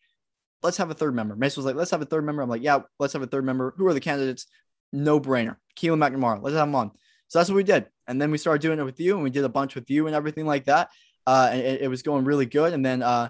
let's 0.62 0.76
have 0.76 0.90
a 0.90 0.94
third 0.94 1.14
member. 1.14 1.34
Mason 1.34 1.60
was 1.60 1.66
like, 1.66 1.76
let's 1.76 1.90
have 1.90 2.02
a 2.02 2.06
third 2.06 2.24
member. 2.24 2.42
I'm 2.42 2.48
like, 2.48 2.62
yeah, 2.62 2.80
let's 2.98 3.14
have 3.14 3.22
a 3.22 3.26
third 3.26 3.44
member. 3.44 3.74
Who 3.76 3.86
are 3.86 3.94
the 3.94 4.00
candidates? 4.00 4.46
No 4.92 5.20
brainer. 5.20 5.56
Keelan 5.76 5.98
McNamara, 5.98 6.42
let's 6.42 6.56
have 6.56 6.68
him 6.68 6.74
on. 6.74 6.90
So 7.28 7.38
that's 7.38 7.48
what 7.48 7.56
we 7.56 7.64
did. 7.64 7.86
And 8.06 8.20
then 8.20 8.30
we 8.30 8.38
started 8.38 8.60
doing 8.60 8.78
it 8.78 8.84
with 8.84 8.98
you 8.98 9.14
and 9.14 9.22
we 9.22 9.30
did 9.30 9.44
a 9.44 9.48
bunch 9.48 9.74
with 9.74 9.88
you 9.88 10.06
and 10.06 10.16
everything 10.16 10.46
like 10.46 10.64
that. 10.64 10.90
Uh, 11.26 11.48
and 11.52 11.60
it, 11.60 11.82
it 11.82 11.88
was 11.88 12.02
going 12.02 12.24
really 12.24 12.46
good. 12.46 12.72
And 12.72 12.84
then 12.84 13.02
uh, 13.02 13.28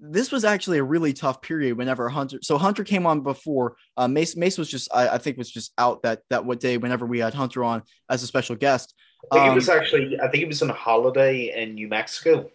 this 0.00 0.32
was 0.32 0.44
actually 0.44 0.78
a 0.78 0.84
really 0.84 1.12
tough 1.12 1.40
period 1.40 1.78
whenever 1.78 2.08
Hunter. 2.08 2.38
So 2.42 2.58
Hunter 2.58 2.84
came 2.84 3.06
on 3.06 3.20
before 3.20 3.76
uh, 3.96 4.08
Mace. 4.08 4.36
Mace 4.36 4.58
was 4.58 4.68
just, 4.68 4.88
I, 4.92 5.10
I 5.10 5.18
think, 5.18 5.38
was 5.38 5.50
just 5.50 5.72
out 5.78 6.02
that 6.02 6.22
that 6.30 6.44
what 6.44 6.60
day 6.60 6.76
whenever 6.76 7.06
we 7.06 7.20
had 7.20 7.34
Hunter 7.34 7.62
on 7.64 7.82
as 8.10 8.22
a 8.22 8.26
special 8.26 8.56
guest. 8.56 8.94
I 9.30 9.36
think 9.36 9.46
um, 9.46 9.52
it 9.52 9.54
was 9.54 9.68
actually, 9.68 10.20
I 10.20 10.28
think 10.28 10.42
it 10.42 10.48
was 10.48 10.62
on 10.62 10.70
a 10.70 10.74
holiday 10.74 11.52
in 11.56 11.74
New 11.74 11.88
Mexico. 11.88 12.50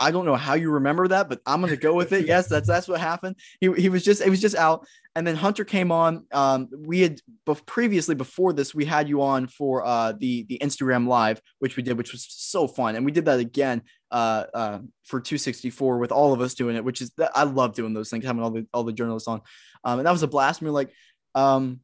I 0.00 0.10
don't 0.10 0.24
know 0.24 0.34
how 0.34 0.54
you 0.54 0.70
remember 0.70 1.08
that, 1.08 1.28
but 1.28 1.40
I'm 1.46 1.60
gonna 1.60 1.76
go 1.76 1.94
with 1.94 2.12
it. 2.12 2.26
Yes, 2.26 2.48
that's 2.48 2.66
that's 2.66 2.88
what 2.88 3.00
happened. 3.00 3.36
He, 3.60 3.72
he 3.74 3.88
was 3.88 4.04
just 4.04 4.20
it 4.20 4.28
was 4.28 4.40
just 4.40 4.56
out, 4.56 4.86
and 5.14 5.26
then 5.26 5.36
Hunter 5.36 5.64
came 5.64 5.92
on. 5.92 6.26
Um, 6.32 6.68
we 6.76 7.00
had 7.00 7.20
bef- 7.46 7.64
previously 7.64 8.14
before 8.14 8.52
this 8.52 8.74
we 8.74 8.84
had 8.84 9.08
you 9.08 9.22
on 9.22 9.46
for 9.46 9.84
uh 9.84 10.12
the 10.12 10.44
the 10.48 10.58
Instagram 10.58 11.06
live, 11.06 11.40
which 11.60 11.76
we 11.76 11.82
did, 11.82 11.96
which 11.96 12.12
was 12.12 12.26
so 12.28 12.66
fun, 12.66 12.96
and 12.96 13.04
we 13.04 13.12
did 13.12 13.26
that 13.26 13.38
again 13.38 13.82
uh, 14.10 14.44
uh 14.52 14.78
for 15.04 15.20
264 15.20 15.98
with 15.98 16.12
all 16.12 16.32
of 16.32 16.40
us 16.40 16.54
doing 16.54 16.76
it, 16.76 16.84
which 16.84 17.00
is 17.00 17.12
I 17.34 17.44
love 17.44 17.74
doing 17.74 17.94
those 17.94 18.10
things, 18.10 18.24
having 18.24 18.42
all 18.42 18.50
the 18.50 18.66
all 18.74 18.84
the 18.84 18.92
journalists 18.92 19.28
on, 19.28 19.42
um, 19.84 20.00
and 20.00 20.06
that 20.06 20.12
was 20.12 20.24
a 20.24 20.28
blast. 20.28 20.60
And 20.60 20.66
we 20.66 20.70
were 20.70 20.74
like, 20.74 20.90
um, 21.36 21.80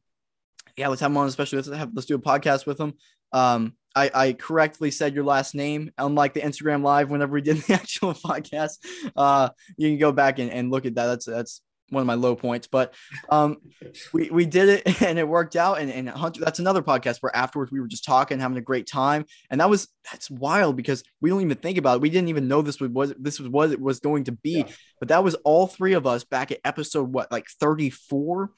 yeah, 0.75 0.89
let's 0.89 1.01
have 1.01 1.11
him 1.11 1.17
on, 1.17 1.27
especially 1.27 1.57
let's 1.57 1.69
have 1.69 1.91
let's 1.93 2.07
do 2.07 2.15
a 2.15 2.19
podcast 2.19 2.65
with 2.65 2.79
him. 2.79 2.93
Um, 3.31 3.73
I, 3.95 4.11
I 4.13 4.33
correctly 4.33 4.91
said 4.91 5.15
your 5.15 5.23
last 5.23 5.55
name, 5.55 5.91
unlike 5.97 6.33
the 6.33 6.41
Instagram 6.41 6.83
live 6.83 7.09
whenever 7.09 7.33
we 7.33 7.41
did 7.41 7.57
the 7.67 7.73
actual 7.73 8.13
podcast. 8.13 8.77
Uh, 9.15 9.49
you 9.77 9.89
can 9.89 9.99
go 9.99 10.11
back 10.11 10.39
and, 10.39 10.51
and 10.51 10.71
look 10.71 10.85
at 10.85 10.95
that. 10.95 11.07
That's 11.07 11.25
that's 11.25 11.61
one 11.91 12.01
of 12.01 12.07
my 12.07 12.13
low 12.13 12.35
points, 12.35 12.67
but 12.67 12.93
um, 13.29 13.57
we, 14.13 14.29
we 14.29 14.45
did 14.45 14.69
it 14.69 15.01
and 15.01 15.19
it 15.19 15.27
worked 15.27 15.55
out. 15.55 15.79
And, 15.79 15.91
and 15.91 16.09
Hunter, 16.09 16.39
that's 16.39 16.59
another 16.59 16.81
podcast 16.81 17.17
where 17.19 17.35
afterwards 17.35 17.71
we 17.71 17.79
were 17.79 17.87
just 17.87 18.05
talking, 18.05 18.39
having 18.39 18.57
a 18.57 18.61
great 18.61 18.87
time. 18.87 19.25
And 19.49 19.59
that 19.59 19.69
was, 19.69 19.87
that's 20.09 20.31
wild 20.31 20.77
because 20.77 21.03
we 21.19 21.29
don't 21.29 21.41
even 21.41 21.57
think 21.57 21.77
about 21.77 21.97
it. 21.97 22.01
We 22.01 22.09
didn't 22.09 22.29
even 22.29 22.47
know 22.47 22.61
this 22.61 22.79
was, 22.79 22.89
was 22.89 23.13
this 23.19 23.39
was 23.39 23.49
what 23.49 23.71
it 23.71 23.81
was 23.81 23.99
going 23.99 24.23
to 24.25 24.31
be, 24.31 24.59
yeah. 24.59 24.71
but 24.99 25.09
that 25.09 25.23
was 25.23 25.35
all 25.43 25.67
three 25.67 25.93
of 25.93 26.07
us 26.07 26.23
back 26.23 26.51
at 26.51 26.59
episode, 26.63 27.13
what, 27.13 27.31
like 27.31 27.47
34 27.59 28.51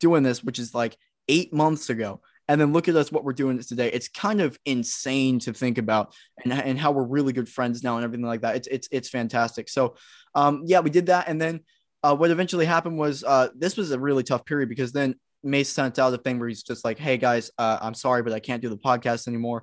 doing 0.00 0.22
this, 0.22 0.42
which 0.42 0.58
is 0.58 0.74
like 0.74 0.96
eight 1.28 1.52
months 1.52 1.90
ago 1.90 2.20
and 2.50 2.60
then 2.60 2.72
look 2.72 2.88
at 2.88 2.96
us 2.96 3.12
what 3.12 3.22
we're 3.22 3.32
doing 3.32 3.60
today. 3.60 3.92
It's 3.92 4.08
kind 4.08 4.40
of 4.40 4.58
insane 4.64 5.38
to 5.40 5.52
think 5.52 5.78
about 5.78 6.12
and, 6.42 6.52
and 6.52 6.76
how 6.76 6.90
we're 6.90 7.04
really 7.04 7.32
good 7.32 7.48
friends 7.48 7.84
now 7.84 7.94
and 7.94 8.04
everything 8.04 8.26
like 8.26 8.40
that. 8.40 8.56
It's 8.56 8.66
it's 8.66 8.88
it's 8.90 9.08
fantastic. 9.08 9.68
So 9.68 9.94
um 10.34 10.64
yeah 10.66 10.80
we 10.80 10.90
did 10.90 11.06
that. 11.06 11.28
And 11.28 11.40
then 11.40 11.60
uh, 12.02 12.16
what 12.16 12.32
eventually 12.32 12.66
happened 12.66 12.98
was 12.98 13.22
uh 13.22 13.50
this 13.54 13.76
was 13.76 13.92
a 13.92 14.00
really 14.00 14.24
tough 14.24 14.44
period 14.44 14.68
because 14.68 14.90
then 14.90 15.14
Mace 15.44 15.68
sent 15.68 16.00
out 16.00 16.12
a 16.12 16.18
thing 16.18 16.40
where 16.40 16.48
he's 16.48 16.64
just 16.64 16.84
like 16.84 16.98
hey 16.98 17.18
guys 17.18 17.52
uh, 17.56 17.78
I'm 17.80 17.94
sorry 17.94 18.24
but 18.24 18.32
I 18.32 18.40
can't 18.40 18.60
do 18.60 18.68
the 18.68 18.76
podcast 18.76 19.28
anymore. 19.28 19.62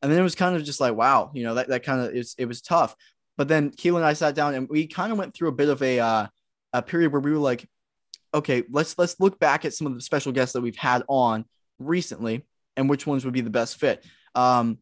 And 0.00 0.12
then 0.12 0.20
it 0.20 0.22
was 0.22 0.36
kind 0.36 0.54
of 0.54 0.62
just 0.62 0.80
like 0.80 0.94
wow 0.94 1.32
you 1.34 1.42
know 1.42 1.54
that, 1.54 1.66
that 1.70 1.82
kind 1.82 2.02
of 2.02 2.14
is 2.14 2.36
it 2.38 2.46
was 2.46 2.62
tough. 2.62 2.94
But 3.36 3.48
then 3.48 3.72
Keelan 3.72 3.96
and 3.96 4.04
I 4.04 4.12
sat 4.12 4.36
down 4.36 4.54
and 4.54 4.68
we 4.68 4.86
kind 4.86 5.10
of 5.10 5.18
went 5.18 5.34
through 5.34 5.48
a 5.48 5.52
bit 5.60 5.70
of 5.70 5.82
a 5.82 5.98
uh, 5.98 6.26
a 6.72 6.82
period 6.82 7.10
where 7.10 7.20
we 7.20 7.32
were 7.32 7.38
like 7.38 7.68
okay 8.32 8.62
let's 8.70 8.96
let's 8.96 9.18
look 9.18 9.40
back 9.40 9.64
at 9.64 9.74
some 9.74 9.88
of 9.88 9.94
the 9.94 10.02
special 10.02 10.30
guests 10.30 10.52
that 10.52 10.60
we've 10.60 10.76
had 10.76 11.02
on 11.08 11.44
recently 11.78 12.44
and 12.76 12.88
which 12.88 13.06
ones 13.06 13.24
would 13.24 13.34
be 13.34 13.40
the 13.40 13.50
best 13.50 13.78
fit. 13.78 14.04
Um, 14.34 14.78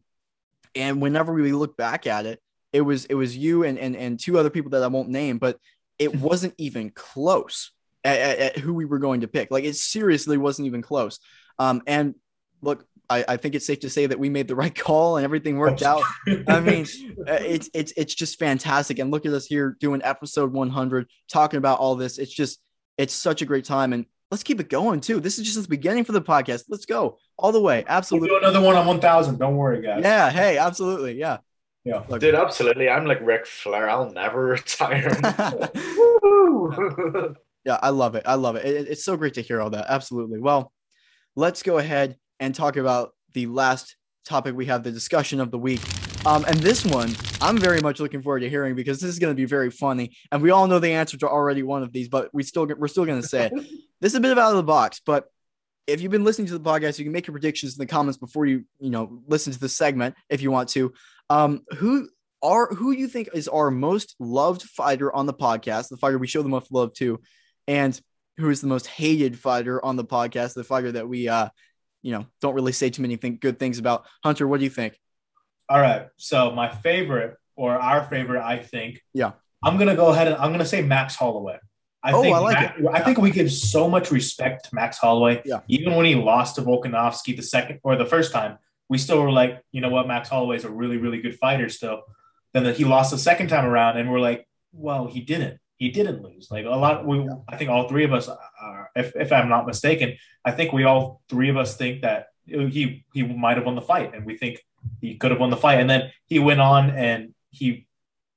and 0.75 1.01
whenever 1.01 1.33
we 1.33 1.51
look 1.51 1.77
back 1.77 2.07
at 2.07 2.25
it, 2.25 2.41
it 2.73 2.81
was 2.81 3.05
it 3.05 3.15
was 3.15 3.35
you 3.35 3.63
and 3.63 3.79
and, 3.79 3.95
and 3.95 4.19
two 4.19 4.37
other 4.37 4.49
people 4.49 4.71
that 4.71 4.83
I 4.83 4.87
won't 4.87 5.09
name, 5.09 5.37
but 5.37 5.59
it 5.97 6.15
wasn't 6.19 6.53
even 6.57 6.91
close 6.91 7.71
at, 8.03 8.19
at, 8.19 8.39
at 8.39 8.57
who 8.57 8.73
we 8.73 8.85
were 8.85 8.99
going 8.99 9.21
to 9.21 9.27
pick. 9.27 9.51
Like 9.51 9.63
it 9.63 9.75
seriously 9.75 10.37
wasn't 10.37 10.67
even 10.67 10.81
close. 10.81 11.19
Um, 11.59 11.81
and 11.87 12.15
look, 12.61 12.85
I, 13.09 13.25
I, 13.27 13.37
think 13.37 13.55
it's 13.55 13.65
safe 13.65 13.79
to 13.79 13.89
say 13.89 14.05
that 14.05 14.19
we 14.19 14.29
made 14.29 14.47
the 14.47 14.55
right 14.55 14.73
call 14.75 15.17
and 15.17 15.23
everything 15.23 15.57
worked 15.57 15.81
out. 15.81 16.03
I 16.47 16.59
mean, 16.59 16.85
uh, 17.27 17.39
it's 17.41 17.69
it's 17.73 17.93
it's 17.95 18.13
just 18.13 18.37
fantastic. 18.37 18.99
And 18.99 19.11
look 19.11 19.25
at 19.25 19.33
us 19.33 19.45
here 19.45 19.77
doing 19.79 20.01
episode 20.03 20.51
100, 20.51 21.07
talking 21.31 21.57
about 21.57 21.79
all 21.79 21.95
this. 21.95 22.17
It's 22.17 22.33
just 22.33 22.59
it's 22.97 23.13
such 23.13 23.41
a 23.41 23.45
great 23.45 23.65
time. 23.65 23.93
And 23.93 24.05
let's 24.31 24.43
keep 24.43 24.59
it 24.59 24.69
going 24.69 24.99
too. 24.99 25.19
This 25.19 25.37
is 25.37 25.45
just 25.45 25.61
the 25.61 25.67
beginning 25.67 26.03
for 26.03 26.11
the 26.11 26.21
podcast. 26.21 26.65
Let's 26.69 26.85
go 26.85 27.17
all 27.37 27.51
the 27.51 27.61
way. 27.61 27.83
Absolutely. 27.87 28.29
We'll 28.29 28.39
do 28.39 28.45
another 28.45 28.65
one 28.65 28.75
on 28.75 28.85
1000. 28.85 29.37
Don't 29.37 29.55
worry, 29.55 29.81
guys. 29.81 30.01
Yeah. 30.03 30.29
Hey, 30.29 30.57
absolutely. 30.57 31.13
Yeah. 31.13 31.37
Yeah. 31.83 32.03
Look, 32.09 32.19
Dude, 32.19 32.35
absolutely. 32.35 32.89
I'm 32.89 33.05
like 33.05 33.21
Ric 33.21 33.45
Flair. 33.45 33.89
I'll 33.89 34.11
never 34.11 34.45
retire. 34.57 35.17
yeah, 37.65 37.79
I 37.81 37.89
love 37.89 38.15
it. 38.15 38.23
I 38.25 38.35
love 38.35 38.57
it. 38.57 38.65
it. 38.65 38.87
It's 38.89 39.05
so 39.05 39.15
great 39.15 39.35
to 39.35 39.41
hear 39.41 39.61
all 39.61 39.69
that. 39.69 39.85
Absolutely. 39.87 40.39
Well, 40.39 40.73
let's 41.35 41.63
go 41.63 41.77
ahead 41.77 42.17
and 42.39 42.53
talk 42.53 42.75
about 42.75 43.11
the 43.33 43.47
last 43.47 43.95
topic 44.25 44.55
we 44.55 44.65
have 44.65 44.83
the 44.83 44.91
discussion 44.91 45.39
of 45.39 45.51
the 45.51 45.57
week. 45.57 45.81
Um, 46.27 46.43
and 46.43 46.57
this 46.57 46.83
one, 46.85 47.15
I'm 47.39 47.57
very 47.57 47.79
much 47.79 48.01
looking 48.01 48.21
forward 48.21 48.41
to 48.41 48.49
hearing 48.49 48.75
because 48.75 48.99
this 48.99 49.09
is 49.09 49.17
going 49.17 49.31
to 49.31 49.35
be 49.35 49.45
very 49.45 49.71
funny. 49.71 50.11
And 50.29 50.41
we 50.41 50.49
all 50.49 50.67
know 50.67 50.77
the 50.77 50.91
answer 50.91 51.17
to 51.19 51.29
already 51.29 51.63
one 51.63 51.83
of 51.83 51.93
these, 51.93 52.09
but 52.09 52.29
we 52.33 52.43
still 52.43 52.65
we're 52.65 52.89
still 52.89 53.05
going 53.05 53.21
to 53.21 53.27
say 53.27 53.45
it. 53.45 53.53
this 54.01 54.11
is 54.11 54.15
a 54.15 54.19
bit 54.19 54.33
of 54.33 54.37
out 54.37 54.51
of 54.51 54.57
the 54.57 54.63
box, 54.63 54.99
but 55.05 55.31
if 55.87 56.01
you've 56.01 56.11
been 56.11 56.25
listening 56.25 56.47
to 56.47 56.57
the 56.57 56.69
podcast, 56.69 56.99
you 56.99 57.05
can 57.05 57.13
make 57.13 57.27
your 57.27 57.31
predictions 57.31 57.77
in 57.77 57.79
the 57.79 57.85
comments 57.85 58.17
before 58.17 58.45
you 58.45 58.65
you 58.77 58.89
know 58.89 59.21
listen 59.25 59.53
to 59.53 59.59
the 59.59 59.69
segment 59.69 60.15
if 60.29 60.41
you 60.41 60.51
want 60.51 60.67
to. 60.69 60.91
Um, 61.29 61.61
who 61.77 62.09
are 62.43 62.67
who 62.75 62.91
you 62.91 63.07
think 63.07 63.29
is 63.33 63.47
our 63.47 63.71
most 63.71 64.13
loved 64.19 64.63
fighter 64.63 65.15
on 65.15 65.27
the 65.27 65.33
podcast? 65.33 65.87
The 65.87 65.95
fighter 65.95 66.17
we 66.17 66.27
show 66.27 66.41
the 66.41 66.49
most 66.49 66.73
love 66.73 66.91
to, 66.95 67.21
and 67.69 67.97
who 68.35 68.49
is 68.49 68.59
the 68.59 68.67
most 68.67 68.87
hated 68.87 69.39
fighter 69.39 69.83
on 69.83 69.95
the 69.95 70.03
podcast? 70.03 70.55
The 70.55 70.65
fighter 70.65 70.91
that 70.91 71.07
we 71.07 71.29
uh 71.29 71.47
you 72.01 72.11
know 72.11 72.25
don't 72.41 72.53
really 72.53 72.73
say 72.73 72.89
too 72.89 73.01
many 73.01 73.15
think, 73.15 73.39
good 73.39 73.59
things 73.59 73.79
about. 73.79 74.05
Hunter, 74.25 74.45
what 74.45 74.57
do 74.57 74.65
you 74.65 74.69
think? 74.69 74.99
All 75.69 75.81
right. 75.81 76.07
So 76.17 76.51
my 76.51 76.69
favorite 76.69 77.37
or 77.55 77.75
our 77.75 78.03
favorite, 78.03 78.43
I 78.43 78.59
think. 78.59 79.01
Yeah. 79.13 79.33
I'm 79.63 79.77
gonna 79.77 79.95
go 79.95 80.07
ahead 80.09 80.27
and 80.27 80.37
I'm 80.37 80.51
gonna 80.51 80.65
say 80.65 80.81
Max 80.81 81.15
Holloway. 81.15 81.57
I 82.03 82.13
oh, 82.13 82.21
think 82.21 82.35
I 82.35 82.39
like 82.39 82.59
Max, 82.59 82.79
it. 82.79 82.85
I 82.93 83.01
think 83.01 83.17
we 83.17 83.31
give 83.31 83.51
so 83.51 83.89
much 83.89 84.11
respect 84.11 84.69
to 84.69 84.75
Max 84.75 84.97
Holloway. 84.97 85.41
Yeah. 85.43 85.61
Even 85.67 85.95
when 85.95 86.05
he 86.05 86.15
lost 86.15 86.55
to 86.55 86.61
Volkanovski 86.61 87.35
the 87.35 87.43
second 87.43 87.79
or 87.83 87.95
the 87.95 88.05
first 88.05 88.31
time, 88.31 88.59
we 88.87 88.97
still 88.97 89.21
were 89.21 89.31
like, 89.31 89.61
you 89.71 89.81
know 89.81 89.89
what, 89.89 90.07
Max 90.07 90.29
Holloway 90.29 90.57
is 90.57 90.63
a 90.63 90.69
really, 90.69 90.97
really 90.97 91.21
good 91.21 91.37
fighter 91.37 91.69
still. 91.69 92.03
Then 92.53 92.63
that 92.63 92.77
he 92.77 92.85
lost 92.85 93.11
the 93.11 93.17
second 93.17 93.47
time 93.47 93.65
around, 93.65 93.97
and 93.97 94.09
we're 94.09 94.21
like, 94.21 94.47
well, 94.71 95.07
he 95.07 95.19
didn't. 95.19 95.59
He 95.75 95.89
didn't 95.89 96.23
lose. 96.23 96.49
Like 96.49 96.65
a 96.65 96.69
lot, 96.69 97.05
we, 97.05 97.19
yeah. 97.19 97.35
I 97.47 97.57
think 97.57 97.69
all 97.69 97.89
three 97.89 98.05
of 98.05 98.13
us 98.13 98.29
are, 98.29 98.89
if, 98.95 99.15
if 99.15 99.31
I'm 99.31 99.49
not 99.49 99.67
mistaken, 99.67 100.17
I 100.45 100.51
think 100.51 100.71
we 100.71 100.85
all 100.85 101.21
three 101.29 101.49
of 101.49 101.57
us 101.57 101.75
think 101.75 102.01
that 102.03 102.27
he 102.45 103.05
he 103.13 103.23
might 103.23 103.57
have 103.57 103.65
won 103.65 103.75
the 103.75 103.81
fight, 103.81 104.15
and 104.15 104.25
we 104.25 104.37
think 104.37 104.63
he 105.01 105.15
could 105.17 105.31
have 105.31 105.39
won 105.39 105.49
the 105.49 105.57
fight. 105.57 105.79
And 105.79 105.89
then 105.89 106.11
he 106.25 106.39
went 106.39 106.61
on 106.61 106.89
and 106.89 107.33
he 107.49 107.87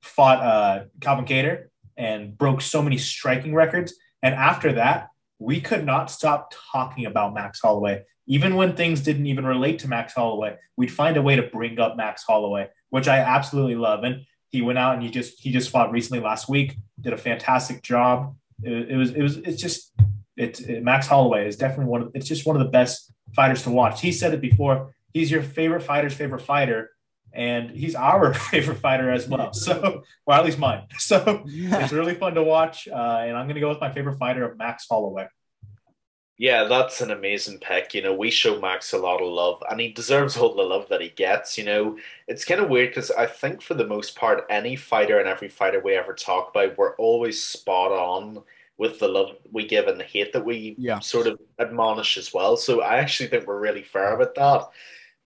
fought 0.02 0.40
uh, 0.40 0.84
Calvin 1.00 1.24
Kattar 1.24 1.64
and 1.96 2.36
broke 2.36 2.60
so 2.60 2.82
many 2.82 2.98
striking 2.98 3.54
records. 3.54 3.94
And 4.22 4.34
after 4.34 4.72
that, 4.74 5.08
we 5.38 5.60
could 5.60 5.84
not 5.84 6.10
stop 6.10 6.52
talking 6.72 7.06
about 7.06 7.34
Max 7.34 7.60
Holloway. 7.60 8.04
Even 8.26 8.54
when 8.54 8.76
things 8.76 9.00
didn't 9.00 9.26
even 9.26 9.44
relate 9.44 9.80
to 9.80 9.88
Max 9.88 10.14
Holloway, 10.14 10.56
we'd 10.76 10.92
find 10.92 11.16
a 11.16 11.22
way 11.22 11.36
to 11.36 11.42
bring 11.42 11.80
up 11.80 11.96
Max 11.96 12.22
Holloway, 12.22 12.68
which 12.90 13.08
I 13.08 13.18
absolutely 13.18 13.74
love. 13.74 14.04
And 14.04 14.24
he 14.50 14.62
went 14.62 14.78
out 14.78 14.94
and 14.94 15.02
he 15.02 15.10
just 15.10 15.40
he 15.40 15.50
just 15.50 15.70
fought 15.70 15.90
recently 15.90 16.22
last 16.22 16.48
week, 16.48 16.76
did 17.00 17.12
a 17.12 17.16
fantastic 17.16 17.82
job. 17.82 18.36
It, 18.62 18.90
it 18.90 18.96
was 18.96 19.12
it 19.12 19.22
was 19.22 19.36
it's 19.38 19.60
just 19.60 19.92
it's 20.36 20.60
it, 20.60 20.82
Max 20.82 21.06
Holloway 21.06 21.46
is 21.46 21.56
definitely 21.56 21.86
one 21.86 22.02
of 22.02 22.10
it's 22.14 22.28
just 22.28 22.46
one 22.46 22.56
of 22.56 22.62
the 22.62 22.68
best 22.70 23.12
fighters 23.34 23.62
to 23.62 23.70
watch. 23.70 24.00
He 24.00 24.12
said 24.12 24.34
it 24.34 24.40
before 24.40 24.94
he's 25.12 25.30
your 25.30 25.42
favorite 25.42 25.82
fighter's 25.82 26.14
favorite 26.14 26.42
fighter, 26.42 26.90
and 27.32 27.70
he's 27.70 27.94
our 27.94 28.34
favorite 28.50 28.78
fighter 28.78 29.10
as 29.10 29.28
well. 29.28 29.52
So, 29.52 30.02
or 30.26 30.34
at 30.34 30.44
least 30.44 30.58
mine. 30.58 30.86
So 30.98 31.44
yeah. 31.46 31.82
it's 31.82 31.92
really 31.92 32.14
fun 32.14 32.34
to 32.34 32.42
watch. 32.42 32.88
Uh, 32.88 32.94
and 32.94 33.36
I'm 33.36 33.46
going 33.46 33.54
to 33.54 33.60
go 33.60 33.68
with 33.68 33.80
my 33.80 33.92
favorite 33.92 34.18
fighter 34.18 34.44
of 34.44 34.56
Max 34.56 34.86
Holloway. 34.88 35.26
Yeah, 36.40 36.64
that's 36.64 37.02
an 37.02 37.10
amazing 37.10 37.58
pick. 37.58 37.92
You 37.92 38.00
know, 38.00 38.14
we 38.14 38.30
show 38.30 38.58
Max 38.58 38.94
a 38.94 38.98
lot 38.98 39.20
of 39.20 39.28
love, 39.28 39.62
and 39.68 39.78
he 39.78 39.92
deserves 39.92 40.38
all 40.38 40.54
the 40.54 40.62
love 40.62 40.88
that 40.88 41.02
he 41.02 41.10
gets. 41.10 41.58
You 41.58 41.64
know, 41.64 41.98
it's 42.28 42.46
kind 42.46 42.62
of 42.62 42.70
weird 42.70 42.90
because 42.90 43.10
I 43.10 43.26
think 43.26 43.60
for 43.60 43.74
the 43.74 43.86
most 43.86 44.16
part, 44.16 44.46
any 44.48 44.74
fighter 44.74 45.18
and 45.18 45.28
every 45.28 45.50
fighter 45.50 45.80
we 45.80 45.96
ever 45.96 46.14
talk 46.14 46.48
about, 46.48 46.78
we're 46.78 46.96
always 46.96 47.44
spot 47.44 47.92
on 47.92 48.42
with 48.78 48.98
the 48.98 49.08
love 49.08 49.36
we 49.52 49.66
give 49.66 49.86
and 49.86 50.00
the 50.00 50.04
hate 50.04 50.32
that 50.32 50.42
we 50.42 50.74
yeah. 50.78 50.98
sort 51.00 51.26
of 51.26 51.38
admonish 51.58 52.16
as 52.16 52.32
well. 52.32 52.56
So 52.56 52.80
I 52.80 52.96
actually 52.96 53.28
think 53.28 53.46
we're 53.46 53.60
really 53.60 53.82
fair 53.82 54.14
about 54.14 54.34
that. 54.36 54.62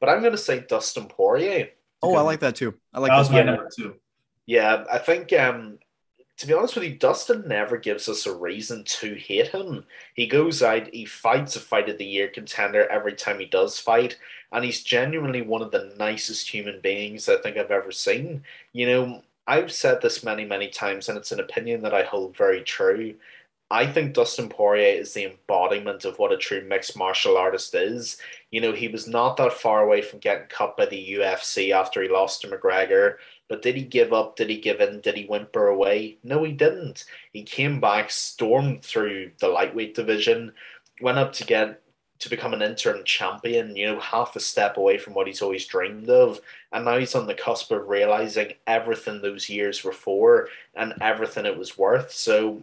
But 0.04 0.10
I'm 0.10 0.20
going 0.20 0.34
to 0.34 0.38
say 0.38 0.66
Dustin 0.68 1.06
Poirier. 1.06 1.70
Oh, 2.02 2.16
I 2.16 2.20
like 2.20 2.42
that 2.42 2.58
too. 2.58 2.74
I 2.94 3.00
like 3.00 3.10
that 3.10 3.20
was 3.20 3.32
my 3.32 3.42
number 3.42 3.70
two. 3.74 3.96
Yeah, 4.46 4.84
I 4.92 4.98
think 4.98 5.32
um, 5.32 5.80
to 6.39 6.46
be 6.46 6.52
honest 6.52 6.76
with 6.76 6.84
you, 6.84 6.96
Dustin 6.96 7.48
never 7.48 7.78
gives 7.78 8.10
us 8.10 8.26
a 8.26 8.36
reason 8.36 8.84
to 8.84 9.16
hate 9.16 9.48
him. 9.48 9.86
He 10.13 10.28
goes 10.28 10.62
out, 10.62 10.94
he 10.94 11.06
fights 11.06 11.56
a 11.56 11.62
fight 11.62 11.88
of 11.88 11.98
the 12.00 12.04
year 12.04 12.28
contender 12.28 12.86
every 12.89 13.13
time 13.13 13.39
he 13.39 13.46
does 13.46 13.80
fight, 13.80 14.20
and 14.52 14.66
he's 14.66 14.84
genuinely 14.84 15.42
one 15.42 15.62
of 15.62 15.72
the 15.72 15.96
nicest 15.98 16.50
human 16.50 16.82
beings 16.82 17.30
I 17.30 17.38
think 17.38 17.56
I've 17.56 17.72
ever 17.72 17.94
seen. 17.94 18.44
You 18.74 18.88
know, 18.88 19.24
I've 19.48 19.72
said 19.72 20.02
this 20.02 20.22
many, 20.22 20.44
many 20.44 20.68
times, 20.68 21.08
and 21.08 21.18
it's 21.18 21.32
an 21.32 21.39
opinion 21.39 21.82
that 21.84 21.94
I 21.94 22.04
hold 22.04 22.36
very 22.36 22.62
true. 22.62 23.16
I 23.74 23.88
think 23.88 24.14
Dustin 24.14 24.50
Poirier 24.50 25.00
is 25.00 25.16
the 25.16 25.26
embodiment 25.26 26.06
of 26.06 26.20
what 26.20 26.32
a 26.32 26.38
true 26.38 26.62
mixed 26.62 26.96
martial 26.96 27.38
artist 27.38 27.74
is. 27.74 28.18
You 28.52 28.62
know, 28.62 28.72
he 28.72 28.88
was 28.88 29.08
not 29.08 29.36
that 29.38 29.54
far 29.54 29.82
away 29.82 30.04
from 30.04 30.20
getting 30.20 30.46
cut 30.48 30.78
by 30.78 30.86
the 30.86 31.14
UFC 31.14 31.72
after 31.72 32.04
he 32.04 32.08
lost 32.08 32.42
to 32.42 32.48
McGregor. 32.48 33.16
But 33.48 33.64
did 33.64 33.76
he 33.76 33.82
give 33.82 34.14
up? 34.14 34.36
Did 34.36 34.52
he 34.52 34.60
give 34.60 34.80
in? 34.80 35.02
Did 35.02 35.18
he 35.18 35.26
whimper 35.26 35.70
away? 35.70 36.20
No, 36.24 36.43
he 36.43 36.52
didn't. 36.52 37.06
He 37.32 37.41
came 37.41 37.82
back, 37.82 38.12
stormed 38.12 38.84
through 38.84 39.32
the 39.39 39.47
lightweight 39.47 39.95
division, 39.95 40.54
went 41.02 41.18
up 41.18 41.34
to 41.34 41.43
get 41.43 41.82
to 42.20 42.30
become 42.30 42.54
an 42.54 42.62
interim 42.62 43.04
champion, 43.04 43.76
you 43.76 43.88
know, 43.88 44.00
half 44.00 44.36
a 44.36 44.39
step 44.39 44.78
away 44.78 45.00
from 45.00 45.16
what 45.16 45.26
he's 45.26 45.41
always 45.41 45.66
dreamed 45.66 46.12
of. 46.12 46.39
And 46.72 46.86
now 46.86 47.00
he's 47.00 47.16
on 47.16 47.26
the 47.26 47.34
cusp 47.34 47.72
of 47.72 47.89
realizing 47.89 48.54
everything 48.68 49.20
those 49.20 49.50
years 49.50 49.84
were 49.84 49.93
for 49.93 50.47
and 50.76 50.93
everything 51.02 51.47
it 51.47 51.58
was 51.58 51.76
worth. 51.76 52.12
So 52.12 52.62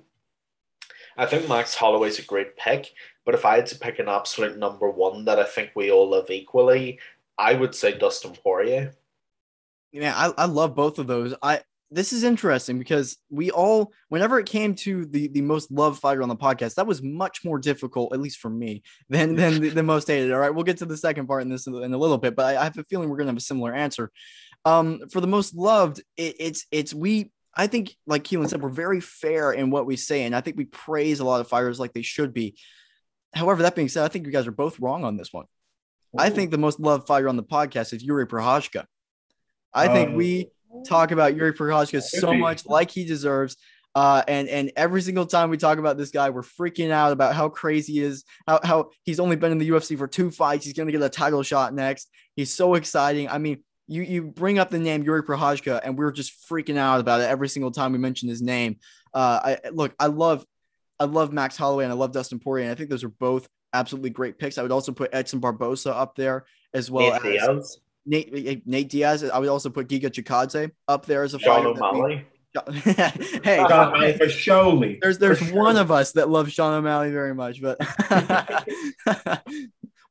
I 1.21 1.27
think 1.27 1.49
Max 1.49 1.75
Holloway's 1.75 2.18
a 2.18 2.23
great 2.23 2.57
pick. 2.57 2.93
But 3.27 3.35
if 3.35 3.45
I 3.45 3.57
had 3.57 3.66
to 3.66 3.79
pick 3.79 3.99
an 3.99 4.09
absolute 4.09 4.57
number 4.59 4.91
one 4.91 5.27
that 5.27 5.39
I 5.39 5.45
think 5.45 5.73
we 5.77 5.91
all 5.91 6.09
love 6.09 6.31
equally, 6.31 6.99
I 7.37 7.53
would 7.53 7.75
say 7.75 7.97
Dustin 7.97 8.33
Poirier. 8.33 8.95
Yeah, 9.93 10.14
I, 10.16 10.45
I 10.45 10.47
love 10.47 10.75
both 10.75 10.99
of 10.99 11.07
those. 11.07 11.35
I 11.43 11.61
this 11.91 12.12
is 12.12 12.23
interesting 12.23 12.79
because 12.79 13.16
we 13.31 13.51
all, 13.51 13.93
whenever 14.09 14.39
it 14.39 14.47
came 14.47 14.75
to 14.77 15.05
the 15.07 15.29
the 15.29 15.43
most 15.43 15.71
loved 15.71 16.01
fighter 16.01 16.23
on 16.23 16.29
the 16.31 16.37
podcast, 16.37 16.77
that 16.77 16.87
was 16.87 17.03
much 17.03 17.45
more 17.45 17.59
difficult, 17.59 18.14
at 18.14 18.21
least 18.21 18.39
for 18.39 18.49
me, 18.49 18.83
than 19.11 19.35
than 19.35 19.61
the, 19.61 19.68
the 19.68 19.83
most 19.83 20.09
hated. 20.09 20.33
All 20.33 20.39
right, 20.39 20.55
we'll 20.55 20.64
get 20.64 20.79
to 20.79 20.87
the 20.87 20.97
second 20.97 21.27
part 21.27 21.43
in 21.43 21.51
this 21.51 21.66
in 21.66 21.75
a 21.75 21.99
little 21.99 22.18
bit, 22.18 22.35
but 22.35 22.47
I, 22.47 22.61
I 22.61 22.64
have 22.64 22.79
a 22.79 22.85
feeling 22.85 23.11
we're 23.11 23.18
gonna 23.18 23.31
have 23.31 23.37
a 23.37 23.41
similar 23.41 23.75
answer. 23.75 24.11
Um, 24.64 25.01
for 25.11 25.21
the 25.21 25.27
most 25.27 25.55
loved, 25.55 26.03
it, 26.16 26.37
it's 26.39 26.66
it's 26.71 26.95
we. 26.95 27.31
I 27.55 27.66
think, 27.66 27.96
like 28.07 28.24
Keelan 28.24 28.48
said, 28.48 28.62
we're 28.62 28.68
very 28.68 29.01
fair 29.01 29.53
in 29.53 29.70
what 29.70 29.86
we 29.86 29.96
say, 29.96 30.24
and 30.24 30.34
I 30.34 30.40
think 30.40 30.57
we 30.57 30.66
praise 30.66 31.20
a 31.20 31.24
lot 31.24 31.40
of 31.40 31.48
fighters 31.48 31.80
like 31.80 31.92
they 31.92 32.03
should 32.03 32.32
be. 32.32 32.57
However, 33.34 33.62
that 33.62 33.74
being 33.74 33.88
said, 33.88 34.05
I 34.05 34.09
think 34.09 34.26
you 34.26 34.32
guys 34.32 34.46
are 34.46 34.53
both 34.53 34.78
wrong 34.80 35.05
on 35.05 35.16
this 35.16 35.32
one. 35.32 35.46
Ooh. 36.14 36.18
I 36.18 36.30
think 36.30 36.51
the 36.51 36.59
most 36.59 36.80
loved 36.80 37.07
fighter 37.07 37.28
on 37.28 37.36
the 37.36 37.42
podcast 37.42 37.92
is 37.92 38.03
Yuri 38.03 38.26
Prochazka. 38.26 38.84
I 39.72 39.88
think 39.88 40.11
um, 40.11 40.14
we 40.16 40.51
talk 40.86 41.11
about 41.11 41.36
Yuri 41.36 41.53
Prochazka 41.53 42.03
so 42.03 42.34
much 42.34 42.66
like 42.66 42.90
he 42.90 43.05
deserves. 43.05 43.57
Uh, 43.92 44.22
and 44.28 44.48
and 44.48 44.70
every 44.76 45.03
single 45.03 45.26
time 45.26 45.51
we 45.51 45.57
talk 45.57 45.78
about 45.78 45.98
this 45.98 46.11
guy, 46.11 46.30
we're 46.30 46.42
freaking 46.42 46.90
out 46.90 47.12
about 47.12 47.34
how 47.34 47.48
crazy 47.48 47.94
he 47.94 48.01
is, 48.01 48.24
how, 48.46 48.61
how 48.62 48.90
he's 49.03 49.18
only 49.18 49.34
been 49.34 49.51
in 49.51 49.59
the 49.59 49.68
UFC 49.68 49.98
for 49.98 50.07
two 50.07 50.30
fights. 50.30 50.64
He's 50.64 50.74
gonna 50.74 50.92
get 50.92 51.03
a 51.03 51.09
title 51.09 51.42
shot 51.42 51.74
next. 51.74 52.09
He's 52.36 52.55
so 52.55 52.74
exciting. 52.74 53.28
I 53.28 53.38
mean, 53.38 53.64
you 53.91 54.03
you 54.03 54.22
bring 54.22 54.59
up 54.59 54.70
the 54.70 54.78
name 54.78 55.03
Yuri 55.03 55.22
Prochazka, 55.22 55.80
and 55.82 55.99
we're 55.99 56.12
just 56.12 56.49
freaking 56.49 56.76
out 56.76 57.01
about 57.01 57.20
it 57.20 57.24
every 57.24 57.49
single 57.49 57.72
time 57.72 57.93
we 57.93 57.99
mention 57.99 58.28
his 58.28 58.41
name. 58.41 58.76
Uh, 59.12 59.57
I 59.64 59.70
look, 59.70 59.95
I 59.99 60.07
love, 60.07 60.47
I 61.01 61.05
love 61.05 61.32
Max 61.32 61.57
Holloway 61.57 61.84
and 61.84 61.93
I 61.93 61.97
love 61.97 62.12
Dustin 62.12 62.38
Poirier, 62.38 62.64
and 62.64 62.72
I 62.72 62.76
think 62.76 62.88
those 62.88 63.03
are 63.03 63.09
both 63.09 63.49
absolutely 63.72 64.11
great 64.11 64.38
picks. 64.38 64.59
I 64.59 64.62
would 64.62 64.70
also 64.70 64.93
put 64.93 65.12
Edson 65.12 65.41
Barboza 65.41 65.93
up 65.93 66.14
there 66.14 66.45
as 66.72 66.88
well 66.88 67.20
Nate 67.22 67.41
as 67.41 67.78
Nate, 68.07 68.30
eh, 68.32 68.57
Nate 68.64 68.88
Diaz. 68.88 69.24
I 69.24 69.38
would 69.38 69.49
also 69.49 69.70
put 69.70 69.88
Giga 69.88 70.07
Chikadze 70.07 70.70
up 70.86 71.05
there 71.07 71.24
as 71.24 71.34
a 71.34 71.41
Sean 71.41 71.76
fighter. 71.76 72.24
Hey, 73.45 73.57
Sean 73.57 73.88
O'Malley 73.88 74.18
for 74.18 74.28
surely. 74.28 74.99
There's 75.01 75.18
there's 75.18 75.38
sure. 75.38 75.57
one 75.57 75.76
of 75.76 75.91
us 75.91 76.12
that 76.12 76.28
loves 76.28 76.53
Sean 76.53 76.74
O'Malley 76.74 77.11
very 77.11 77.34
much, 77.34 77.61
but 77.62 77.78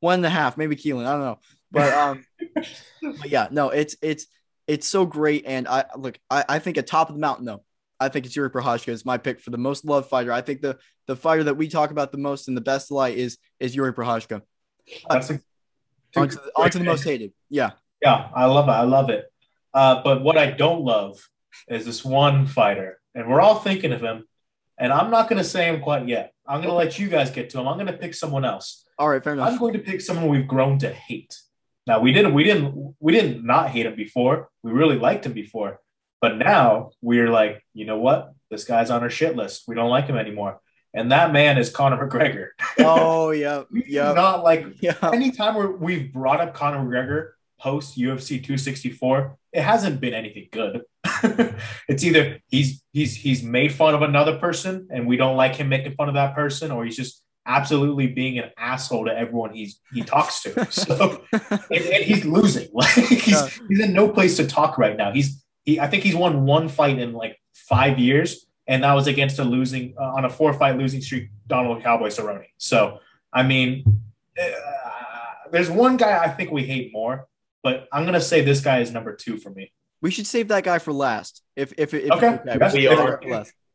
one 0.00 0.14
and 0.14 0.26
a 0.26 0.30
half, 0.30 0.56
maybe 0.56 0.76
Keelan. 0.76 1.06
I 1.06 1.12
don't 1.12 1.20
know, 1.20 1.38
but 1.70 1.92
um, 1.92 2.24
but 3.02 3.30
yeah, 3.30 3.48
no, 3.50 3.70
it's 3.70 3.96
it's 4.02 4.26
it's 4.66 4.86
so 4.86 5.06
great, 5.06 5.44
and 5.46 5.66
I 5.66 5.84
look, 5.96 6.18
I, 6.30 6.44
I 6.48 6.58
think 6.58 6.78
at 6.78 6.86
top 6.86 7.08
of 7.08 7.14
the 7.14 7.20
mountain 7.20 7.44
though. 7.44 7.64
I 8.02 8.08
think 8.08 8.24
it's 8.24 8.34
Yuri 8.34 8.48
Prochazka 8.48 8.88
is 8.88 9.04
my 9.04 9.18
pick 9.18 9.40
for 9.40 9.50
the 9.50 9.58
most 9.58 9.84
loved 9.84 10.08
fighter. 10.08 10.32
I 10.32 10.40
think 10.40 10.62
the 10.62 10.78
the 11.06 11.14
fighter 11.14 11.44
that 11.44 11.58
we 11.58 11.68
talk 11.68 11.90
about 11.90 12.12
the 12.12 12.18
most 12.18 12.48
in 12.48 12.54
the 12.54 12.62
best 12.62 12.90
light 12.90 13.18
is 13.18 13.36
is 13.58 13.76
Yuri 13.76 13.92
Prochazka. 13.92 14.40
That's 15.08 15.30
a, 15.30 15.40
onto, 16.16 16.36
the, 16.36 16.52
onto 16.56 16.78
the 16.78 16.84
most 16.84 17.04
hated. 17.04 17.32
Yeah. 17.48 17.72
Yeah, 18.02 18.28
I 18.34 18.46
love 18.46 18.68
it. 18.68 18.72
I 18.72 18.82
love 18.82 19.10
it. 19.10 19.30
Uh, 19.74 20.02
but 20.02 20.22
what 20.22 20.38
I 20.38 20.50
don't 20.50 20.82
love 20.82 21.28
is 21.68 21.84
this 21.84 22.04
one 22.04 22.46
fighter, 22.46 22.98
and 23.14 23.28
we're 23.28 23.40
all 23.40 23.60
thinking 23.60 23.92
of 23.92 24.00
him. 24.00 24.24
And 24.78 24.92
I'm 24.92 25.10
not 25.10 25.28
going 25.28 25.36
to 25.36 25.44
say 25.44 25.68
him 25.68 25.82
quite 25.82 26.08
yet. 26.08 26.32
I'm 26.46 26.60
going 26.60 26.70
to 26.70 26.74
let 26.74 26.98
you 26.98 27.10
guys 27.10 27.30
get 27.30 27.50
to 27.50 27.60
him. 27.60 27.68
I'm 27.68 27.76
going 27.76 27.86
to 27.86 27.92
pick 27.92 28.14
someone 28.14 28.46
else. 28.46 28.86
All 28.98 29.10
right, 29.10 29.22
fair 29.22 29.34
enough. 29.34 29.48
I'm 29.48 29.58
going 29.58 29.74
to 29.74 29.78
pick 29.78 30.00
someone 30.00 30.28
we've 30.28 30.48
grown 30.48 30.78
to 30.78 30.90
hate. 30.90 31.38
Now 31.90 31.98
we 31.98 32.12
didn't, 32.12 32.34
we 32.34 32.44
didn't, 32.44 32.94
we 33.00 33.12
didn't 33.12 33.44
not 33.44 33.70
hate 33.70 33.84
him 33.84 33.96
before. 33.96 34.48
We 34.62 34.70
really 34.70 34.96
liked 34.96 35.26
him 35.26 35.32
before, 35.32 35.80
but 36.20 36.36
now 36.36 36.92
we're 37.02 37.28
like, 37.28 37.66
you 37.74 37.84
know 37.84 37.98
what? 37.98 38.32
This 38.48 38.62
guy's 38.62 38.90
on 38.90 39.02
our 39.02 39.10
shit 39.10 39.34
list. 39.34 39.64
We 39.66 39.74
don't 39.74 39.90
like 39.90 40.06
him 40.06 40.16
anymore. 40.16 40.60
And 40.94 41.10
that 41.10 41.32
man 41.32 41.58
is 41.58 41.68
Conor 41.68 42.08
McGregor. 42.08 42.50
Oh 42.78 43.30
yeah, 43.30 43.64
yeah. 43.72 44.12
Not 44.12 44.44
like 44.44 44.66
yeah. 44.80 44.94
anytime 45.02 45.56
where 45.56 45.72
we've 45.72 46.12
brought 46.12 46.40
up 46.40 46.54
Conor 46.54 46.78
McGregor, 46.78 47.30
post 47.58 47.98
UFC 47.98 48.36
264, 48.36 49.36
it 49.52 49.62
hasn't 49.62 50.00
been 50.00 50.14
anything 50.14 50.46
good. 50.52 50.82
it's 51.88 52.04
either 52.04 52.38
he's 52.46 52.84
he's 52.92 53.16
he's 53.16 53.42
made 53.42 53.74
fun 53.74 53.96
of 53.96 54.02
another 54.02 54.38
person 54.38 54.86
and 54.92 55.08
we 55.08 55.16
don't 55.16 55.36
like 55.36 55.56
him 55.56 55.68
making 55.68 55.94
fun 55.94 56.06
of 56.06 56.14
that 56.14 56.36
person, 56.36 56.70
or 56.70 56.84
he's 56.84 56.96
just 56.96 57.24
absolutely 57.50 58.06
being 58.06 58.38
an 58.38 58.50
asshole 58.56 59.06
to 59.06 59.16
everyone 59.16 59.52
he's 59.52 59.80
he 59.92 60.02
talks 60.02 60.42
to. 60.42 60.50
So 60.70 61.24
and, 61.32 61.70
and, 61.70 62.04
he's 62.04 62.24
losing. 62.24 62.68
Like 62.72 62.90
he's 62.90 63.28
yeah. 63.28 63.48
he's 63.68 63.80
in 63.80 63.92
no 63.92 64.08
place 64.08 64.36
to 64.36 64.46
talk 64.46 64.78
right 64.78 64.96
now. 64.96 65.12
He's 65.12 65.44
he 65.64 65.80
I 65.80 65.86
think 65.88 66.02
he's 66.04 66.16
won 66.16 66.46
one 66.46 66.68
fight 66.68 66.98
in 66.98 67.12
like 67.12 67.36
five 67.52 67.98
years, 67.98 68.46
and 68.66 68.84
that 68.84 68.94
was 68.94 69.06
against 69.06 69.38
a 69.38 69.44
losing 69.44 69.94
uh, 70.00 70.16
on 70.16 70.24
a 70.24 70.30
four 70.30 70.52
fight 70.54 70.76
losing 70.78 71.02
streak, 71.02 71.30
Donald 71.46 71.82
Cowboy 71.82 72.08
Cerrone. 72.08 72.46
So 72.58 73.00
I 73.32 73.42
mean. 73.42 74.02
Uh, 74.40 74.50
there's 75.50 75.70
one 75.70 75.96
guy 75.96 76.22
I 76.22 76.28
think 76.28 76.50
we 76.50 76.64
hate 76.64 76.92
more, 76.92 77.26
but 77.62 77.88
I'm 77.92 78.04
gonna 78.04 78.20
say 78.20 78.42
this 78.42 78.60
guy 78.60 78.80
is 78.80 78.92
number 78.92 79.14
two 79.14 79.36
for 79.36 79.50
me. 79.50 79.72
We 80.00 80.10
should 80.10 80.26
save 80.26 80.48
that 80.48 80.64
guy 80.64 80.78
for 80.78 80.92
last. 80.92 81.42
If 81.56 81.72
if, 81.76 81.92
if 81.92 82.10
okay, 82.12 82.38
okay. 82.46 82.72
We 82.72 82.86
are. 82.86 83.20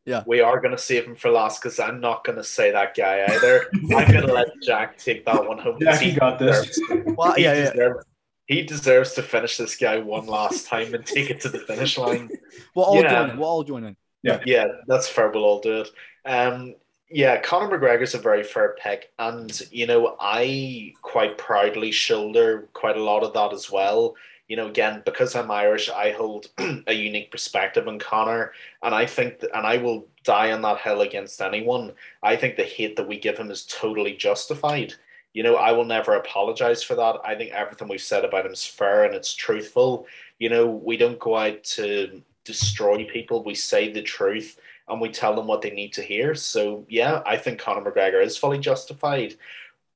Yeah, 0.06 0.22
we 0.24 0.40
are 0.40 0.60
gonna 0.60 0.78
save 0.78 1.04
him 1.04 1.16
for 1.16 1.30
last 1.30 1.60
because 1.60 1.80
I'm 1.80 2.00
not 2.00 2.24
gonna 2.24 2.44
say 2.44 2.70
that 2.70 2.96
guy 2.96 3.26
either. 3.28 3.66
I'm 3.74 4.12
gonna 4.12 4.32
let 4.32 4.48
Jack 4.62 4.98
take 4.98 5.26
that 5.26 5.46
one 5.46 5.58
home. 5.58 5.78
Jack, 5.80 6.00
he 6.00 6.12
got 6.12 6.38
this. 6.38 6.80
well, 7.06 7.34
he 7.34 7.42
yeah, 7.42 7.72
deserves, 7.72 7.76
yeah. 7.76 8.54
He 8.56 8.62
deserves 8.62 9.14
to 9.14 9.22
finish 9.22 9.56
this 9.56 9.76
guy 9.76 9.98
one 9.98 10.26
last 10.26 10.68
time 10.68 10.94
and 10.94 11.04
take 11.04 11.30
it 11.30 11.40
to 11.40 11.48
the 11.48 11.58
finish 11.58 11.98
line. 11.98 12.30
we'll 12.76 12.84
all 12.84 13.02
yeah. 13.02 13.10
join 13.10 13.30
in. 13.30 13.38
We'll 13.38 13.48
all 13.48 13.64
join 13.64 13.84
in. 13.84 13.96
Yeah, 14.22 14.40
yeah, 14.46 14.66
that's 14.86 15.08
fair. 15.08 15.30
We'll 15.30 15.44
all 15.44 15.60
do 15.60 15.80
it. 15.80 15.90
Um, 16.24 16.76
yeah, 17.10 17.40
Conor 17.40 17.76
McGregor's 17.76 18.14
a 18.14 18.18
very 18.18 18.44
fair 18.44 18.76
pick, 18.80 19.10
and 19.18 19.60
you 19.72 19.88
know 19.88 20.16
I 20.20 20.92
quite 21.02 21.36
proudly 21.36 21.90
shoulder 21.90 22.68
quite 22.72 22.96
a 22.96 23.02
lot 23.02 23.24
of 23.24 23.32
that 23.34 23.52
as 23.52 23.70
well 23.70 24.14
you 24.48 24.56
know, 24.56 24.68
again, 24.68 25.02
because 25.04 25.34
I'm 25.34 25.50
Irish, 25.50 25.90
I 25.90 26.12
hold 26.12 26.48
a 26.86 26.92
unique 26.92 27.30
perspective 27.30 27.88
on 27.88 27.98
Conor, 27.98 28.52
and 28.82 28.94
I 28.94 29.06
think 29.06 29.40
that, 29.40 29.56
and 29.56 29.66
I 29.66 29.78
will 29.78 30.06
die 30.24 30.52
on 30.52 30.62
that 30.62 30.80
hill 30.80 31.00
against 31.00 31.40
anyone. 31.40 31.92
I 32.22 32.36
think 32.36 32.56
the 32.56 32.64
hate 32.64 32.96
that 32.96 33.08
we 33.08 33.18
give 33.18 33.38
him 33.38 33.50
is 33.50 33.66
totally 33.66 34.14
justified. 34.14 34.94
You 35.32 35.42
know, 35.42 35.56
I 35.56 35.72
will 35.72 35.84
never 35.84 36.14
apologize 36.14 36.82
for 36.82 36.94
that. 36.94 37.16
I 37.24 37.34
think 37.34 37.52
everything 37.52 37.88
we've 37.88 38.00
said 38.00 38.24
about 38.24 38.46
him 38.46 38.52
is 38.52 38.64
fair 38.64 39.04
and 39.04 39.14
it's 39.14 39.34
truthful. 39.34 40.06
You 40.38 40.48
know, 40.48 40.66
we 40.66 40.96
don't 40.96 41.18
go 41.18 41.36
out 41.36 41.62
to 41.64 42.22
destroy 42.44 43.04
people. 43.04 43.44
We 43.44 43.54
say 43.54 43.92
the 43.92 44.00
truth 44.00 44.58
and 44.88 45.00
we 45.00 45.10
tell 45.10 45.34
them 45.34 45.46
what 45.46 45.60
they 45.60 45.70
need 45.70 45.92
to 45.94 46.02
hear. 46.02 46.34
So 46.34 46.86
yeah, 46.88 47.22
I 47.26 47.36
think 47.36 47.58
Conor 47.58 47.90
McGregor 47.90 48.24
is 48.24 48.38
fully 48.38 48.58
justified. 48.58 49.34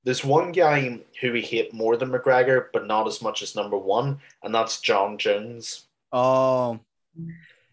There's 0.05 0.25
one 0.25 0.53
guy 0.53 0.99
who 1.21 1.33
we 1.33 1.43
hate 1.43 1.75
more 1.75 1.97
than 1.97 2.11
McGregor, 2.11 2.67
but 2.73 2.87
not 2.87 3.07
as 3.07 3.21
much 3.21 3.43
as 3.43 3.55
number 3.55 3.77
one, 3.77 4.21
and 4.43 4.55
that's 4.55 4.81
Jon 4.81 5.19
Jones. 5.19 5.87
Oh, 6.13 6.81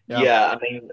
yeah. 0.06 0.20
yeah. 0.20 0.54
I 0.54 0.58
mean, 0.60 0.90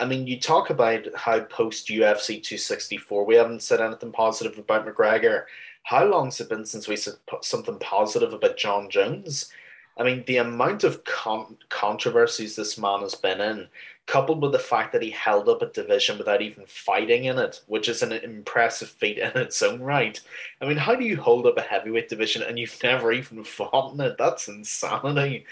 I 0.00 0.04
mean, 0.04 0.26
you 0.26 0.38
talk 0.38 0.70
about 0.70 1.06
how 1.14 1.40
post 1.40 1.88
UFC 1.88 2.42
264 2.42 3.24
we 3.24 3.34
haven't 3.34 3.62
said 3.62 3.80
anything 3.80 4.12
positive 4.12 4.58
about 4.58 4.86
McGregor. 4.86 5.44
How 5.84 6.04
long's 6.04 6.40
it 6.40 6.48
been 6.48 6.64
since 6.64 6.88
we 6.88 6.96
said 6.96 7.14
something 7.42 7.78
positive 7.78 8.32
about 8.32 8.56
Jon 8.56 8.90
Jones? 8.90 9.50
I 9.96 10.02
mean, 10.02 10.24
the 10.26 10.38
amount 10.38 10.84
of 10.84 11.04
con- 11.04 11.56
controversies 11.68 12.56
this 12.56 12.76
man 12.76 13.00
has 13.00 13.14
been 13.14 13.40
in, 13.40 13.68
coupled 14.06 14.42
with 14.42 14.52
the 14.52 14.58
fact 14.58 14.92
that 14.92 15.02
he 15.02 15.10
held 15.10 15.48
up 15.48 15.62
a 15.62 15.66
division 15.66 16.18
without 16.18 16.42
even 16.42 16.64
fighting 16.66 17.24
in 17.24 17.38
it, 17.38 17.62
which 17.68 17.88
is 17.88 18.02
an 18.02 18.12
impressive 18.12 18.88
feat 18.88 19.18
in 19.18 19.30
its 19.36 19.62
own 19.62 19.80
right. 19.80 20.20
I 20.60 20.66
mean, 20.66 20.76
how 20.76 20.94
do 20.94 21.04
you 21.04 21.16
hold 21.16 21.46
up 21.46 21.56
a 21.56 21.62
heavyweight 21.62 22.08
division 22.08 22.42
and 22.42 22.58
you've 22.58 22.78
never 22.82 23.12
even 23.12 23.44
fought 23.44 23.94
in 23.94 24.00
it? 24.00 24.16
That's 24.18 24.48
insanity. 24.48 25.46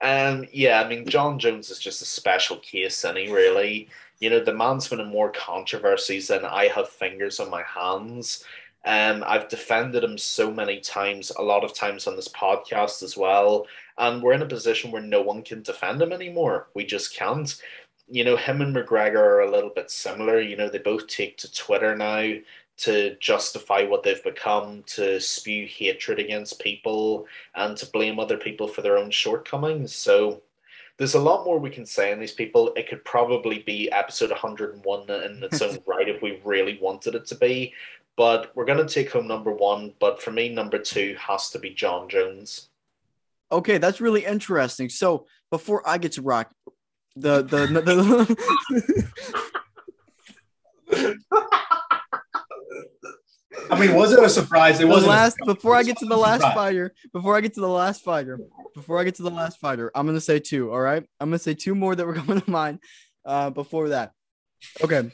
Um, 0.00 0.46
yeah, 0.52 0.82
I 0.82 0.88
mean, 0.88 1.06
Jon 1.06 1.38
Jones 1.38 1.70
is 1.70 1.78
just 1.78 2.02
a 2.02 2.06
special 2.06 2.56
case, 2.56 3.02
he 3.02 3.32
really, 3.32 3.88
you 4.18 4.30
know, 4.30 4.40
the 4.40 4.52
man's 4.52 4.88
been 4.88 4.98
in 4.98 5.06
more 5.06 5.30
controversies 5.30 6.28
than 6.28 6.44
I 6.44 6.66
have 6.68 6.88
fingers 6.88 7.38
on 7.38 7.50
my 7.50 7.62
hands. 7.62 8.44
Um, 8.84 9.22
I've 9.26 9.48
defended 9.48 10.02
him 10.02 10.18
so 10.18 10.50
many 10.50 10.80
times, 10.80 11.30
a 11.36 11.42
lot 11.42 11.64
of 11.64 11.74
times 11.74 12.06
on 12.06 12.16
this 12.16 12.28
podcast 12.28 13.02
as 13.02 13.16
well. 13.16 13.66
And 13.98 14.22
we're 14.22 14.32
in 14.32 14.42
a 14.42 14.46
position 14.46 14.90
where 14.90 15.02
no 15.02 15.22
one 15.22 15.42
can 15.42 15.62
defend 15.62 16.02
him 16.02 16.12
anymore. 16.12 16.68
We 16.74 16.84
just 16.84 17.14
can't. 17.14 17.54
You 18.08 18.24
know, 18.24 18.36
him 18.36 18.60
and 18.60 18.74
McGregor 18.74 19.14
are 19.14 19.40
a 19.42 19.50
little 19.50 19.70
bit 19.70 19.90
similar. 19.90 20.40
You 20.40 20.56
know, 20.56 20.68
they 20.68 20.78
both 20.78 21.06
take 21.06 21.38
to 21.38 21.52
Twitter 21.52 21.96
now 21.96 22.34
to 22.78 23.16
justify 23.20 23.84
what 23.84 24.02
they've 24.02 24.24
become, 24.24 24.82
to 24.86 25.20
spew 25.20 25.66
hatred 25.66 26.18
against 26.18 26.58
people, 26.58 27.26
and 27.54 27.76
to 27.76 27.86
blame 27.86 28.18
other 28.18 28.36
people 28.36 28.66
for 28.66 28.82
their 28.82 28.98
own 28.98 29.10
shortcomings. 29.10 29.94
So 29.94 30.42
there's 30.96 31.14
a 31.14 31.20
lot 31.20 31.44
more 31.44 31.58
we 31.58 31.70
can 31.70 31.86
say 31.86 32.12
on 32.12 32.18
these 32.18 32.32
people. 32.32 32.72
It 32.76 32.88
could 32.88 33.04
probably 33.04 33.60
be 33.60 33.90
episode 33.92 34.30
101 34.30 35.10
in 35.10 35.42
its 35.42 35.62
own 35.62 35.78
right 35.86 36.08
if 36.08 36.22
we 36.22 36.40
really 36.44 36.78
wanted 36.82 37.14
it 37.14 37.26
to 37.26 37.34
be. 37.36 37.72
But 38.16 38.52
we're 38.54 38.66
gonna 38.66 38.88
take 38.88 39.10
home 39.10 39.26
number 39.26 39.52
one. 39.52 39.94
But 39.98 40.22
for 40.22 40.30
me, 40.30 40.48
number 40.48 40.78
two 40.78 41.16
has 41.18 41.50
to 41.50 41.58
be 41.58 41.70
Jon 41.70 42.08
Jones. 42.08 42.68
Okay, 43.50 43.78
that's 43.78 44.00
really 44.00 44.24
interesting. 44.24 44.88
So 44.88 45.26
before 45.50 45.86
I 45.86 45.98
get 45.98 46.12
to 46.12 46.22
rock, 46.22 46.52
the 47.16 47.42
the, 47.42 47.66
the, 47.66 47.80
the 47.82 49.08
I 53.70 53.78
mean, 53.78 53.94
was 53.94 54.12
it 54.12 54.22
a 54.22 54.28
surprise? 54.28 54.80
It 54.80 54.88
wasn't. 54.88 55.06
a 55.06 55.10
last 55.10 55.36
before 55.44 55.74
I 55.74 55.82
get 55.82 55.98
to 55.98 56.06
the 56.06 56.16
last 56.16 56.40
surprise. 56.40 56.54
fighter, 56.54 56.94
before 57.12 57.36
I 57.36 57.40
get 57.40 57.54
to 57.54 57.60
the 57.60 57.68
last 57.68 58.02
fighter, 58.02 58.38
before 58.74 58.98
I 58.98 59.04
get 59.04 59.14
to 59.16 59.22
the 59.22 59.30
last 59.30 59.58
fighter, 59.58 59.90
I'm 59.94 60.06
gonna 60.06 60.20
say 60.20 60.38
two. 60.38 60.72
All 60.72 60.80
right, 60.80 61.04
I'm 61.20 61.28
gonna 61.28 61.38
say 61.38 61.54
two 61.54 61.74
more 61.74 61.94
that 61.94 62.06
were 62.06 62.14
coming 62.22 62.40
to 62.40 62.50
mind. 62.50 62.80
Uh, 63.24 63.50
before 63.50 63.90
that, 63.90 64.12
okay. 64.82 65.10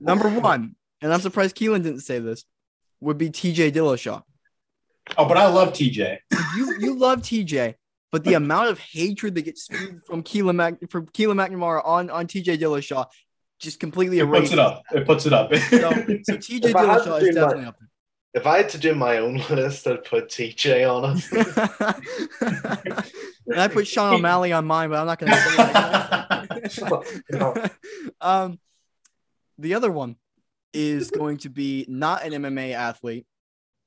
Number 0.00 0.28
one, 0.28 0.76
and 1.02 1.12
I'm 1.12 1.20
surprised 1.20 1.56
Keelan 1.56 1.82
didn't 1.82 2.00
say 2.00 2.18
this, 2.18 2.44
would 3.00 3.18
be 3.18 3.30
T.J. 3.30 3.72
Dillashaw. 3.72 4.22
Oh, 5.16 5.26
but 5.26 5.36
I 5.38 5.46
love 5.48 5.72
TJ. 5.72 6.18
You 6.56 6.76
you 6.80 6.94
love 6.94 7.22
TJ, 7.22 7.74
but 8.12 8.24
the 8.24 8.34
amount 8.34 8.68
of 8.68 8.78
hatred 8.78 9.34
that 9.36 9.42
gets 9.42 9.62
spewed 9.62 10.04
from 10.04 10.22
Keelan 10.22 10.56
Mac 10.56 10.74
from 10.90 11.06
Keelan 11.06 11.36
McNamara 11.36 11.80
on 11.86 12.10
on 12.10 12.26
TJ 12.26 12.58
Dillashaw 12.58 13.06
just 13.58 13.80
completely 13.80 14.18
It 14.18 14.26
puts 14.26 14.52
erases. 14.52 14.52
it 14.52 14.58
up. 14.58 14.82
It 14.92 15.06
puts 15.06 15.26
it 15.26 15.32
up. 15.32 15.54
So, 15.54 15.60
so 15.78 16.36
TJ 16.36 16.64
If 16.66 16.76
I 16.76 16.84
had 16.84 17.02
to 17.04 17.08
Dillashaw 17.10 17.20
do 17.20 17.26
is 17.26 17.34
my- 17.34 17.40
definitely 17.40 17.64
up 17.66 17.78
there. 17.78 17.88
If 18.34 18.46
I 18.46 18.58
had 18.58 18.68
to 18.70 18.78
do 18.78 18.94
my 18.94 19.16
own 19.18 19.36
list, 19.50 19.86
I'd 19.86 20.04
put 20.04 20.28
TJ 20.28 20.84
on 20.86 21.16
it. 21.16 21.24
and 23.46 23.58
I 23.60 23.68
put 23.68 23.86
Sean 23.88 24.14
O'Malley 24.14 24.52
on 24.52 24.66
mine, 24.66 24.90
but 24.90 24.98
I'm 25.00 25.06
not 25.06 25.18
going 25.18 25.32
to 25.32 25.38
say 25.40 25.56
that. 27.32 27.72
um, 28.20 28.58
the 29.58 29.74
other 29.74 29.90
one 29.90 30.16
is 30.72 31.10
going 31.16 31.38
to 31.38 31.48
be 31.48 31.84
not 31.88 32.24
an 32.24 32.32
MMA 32.32 32.74
athlete, 32.74 33.26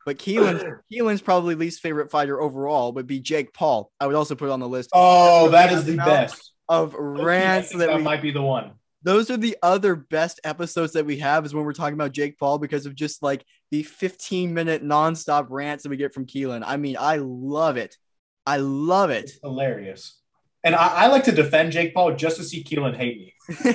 but 0.06 0.18
Keelan. 0.18 0.80
Keelan's 0.92 1.22
probably 1.24 1.56
least 1.56 1.82
favorite 1.82 2.12
fighter 2.12 2.42
overall 2.42 2.94
would 2.94 3.08
be 3.08 3.20
Jake 3.20 3.54
Paul. 3.54 3.92
I 4.00 4.08
would 4.08 4.16
also 4.16 4.36
put 4.36 4.50
on 4.50 4.60
the 4.60 4.70
list 4.70 4.90
oh, 4.94 5.50
that 5.50 5.72
is 5.72 5.86
the 5.86 5.98
best. 5.98 6.54
of 6.68 6.94
rants 6.94 7.72
that 7.72 7.88
that 7.88 7.98
we. 7.98 8.04
might 8.04 8.22
be 8.22 8.32
the 8.32 8.42
one. 8.42 8.72
Those 9.04 9.32
are 9.32 9.38
the 9.38 9.58
other 9.64 9.96
best 9.96 10.40
episodes 10.44 10.94
that 10.94 11.08
we 11.08 11.18
have 11.18 11.44
is 11.44 11.56
when 11.56 11.66
we're 11.66 11.74
talking 11.74 11.96
about 11.96 12.12
Jake 12.12 12.38
Paul 12.38 12.60
because 12.60 12.86
of 12.86 12.94
just 12.94 13.24
like 13.24 13.44
the 13.72 13.82
15 13.82 14.54
minute 14.54 14.84
nonstop 14.84 15.48
rants 15.50 15.84
that 15.84 15.90
we 15.90 15.98
get 15.98 16.14
from 16.14 16.28
Keelan. 16.28 16.62
I 16.64 16.78
mean, 16.78 16.98
I 17.00 17.18
love 17.18 17.78
it. 17.78 17.98
I 18.46 18.58
love 18.58 19.10
it. 19.10 19.24
It's 19.24 19.40
hilarious. 19.42 20.20
And 20.64 20.76
I, 20.76 20.88
I 20.88 21.08
like 21.08 21.24
to 21.24 21.32
defend 21.32 21.72
Jake 21.72 21.94
Paul 21.94 22.16
just 22.16 22.38
to 22.38 22.44
see 22.44 22.64
Keelan 22.64 22.96
hate 22.96 23.18
me. 23.18 23.34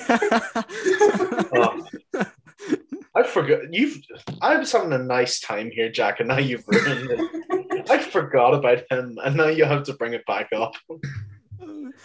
Oh, 1.58 1.86
I 3.16 3.22
forgot 3.22 3.72
you've. 3.72 3.96
I 4.42 4.56
was 4.56 4.70
having 4.72 4.92
a 4.92 4.98
nice 4.98 5.40
time 5.40 5.70
here, 5.72 5.90
Jack, 5.90 6.20
and 6.20 6.28
now 6.28 6.38
you've 6.38 6.64
ruined 6.68 7.10
it. 7.10 7.86
I 7.90 7.98
forgot 7.98 8.52
about 8.54 8.82
him, 8.90 9.18
and 9.24 9.36
now 9.36 9.46
you 9.48 9.64
have 9.64 9.84
to 9.84 9.94
bring 9.94 10.12
it 10.12 10.26
back 10.26 10.48
up. 10.54 10.74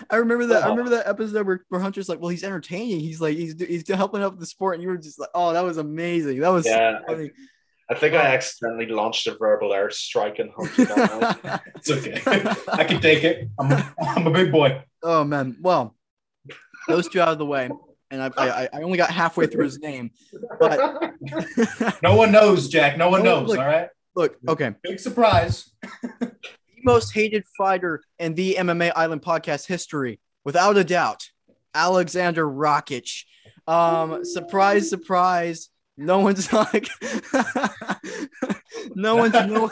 I 0.10 0.16
remember 0.16 0.46
that. 0.48 0.64
I 0.64 0.68
Oh. 0.68 0.70
remember 0.72 0.92
that 0.92 1.08
episode 1.08 1.46
where, 1.46 1.66
where 1.70 1.82
Hunter's 1.82 2.08
like, 2.08 2.20
"Well, 2.22 2.30
he's 2.30 2.44
entertaining. 2.44 3.02
He's 3.02 3.20
like, 3.20 3.36
he's 3.38 3.60
he's 3.62 3.88
helping 3.88 4.22
out 4.24 4.40
the 4.40 4.46
sport," 4.46 4.76
and 4.76 4.84
you 4.84 4.90
were 4.90 4.98
just 4.98 5.20
like, 5.20 5.30
"Oh, 5.34 5.54
that 5.54 5.64
was 5.64 5.78
amazing. 5.78 6.40
That 6.40 6.50
was 6.50 6.66
Yeah, 6.66 7.00
I, 7.08 7.12
funny." 7.12 7.32
I 7.90 7.96
think 7.96 8.14
I 8.16 8.34
accidentally 8.34 8.86
launched 8.86 9.28
a 9.28 9.36
verbal 9.38 9.72
airstrike 9.72 10.40
and 10.40 10.50
Hunter 10.56 10.86
got 10.86 11.44
out. 11.46 11.62
It's 11.76 11.92
okay. 11.92 12.22
I 12.72 12.86
can 12.86 13.02
take 13.02 13.26
it. 13.26 13.50
I'm, 13.60 13.84
I'm 14.02 14.28
a 14.28 14.32
big 14.32 14.50
boy. 14.52 14.82
oh 15.04 15.26
man. 15.26 15.58
Well, 15.62 15.94
those 16.88 17.10
two 17.10 17.20
out 17.20 17.30
of 17.30 17.38
the 17.38 17.46
way, 17.46 17.70
and 18.12 18.22
I 18.22 18.30
I, 18.38 18.70
I 18.74 18.82
only 18.82 18.98
got 18.98 19.10
halfway 19.12 19.48
through 19.48 19.66
his 19.66 19.80
name, 19.80 20.12
but 20.60 21.14
No 22.04 22.16
one 22.16 22.32
knows, 22.32 22.68
Jack. 22.70 22.98
No 22.98 23.10
one 23.10 23.24
No, 23.24 23.40
knows. 23.40 23.50
look. 23.50 23.60
all 23.60 23.66
right. 23.66 23.90
look, 24.16 24.38
okay. 24.48 24.74
Big 24.84 25.00
surprise. 25.00 25.72
the 26.02 26.32
most 26.84 27.14
hated 27.14 27.44
fighter 27.58 28.02
in 28.20 28.36
the 28.36 28.56
MMA 28.60 28.92
Island 28.96 29.22
podcast 29.22 29.66
history, 29.68 30.20
without 30.44 30.78
a 30.78 30.84
doubt, 30.84 31.30
Alexander 31.74 32.46
Rakic. 32.46 33.24
Um, 33.68 34.26
surprise, 34.26 34.90
surprise. 34.90 35.70
No 35.98 36.20
one's 36.20 36.52
like, 36.62 36.88
no 38.96 39.16
one's 39.18 39.34
no, 39.34 39.70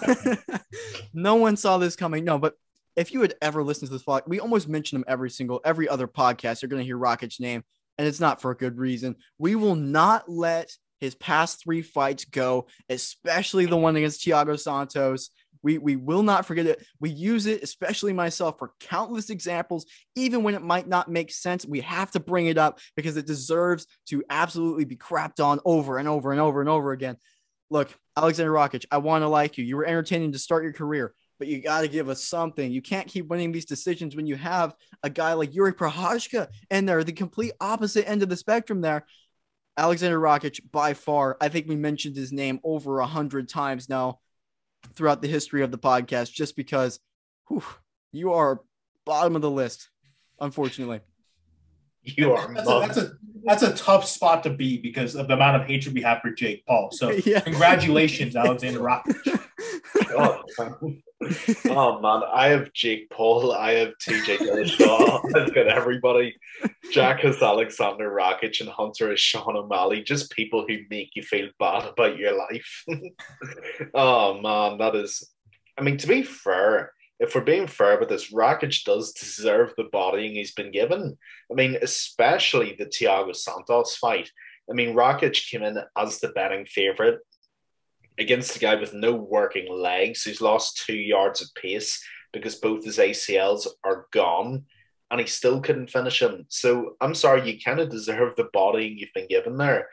no 1.14 1.36
one 1.36 1.58
saw 1.58 1.78
this 1.78 1.96
coming. 1.96 2.24
No, 2.24 2.38
but 2.38 2.54
if 2.96 3.14
you 3.14 3.22
had 3.22 3.34
ever 3.42 3.64
listened 3.64 3.88
to 3.88 3.94
this 3.94 4.04
pod, 4.04 4.24
we 4.28 4.40
almost 4.40 4.68
mention 4.68 4.98
him 4.98 5.06
every 5.08 5.30
single 5.30 5.62
every 5.66 5.88
other 5.90 6.08
podcast. 6.08 6.62
You're 6.62 6.70
gonna 6.70 6.84
hear 6.84 6.98
Rakic's 6.98 7.40
name, 7.40 7.64
and 8.00 8.08
it's 8.08 8.22
not 8.22 8.42
for 8.42 8.50
a 8.50 8.58
good 8.58 8.78
reason. 8.78 9.18
We 9.38 9.56
will 9.56 9.76
not 9.76 10.30
let 10.30 10.72
his 11.02 11.16
past 11.16 11.62
three 11.62 11.82
fights 11.82 12.24
go, 12.24 12.68
especially 12.88 13.66
the 13.66 13.76
one 13.76 13.98
against 13.98 14.26
Thiago 14.26 14.58
Santos. 14.58 15.32
We, 15.62 15.78
we 15.78 15.98
will 15.98 16.24
not 16.24 16.46
forget 16.46 16.66
it. 16.66 16.86
We 17.02 17.10
use 17.10 17.46
it, 17.46 17.62
especially 17.62 18.14
myself, 18.14 18.58
for 18.58 18.72
countless 18.80 19.30
examples, 19.30 19.86
even 20.16 20.44
when 20.44 20.56
it 20.56 20.62
might 20.62 20.88
not 20.88 21.12
make 21.12 21.30
sense. 21.30 21.66
We 21.66 21.82
have 21.82 22.10
to 22.12 22.22
bring 22.22 22.48
it 22.48 22.58
up 22.58 22.80
because 22.96 23.18
it 23.18 23.28
deserves 23.28 23.86
to 24.08 24.24
absolutely 24.30 24.86
be 24.86 24.96
crapped 24.96 25.44
on 25.44 25.60
over 25.66 25.98
and 25.98 26.08
over 26.08 26.32
and 26.32 26.40
over 26.40 26.62
and 26.62 26.70
over 26.70 26.94
again. 26.94 27.18
Look, 27.70 27.94
Alexander 28.16 28.54
Rakic, 28.54 28.86
I 28.92 29.00
want 29.00 29.24
to 29.24 29.28
like 29.28 29.58
you. 29.58 29.66
You 29.66 29.76
were 29.76 29.86
entertaining 29.86 30.32
to 30.32 30.40
start 30.40 30.64
your 30.64 30.74
career, 30.74 31.14
but 31.40 31.48
you 31.48 31.62
got 31.62 31.82
to 31.82 31.88
give 31.88 32.10
us 32.10 32.24
something. 32.24 32.72
You 32.72 32.82
can't 32.82 33.08
keep 33.08 33.28
winning 33.28 33.52
these 33.52 33.66
decisions 33.66 34.16
when 34.16 34.28
you 34.28 34.36
have 34.36 34.76
a 35.02 35.10
guy 35.10 35.34
like 35.34 35.56
Yuri 35.56 35.74
Prochazka 35.74 36.50
in 36.70 36.86
there, 36.86 37.04
the 37.04 37.14
complete 37.14 37.54
opposite 37.60 38.08
end 38.08 38.22
of 38.22 38.30
the 38.30 38.36
spectrum 38.36 38.82
there. 38.82 39.06
Alexander 39.78 40.20
Rakic, 40.20 40.60
by 40.72 40.94
far, 40.94 41.38
I 41.40 41.48
think 41.48 41.68
we 41.68 41.78
mentioned 41.78 42.18
his 42.18 42.34
name 42.34 42.60
over 42.66 43.00
a 43.00 43.08
hundred 43.08 43.48
times 43.48 43.88
now 43.88 44.20
throughout 44.94 45.22
the 45.22 45.30
history 45.30 45.64
of 45.64 45.72
the 45.72 45.78
podcast, 45.78 46.34
just 46.34 46.58
because 46.58 47.00
whew, 47.48 47.64
you 48.12 48.34
are 48.34 48.62
bottom 49.06 49.38
of 49.38 49.42
the 49.42 49.50
list, 49.50 49.90
unfortunately. 50.40 51.00
You 52.04 52.34
are 52.34 52.54
That's 52.54 52.68
a, 52.68 52.80
that's 52.80 52.98
a 52.98 53.12
that's 53.44 53.64
a 53.64 53.74
tough 53.74 54.06
spot 54.06 54.44
to 54.44 54.50
be 54.50 54.78
because 54.78 55.16
of 55.16 55.28
the 55.28 55.34
amount 55.34 55.62
of 55.62 55.68
hatred 55.68 55.94
we 55.94 56.02
have 56.02 56.22
for 56.22 56.32
Jake 56.32 56.66
Paul. 56.66 56.92
So 56.92 57.12
yeah. 57.26 57.40
congratulations, 57.40 58.36
Alexander 58.36 58.82
Rock. 58.82 59.06
Oh, 60.12 60.44
oh 61.66 62.02
man, 62.02 62.22
I 62.32 62.48
have 62.48 62.74
Jake 62.74 63.10
Paul, 63.10 63.52
I 63.52 63.74
have 63.74 63.94
TJ 64.02 64.38
Dillashaw, 64.38 65.36
I've 65.36 65.54
got 65.54 65.68
everybody. 65.68 66.36
Jack 66.92 67.22
has 67.22 67.42
Alexander 67.42 68.10
Rakic 68.10 68.62
and 68.62 68.70
Hunter 68.70 69.12
is 69.12 69.20
Sean 69.20 69.56
O'Malley, 69.56 70.02
just 70.02 70.32
people 70.32 70.66
who 70.68 70.78
make 70.90 71.16
you 71.16 71.24
feel 71.24 71.50
bad 71.60 71.86
about 71.86 72.18
your 72.18 72.38
life. 72.38 72.86
oh 73.94 74.40
man, 74.42 74.78
that 74.80 74.96
is. 74.96 75.30
I 75.78 75.82
mean, 75.82 75.98
to 75.98 76.08
be 76.08 76.24
fair, 76.24 76.94
if 77.20 77.36
we're 77.36 77.42
being 77.42 77.68
fair 77.68 78.00
with 78.00 78.10
this, 78.10 78.32
Rakic 78.34 78.84
does 78.84 79.14
deserve 79.14 79.74
the 79.76 79.86
bodying 79.92 80.34
he's 80.34 80.54
been 80.54 80.72
given. 80.72 81.18
I 81.52 81.54
mean, 81.54 81.78
especially 81.82 82.76
the 82.78 82.86
Thiago 82.86 83.36
Santos 83.36 83.96
fight. 83.98 84.32
I 84.70 84.74
mean, 84.74 84.96
Rakic 84.96 85.50
came 85.50 85.64
in 85.64 85.80
as 85.98 86.20
the 86.20 86.30
betting 86.30 86.66
favorite 86.66 87.20
against 88.20 88.56
a 88.56 88.60
guy 88.60 88.76
with 88.76 88.94
no 88.94 89.14
working 89.14 89.72
legs 89.72 90.24
who's 90.24 90.42
lost 90.42 90.84
two 90.86 90.96
yards 90.96 91.42
of 91.42 91.54
pace 91.56 92.04
because 92.34 92.56
both 92.56 92.84
his 92.84 92.98
ACLs 92.98 93.66
are 93.84 94.06
gone 94.12 94.66
and 95.10 95.20
he 95.20 95.26
still 95.26 95.62
couldn't 95.62 95.90
finish 95.90 96.22
him. 96.22 96.46
So 96.50 96.96
I'm 97.02 97.16
sorry, 97.16 97.50
you 97.50 97.60
kind 97.60 97.80
of 97.80 97.90
deserve 97.90 98.36
the 98.36 98.50
bodying 98.54 98.98
you've 98.98 99.14
been 99.16 99.28
given 99.28 99.58
there. 99.58 99.90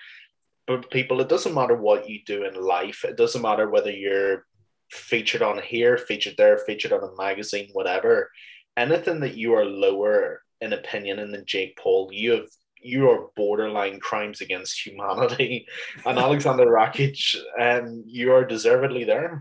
But 0.67 0.91
people, 0.91 1.21
it 1.21 1.29
doesn't 1.29 1.55
matter 1.55 1.77
what 1.77 2.09
you 2.09 2.21
do 2.27 2.45
in 2.45 2.61
life, 2.61 3.05
it 3.05 3.17
doesn't 3.17 3.43
matter 3.43 3.71
whether 3.71 3.91
you're 3.91 4.45
featured 4.91 5.43
on 5.43 5.63
here, 5.63 5.97
featured 5.97 6.35
there, 6.37 6.59
featured 6.59 6.93
on 6.93 7.05
a 7.05 7.17
magazine, 7.17 7.69
whatever. 7.73 8.31
Anything 8.77 9.21
that 9.21 9.37
you 9.37 9.55
are 9.55 9.65
lower 9.65 10.43
in 10.61 10.73
opinion 10.73 11.19
than 11.31 11.45
Jake 11.47 11.79
Paul, 11.79 12.11
you 12.13 12.33
have 12.33 12.49
you 12.87 13.11
are 13.11 13.29
borderline 13.37 13.99
crimes 14.01 14.41
against 14.41 14.85
humanity. 14.87 15.67
And 16.07 16.19
Alexander 16.19 16.67
Rakic, 16.67 17.37
um, 17.61 18.05
you 18.07 18.33
are 18.33 18.45
deservedly 18.45 19.05
there. 19.05 19.41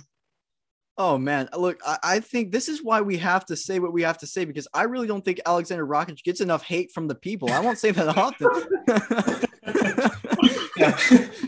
Oh 0.97 1.17
man, 1.17 1.49
look, 1.57 1.81
I, 1.85 1.97
I 2.03 2.19
think 2.21 2.51
this 2.51 2.69
is 2.69 2.81
why 2.83 3.01
we 3.01 3.17
have 3.17 3.45
to 3.47 3.55
say 3.55 3.79
what 3.79 3.91
we 3.91 4.03
have 4.03 4.17
to 4.19 4.27
say 4.27 4.45
because 4.45 4.67
I 4.73 4.83
really 4.83 5.07
don't 5.07 5.23
think 5.25 5.41
Alexander 5.45 5.85
Rakic 5.85 6.23
gets 6.23 6.39
enough 6.39 6.63
hate 6.63 6.91
from 6.93 7.07
the 7.07 7.15
people. 7.15 7.51
I 7.51 7.59
won't 7.59 7.77
say 7.79 7.91
that 7.91 8.17
often. 8.17 9.41
Yeah. 10.77 10.97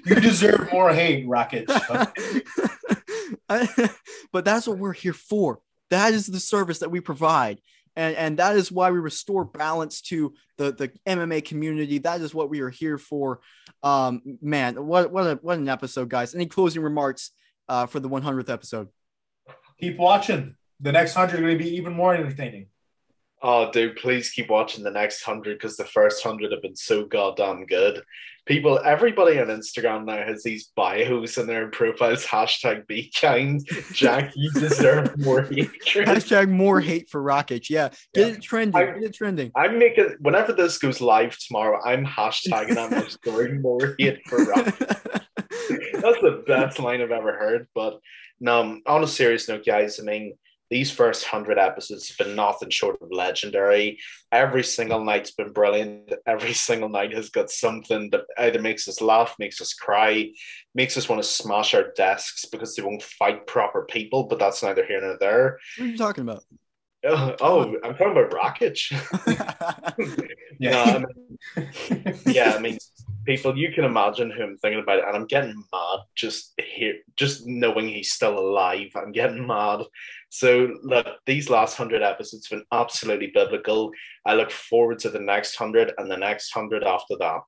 you 0.06 0.16
deserve 0.16 0.72
more 0.72 0.93
hate, 0.93 1.28
Rocket. 1.28 1.66
I- 3.50 3.89
but 4.32 4.45
that's 4.45 4.68
what 4.68 4.78
we're 4.78 4.93
here 4.93 5.14
for. 5.14 5.60
That 5.89 6.14
is 6.14 6.28
the 6.28 6.39
service 6.39 6.80
that 6.80 6.91
we 6.91 7.02
provide. 7.02 7.60
And, 7.98 8.16
and 8.16 8.38
that 8.38 8.56
is 8.56 8.72
why 8.72 8.91
we 8.91 9.00
restore 9.00 9.43
balance 9.43 10.02
to 10.04 10.36
the, 10.58 10.72
the 10.72 10.91
MMA 11.08 11.43
community. 11.43 11.98
That 11.98 12.22
is 12.22 12.34
what 12.34 12.50
we 12.50 12.62
are 12.62 12.70
here 12.70 13.00
for. 13.00 13.41
Um, 13.82 14.22
man, 14.39 14.86
what 14.86 15.12
what 15.12 15.26
a, 15.26 15.36
what 15.41 15.58
an 15.58 15.68
episode, 15.68 16.08
guys. 16.08 16.36
Any 16.36 16.45
closing 16.45 16.84
remarks 16.84 17.32
uh, 17.68 17.88
for 17.88 18.00
the 18.00 18.08
100th 18.08 18.50
episode? 18.50 18.89
Keep 19.82 19.98
watching. 19.98 20.56
The 20.80 20.91
next 20.91 21.16
hundred 21.16 21.39
are 21.39 21.41
going 21.41 21.58
to 21.58 21.64
be 21.64 21.76
even 21.76 21.93
more 21.93 22.14
entertaining. 22.14 22.68
Oh, 23.42 23.72
dude, 23.72 23.98
please 23.98 24.32
keep 24.32 24.50
watching 24.50 24.84
the 24.84 24.92
next 24.92 25.22
hundred 25.24 25.58
because 25.60 25.78
the 25.78 25.86
first 25.86 26.24
hundred 26.24 26.52
have 26.52 26.62
been 26.62 26.76
so 26.76 27.06
goddamn 27.06 27.66
good. 27.66 28.02
People, 28.48 28.80
everybody 28.86 29.38
on 29.40 29.48
Instagram 29.48 30.06
now 30.06 30.26
has 30.26 30.42
these 30.42 30.72
bios 30.76 31.38
in 31.38 31.48
their 31.48 31.68
profiles. 31.70 32.26
Hashtag 32.26 32.88
be 32.88 33.12
kind. 33.20 33.62
Jack, 33.92 34.32
you 34.36 34.50
deserve 34.54 35.18
more 35.20 35.42
hatred. 35.42 36.08
Hashtag 36.08 36.50
more 36.50 36.80
hate 36.80 37.10
for 37.10 37.22
Rakic. 37.22 37.70
Yeah, 37.70 37.90
get 38.14 38.28
Yeah. 38.30 38.34
it 38.36 38.42
trending. 38.42 38.82
I- 38.82 38.86
get 38.94 39.04
it 39.04 39.14
trending. 39.14 39.52
I'm 39.56 39.78
making 39.78 40.16
whenever 40.22 40.54
this 40.54 40.78
goes 40.78 41.02
live 41.02 41.38
tomorrow, 41.38 41.80
I'm 41.86 42.06
hashtagging 42.06 42.90
my 42.90 43.08
story 43.08 43.60
more 43.60 43.96
hate 44.00 44.26
for 44.28 44.40
Rakic. 44.40 45.22
That's 45.94 46.22
the 46.22 46.44
best 46.48 46.80
line 46.80 47.02
I've 47.02 47.12
ever 47.12 47.34
heard. 47.38 47.68
But 47.76 48.00
no, 48.40 48.80
on 48.86 49.04
a 49.04 49.08
serious 49.08 49.50
note, 49.50 49.66
guys, 49.66 50.00
I 50.00 50.04
mean, 50.04 50.38
these 50.70 50.91
first 50.91 51.26
hundred 51.26 51.57
episodes 51.57 52.09
have 52.09 52.18
been 52.18 52.36
nothing 52.36 52.70
short 52.70 53.01
of 53.01 53.11
legendary. 53.11 53.99
Every 54.32 54.63
single 54.63 55.03
night's 55.03 55.32
been 55.32 55.53
brilliant. 55.53 56.13
Every 56.26 56.53
single 56.53 56.89
night 56.89 57.13
has 57.13 57.30
got 57.30 57.49
something 57.49 58.09
that 58.11 58.22
either 58.38 58.61
makes 58.61 58.88
us 58.88 59.01
laugh, 59.01 59.36
makes 59.39 59.61
us 59.61 59.74
cry, 59.74 60.32
makes 60.76 60.97
us 60.97 61.07
want 61.07 61.22
to 61.22 61.28
smash 61.28 61.74
our 61.74 61.91
desks 61.95 62.45
because 62.45 62.76
they 62.76 62.84
won't 62.84 63.03
fight 63.03 63.47
proper 63.47 63.86
people. 63.86 64.24
But 64.24 64.39
that's 64.39 64.63
neither 64.63 64.86
here 64.86 65.01
nor 65.01 65.18
there. 65.20 65.59
what 65.78 65.86
are 65.86 65.89
you 65.89 65.97
talking 65.97 66.24
about? 66.24 66.43
Oh, 67.05 67.36
oh, 67.41 67.76
I'm 67.84 67.95
talking 67.95 68.11
about 68.11 68.32
Rakic. 68.32 68.91
Yeah. 69.30 69.93
No, 70.59 70.84
I 70.84 70.99
mean, 70.99 72.13
yeah, 72.26 72.55
I 72.55 72.59
mean, 72.59 72.80
people, 73.28 73.56
you 73.56 73.72
can 73.72 73.84
imagine 73.84 74.32
who 74.32 74.42
I'm 74.42 74.58
thinking 74.58 74.82
about, 74.82 75.00
it, 75.00 75.06
and 75.06 75.16
I'm 75.16 75.28
getting 75.28 75.64
mad 75.72 76.00
just 76.16 76.54
here, 76.58 76.96
just 77.16 77.46
knowing 77.46 77.88
he's 77.88 78.12
still 78.12 78.40
alive. 78.40 78.88
I'm 78.96 79.12
getting 79.12 79.46
mad. 79.46 79.82
So, 80.30 80.76
look, 80.82 81.06
these 81.28 81.50
last 81.50 81.78
hundred 81.78 82.02
episodes 82.02 82.50
have 82.50 82.60
been 82.60 82.66
absolutely 82.72 83.32
biblical. 83.34 83.92
I 84.26 84.34
look 84.34 84.50
forward 84.50 85.00
to 85.00 85.10
the 85.10 85.20
next 85.20 85.56
hundred 85.56 85.94
and 86.00 86.10
the 86.10 86.18
next 86.18 86.52
hundred 86.52 86.84
after 86.84 87.16
that. 87.20 87.42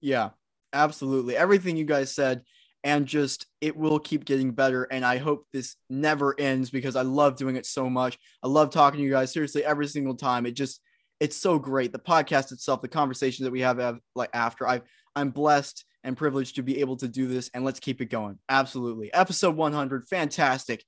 Yeah, 0.00 0.30
absolutely. 0.72 1.36
Everything 1.36 1.76
you 1.76 1.84
guys 1.84 2.14
said, 2.14 2.42
and 2.84 3.06
just 3.06 3.46
it 3.60 3.76
will 3.76 3.98
keep 3.98 4.24
getting 4.24 4.52
better. 4.52 4.84
And 4.84 5.04
I 5.04 5.18
hope 5.18 5.46
this 5.52 5.74
never 5.90 6.38
ends 6.38 6.70
because 6.70 6.94
I 6.94 7.02
love 7.02 7.36
doing 7.36 7.56
it 7.56 7.66
so 7.66 7.90
much. 7.90 8.16
I 8.42 8.48
love 8.48 8.70
talking 8.70 8.98
to 8.98 9.04
you 9.04 9.10
guys 9.10 9.32
seriously 9.32 9.64
every 9.64 9.88
single 9.88 10.14
time. 10.14 10.46
It 10.46 10.52
just 10.52 10.80
it's 11.20 11.36
so 11.36 11.58
great. 11.58 11.92
The 11.92 11.98
podcast 11.98 12.52
itself, 12.52 12.82
the 12.82 12.88
conversations 12.88 13.44
that 13.44 13.52
we 13.52 13.60
have 13.60 13.80
av- 13.80 14.00
like 14.14 14.30
after 14.34 14.68
I 14.68 14.82
I'm 15.14 15.30
blessed 15.30 15.84
and 16.04 16.16
privileged 16.16 16.56
to 16.56 16.62
be 16.62 16.80
able 16.80 16.96
to 16.98 17.08
do 17.08 17.26
this 17.26 17.50
and 17.54 17.64
let's 17.64 17.80
keep 17.80 18.00
it 18.00 18.06
going. 18.06 18.38
Absolutely. 18.48 19.12
Episode 19.12 19.56
100, 19.56 20.06
fantastic. 20.08 20.84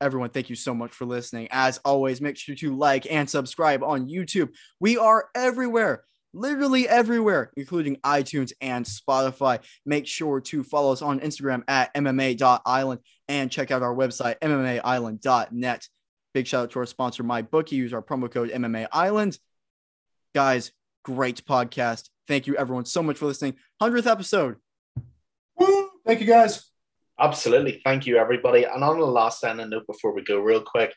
Everyone, 0.00 0.28
thank 0.30 0.50
you 0.50 0.56
so 0.56 0.74
much 0.74 0.92
for 0.92 1.06
listening. 1.06 1.48
As 1.50 1.78
always, 1.84 2.20
make 2.20 2.36
sure 2.36 2.54
to 2.56 2.76
like 2.76 3.10
and 3.10 3.30
subscribe 3.30 3.82
on 3.82 4.08
YouTube. 4.08 4.50
We 4.78 4.98
are 4.98 5.28
everywhere 5.34 6.04
literally 6.36 6.88
everywhere, 6.88 7.50
including 7.56 7.96
iTunes 7.96 8.52
and 8.60 8.84
Spotify. 8.84 9.60
Make 9.84 10.06
sure 10.06 10.40
to 10.42 10.62
follow 10.62 10.92
us 10.92 11.02
on 11.02 11.20
Instagram 11.20 11.62
at 11.66 11.92
MMA.island 11.94 13.00
and 13.28 13.50
check 13.50 13.70
out 13.70 13.82
our 13.82 13.94
website, 13.94 14.38
MMAisland.net. 14.40 15.88
Big 16.36 16.46
shout 16.46 16.64
out 16.64 16.70
to 16.72 16.80
our 16.80 16.84
sponsor, 16.84 17.24
MyBookie. 17.24 17.72
Use 17.72 17.94
our 17.94 18.02
promo 18.02 18.30
code 18.30 18.50
MMA 18.50 18.88
Island. 18.92 19.38
Guys, 20.34 20.70
great 21.02 21.42
podcast. 21.46 22.10
Thank 22.28 22.46
you, 22.46 22.54
everyone, 22.58 22.84
so 22.84 23.02
much 23.02 23.16
for 23.16 23.24
listening. 23.24 23.54
100th 23.80 24.06
episode. 24.06 24.56
Woo! 25.58 25.88
Thank 26.04 26.20
you 26.20 26.26
guys. 26.26 26.70
Absolutely. 27.18 27.80
Thank 27.82 28.06
you, 28.06 28.18
everybody. 28.18 28.64
And 28.64 28.84
on 28.84 28.98
the 28.98 29.06
last 29.06 29.42
end 29.44 29.70
note 29.70 29.86
before 29.86 30.14
we 30.14 30.24
go, 30.24 30.38
real 30.38 30.60
quick, 30.60 30.92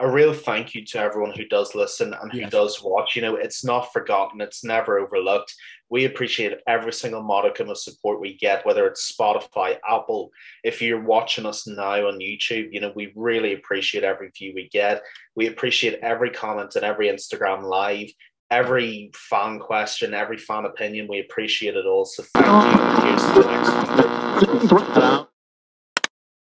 a 0.00 0.10
real 0.10 0.32
thank 0.32 0.74
you 0.74 0.84
to 0.86 0.98
everyone 0.98 1.32
who 1.36 1.44
does 1.46 1.74
listen 1.74 2.14
and 2.14 2.32
who 2.32 2.40
Yes. 2.40 2.50
does 2.50 2.82
watch. 2.82 3.14
You 3.14 3.22
know, 3.22 3.36
it's 3.36 3.64
not 3.64 3.92
forgotten, 3.92 4.40
it's 4.40 4.64
never 4.64 4.98
overlooked. 4.98 5.54
We 5.90 6.04
appreciate 6.06 6.58
every 6.66 6.92
single 6.92 7.22
modicum 7.22 7.68
of 7.68 7.76
support 7.78 8.20
we 8.20 8.36
get, 8.36 8.64
whether 8.64 8.86
it's 8.86 9.12
Spotify, 9.12 9.78
Apple. 9.88 10.30
If 10.64 10.80
you're 10.80 11.02
watching 11.02 11.46
us 11.46 11.66
now 11.66 12.08
on 12.08 12.18
YouTube, 12.18 12.72
you 12.72 12.80
know, 12.80 12.92
we 12.94 13.12
really 13.14 13.52
appreciate 13.52 14.04
every 14.04 14.30
view 14.30 14.52
we 14.54 14.68
get. 14.70 15.02
We 15.36 15.48
appreciate 15.48 15.98
every 16.00 16.30
comment 16.30 16.76
and 16.76 16.84
every 16.84 17.08
Instagram 17.08 17.62
live, 17.62 18.10
every 18.50 19.10
fan 19.14 19.58
question, 19.58 20.14
every 20.14 20.38
fan 20.38 20.64
opinion. 20.64 21.08
We 21.08 21.20
appreciate 21.20 21.76
it 21.76 21.86
all. 21.86 22.04
So 22.04 22.22
thank 22.34 22.46
you. 22.46 23.08
Here's 23.08 23.22
to 23.26 23.42
the 23.42 24.60
next 24.62 24.72
one. 24.72 25.26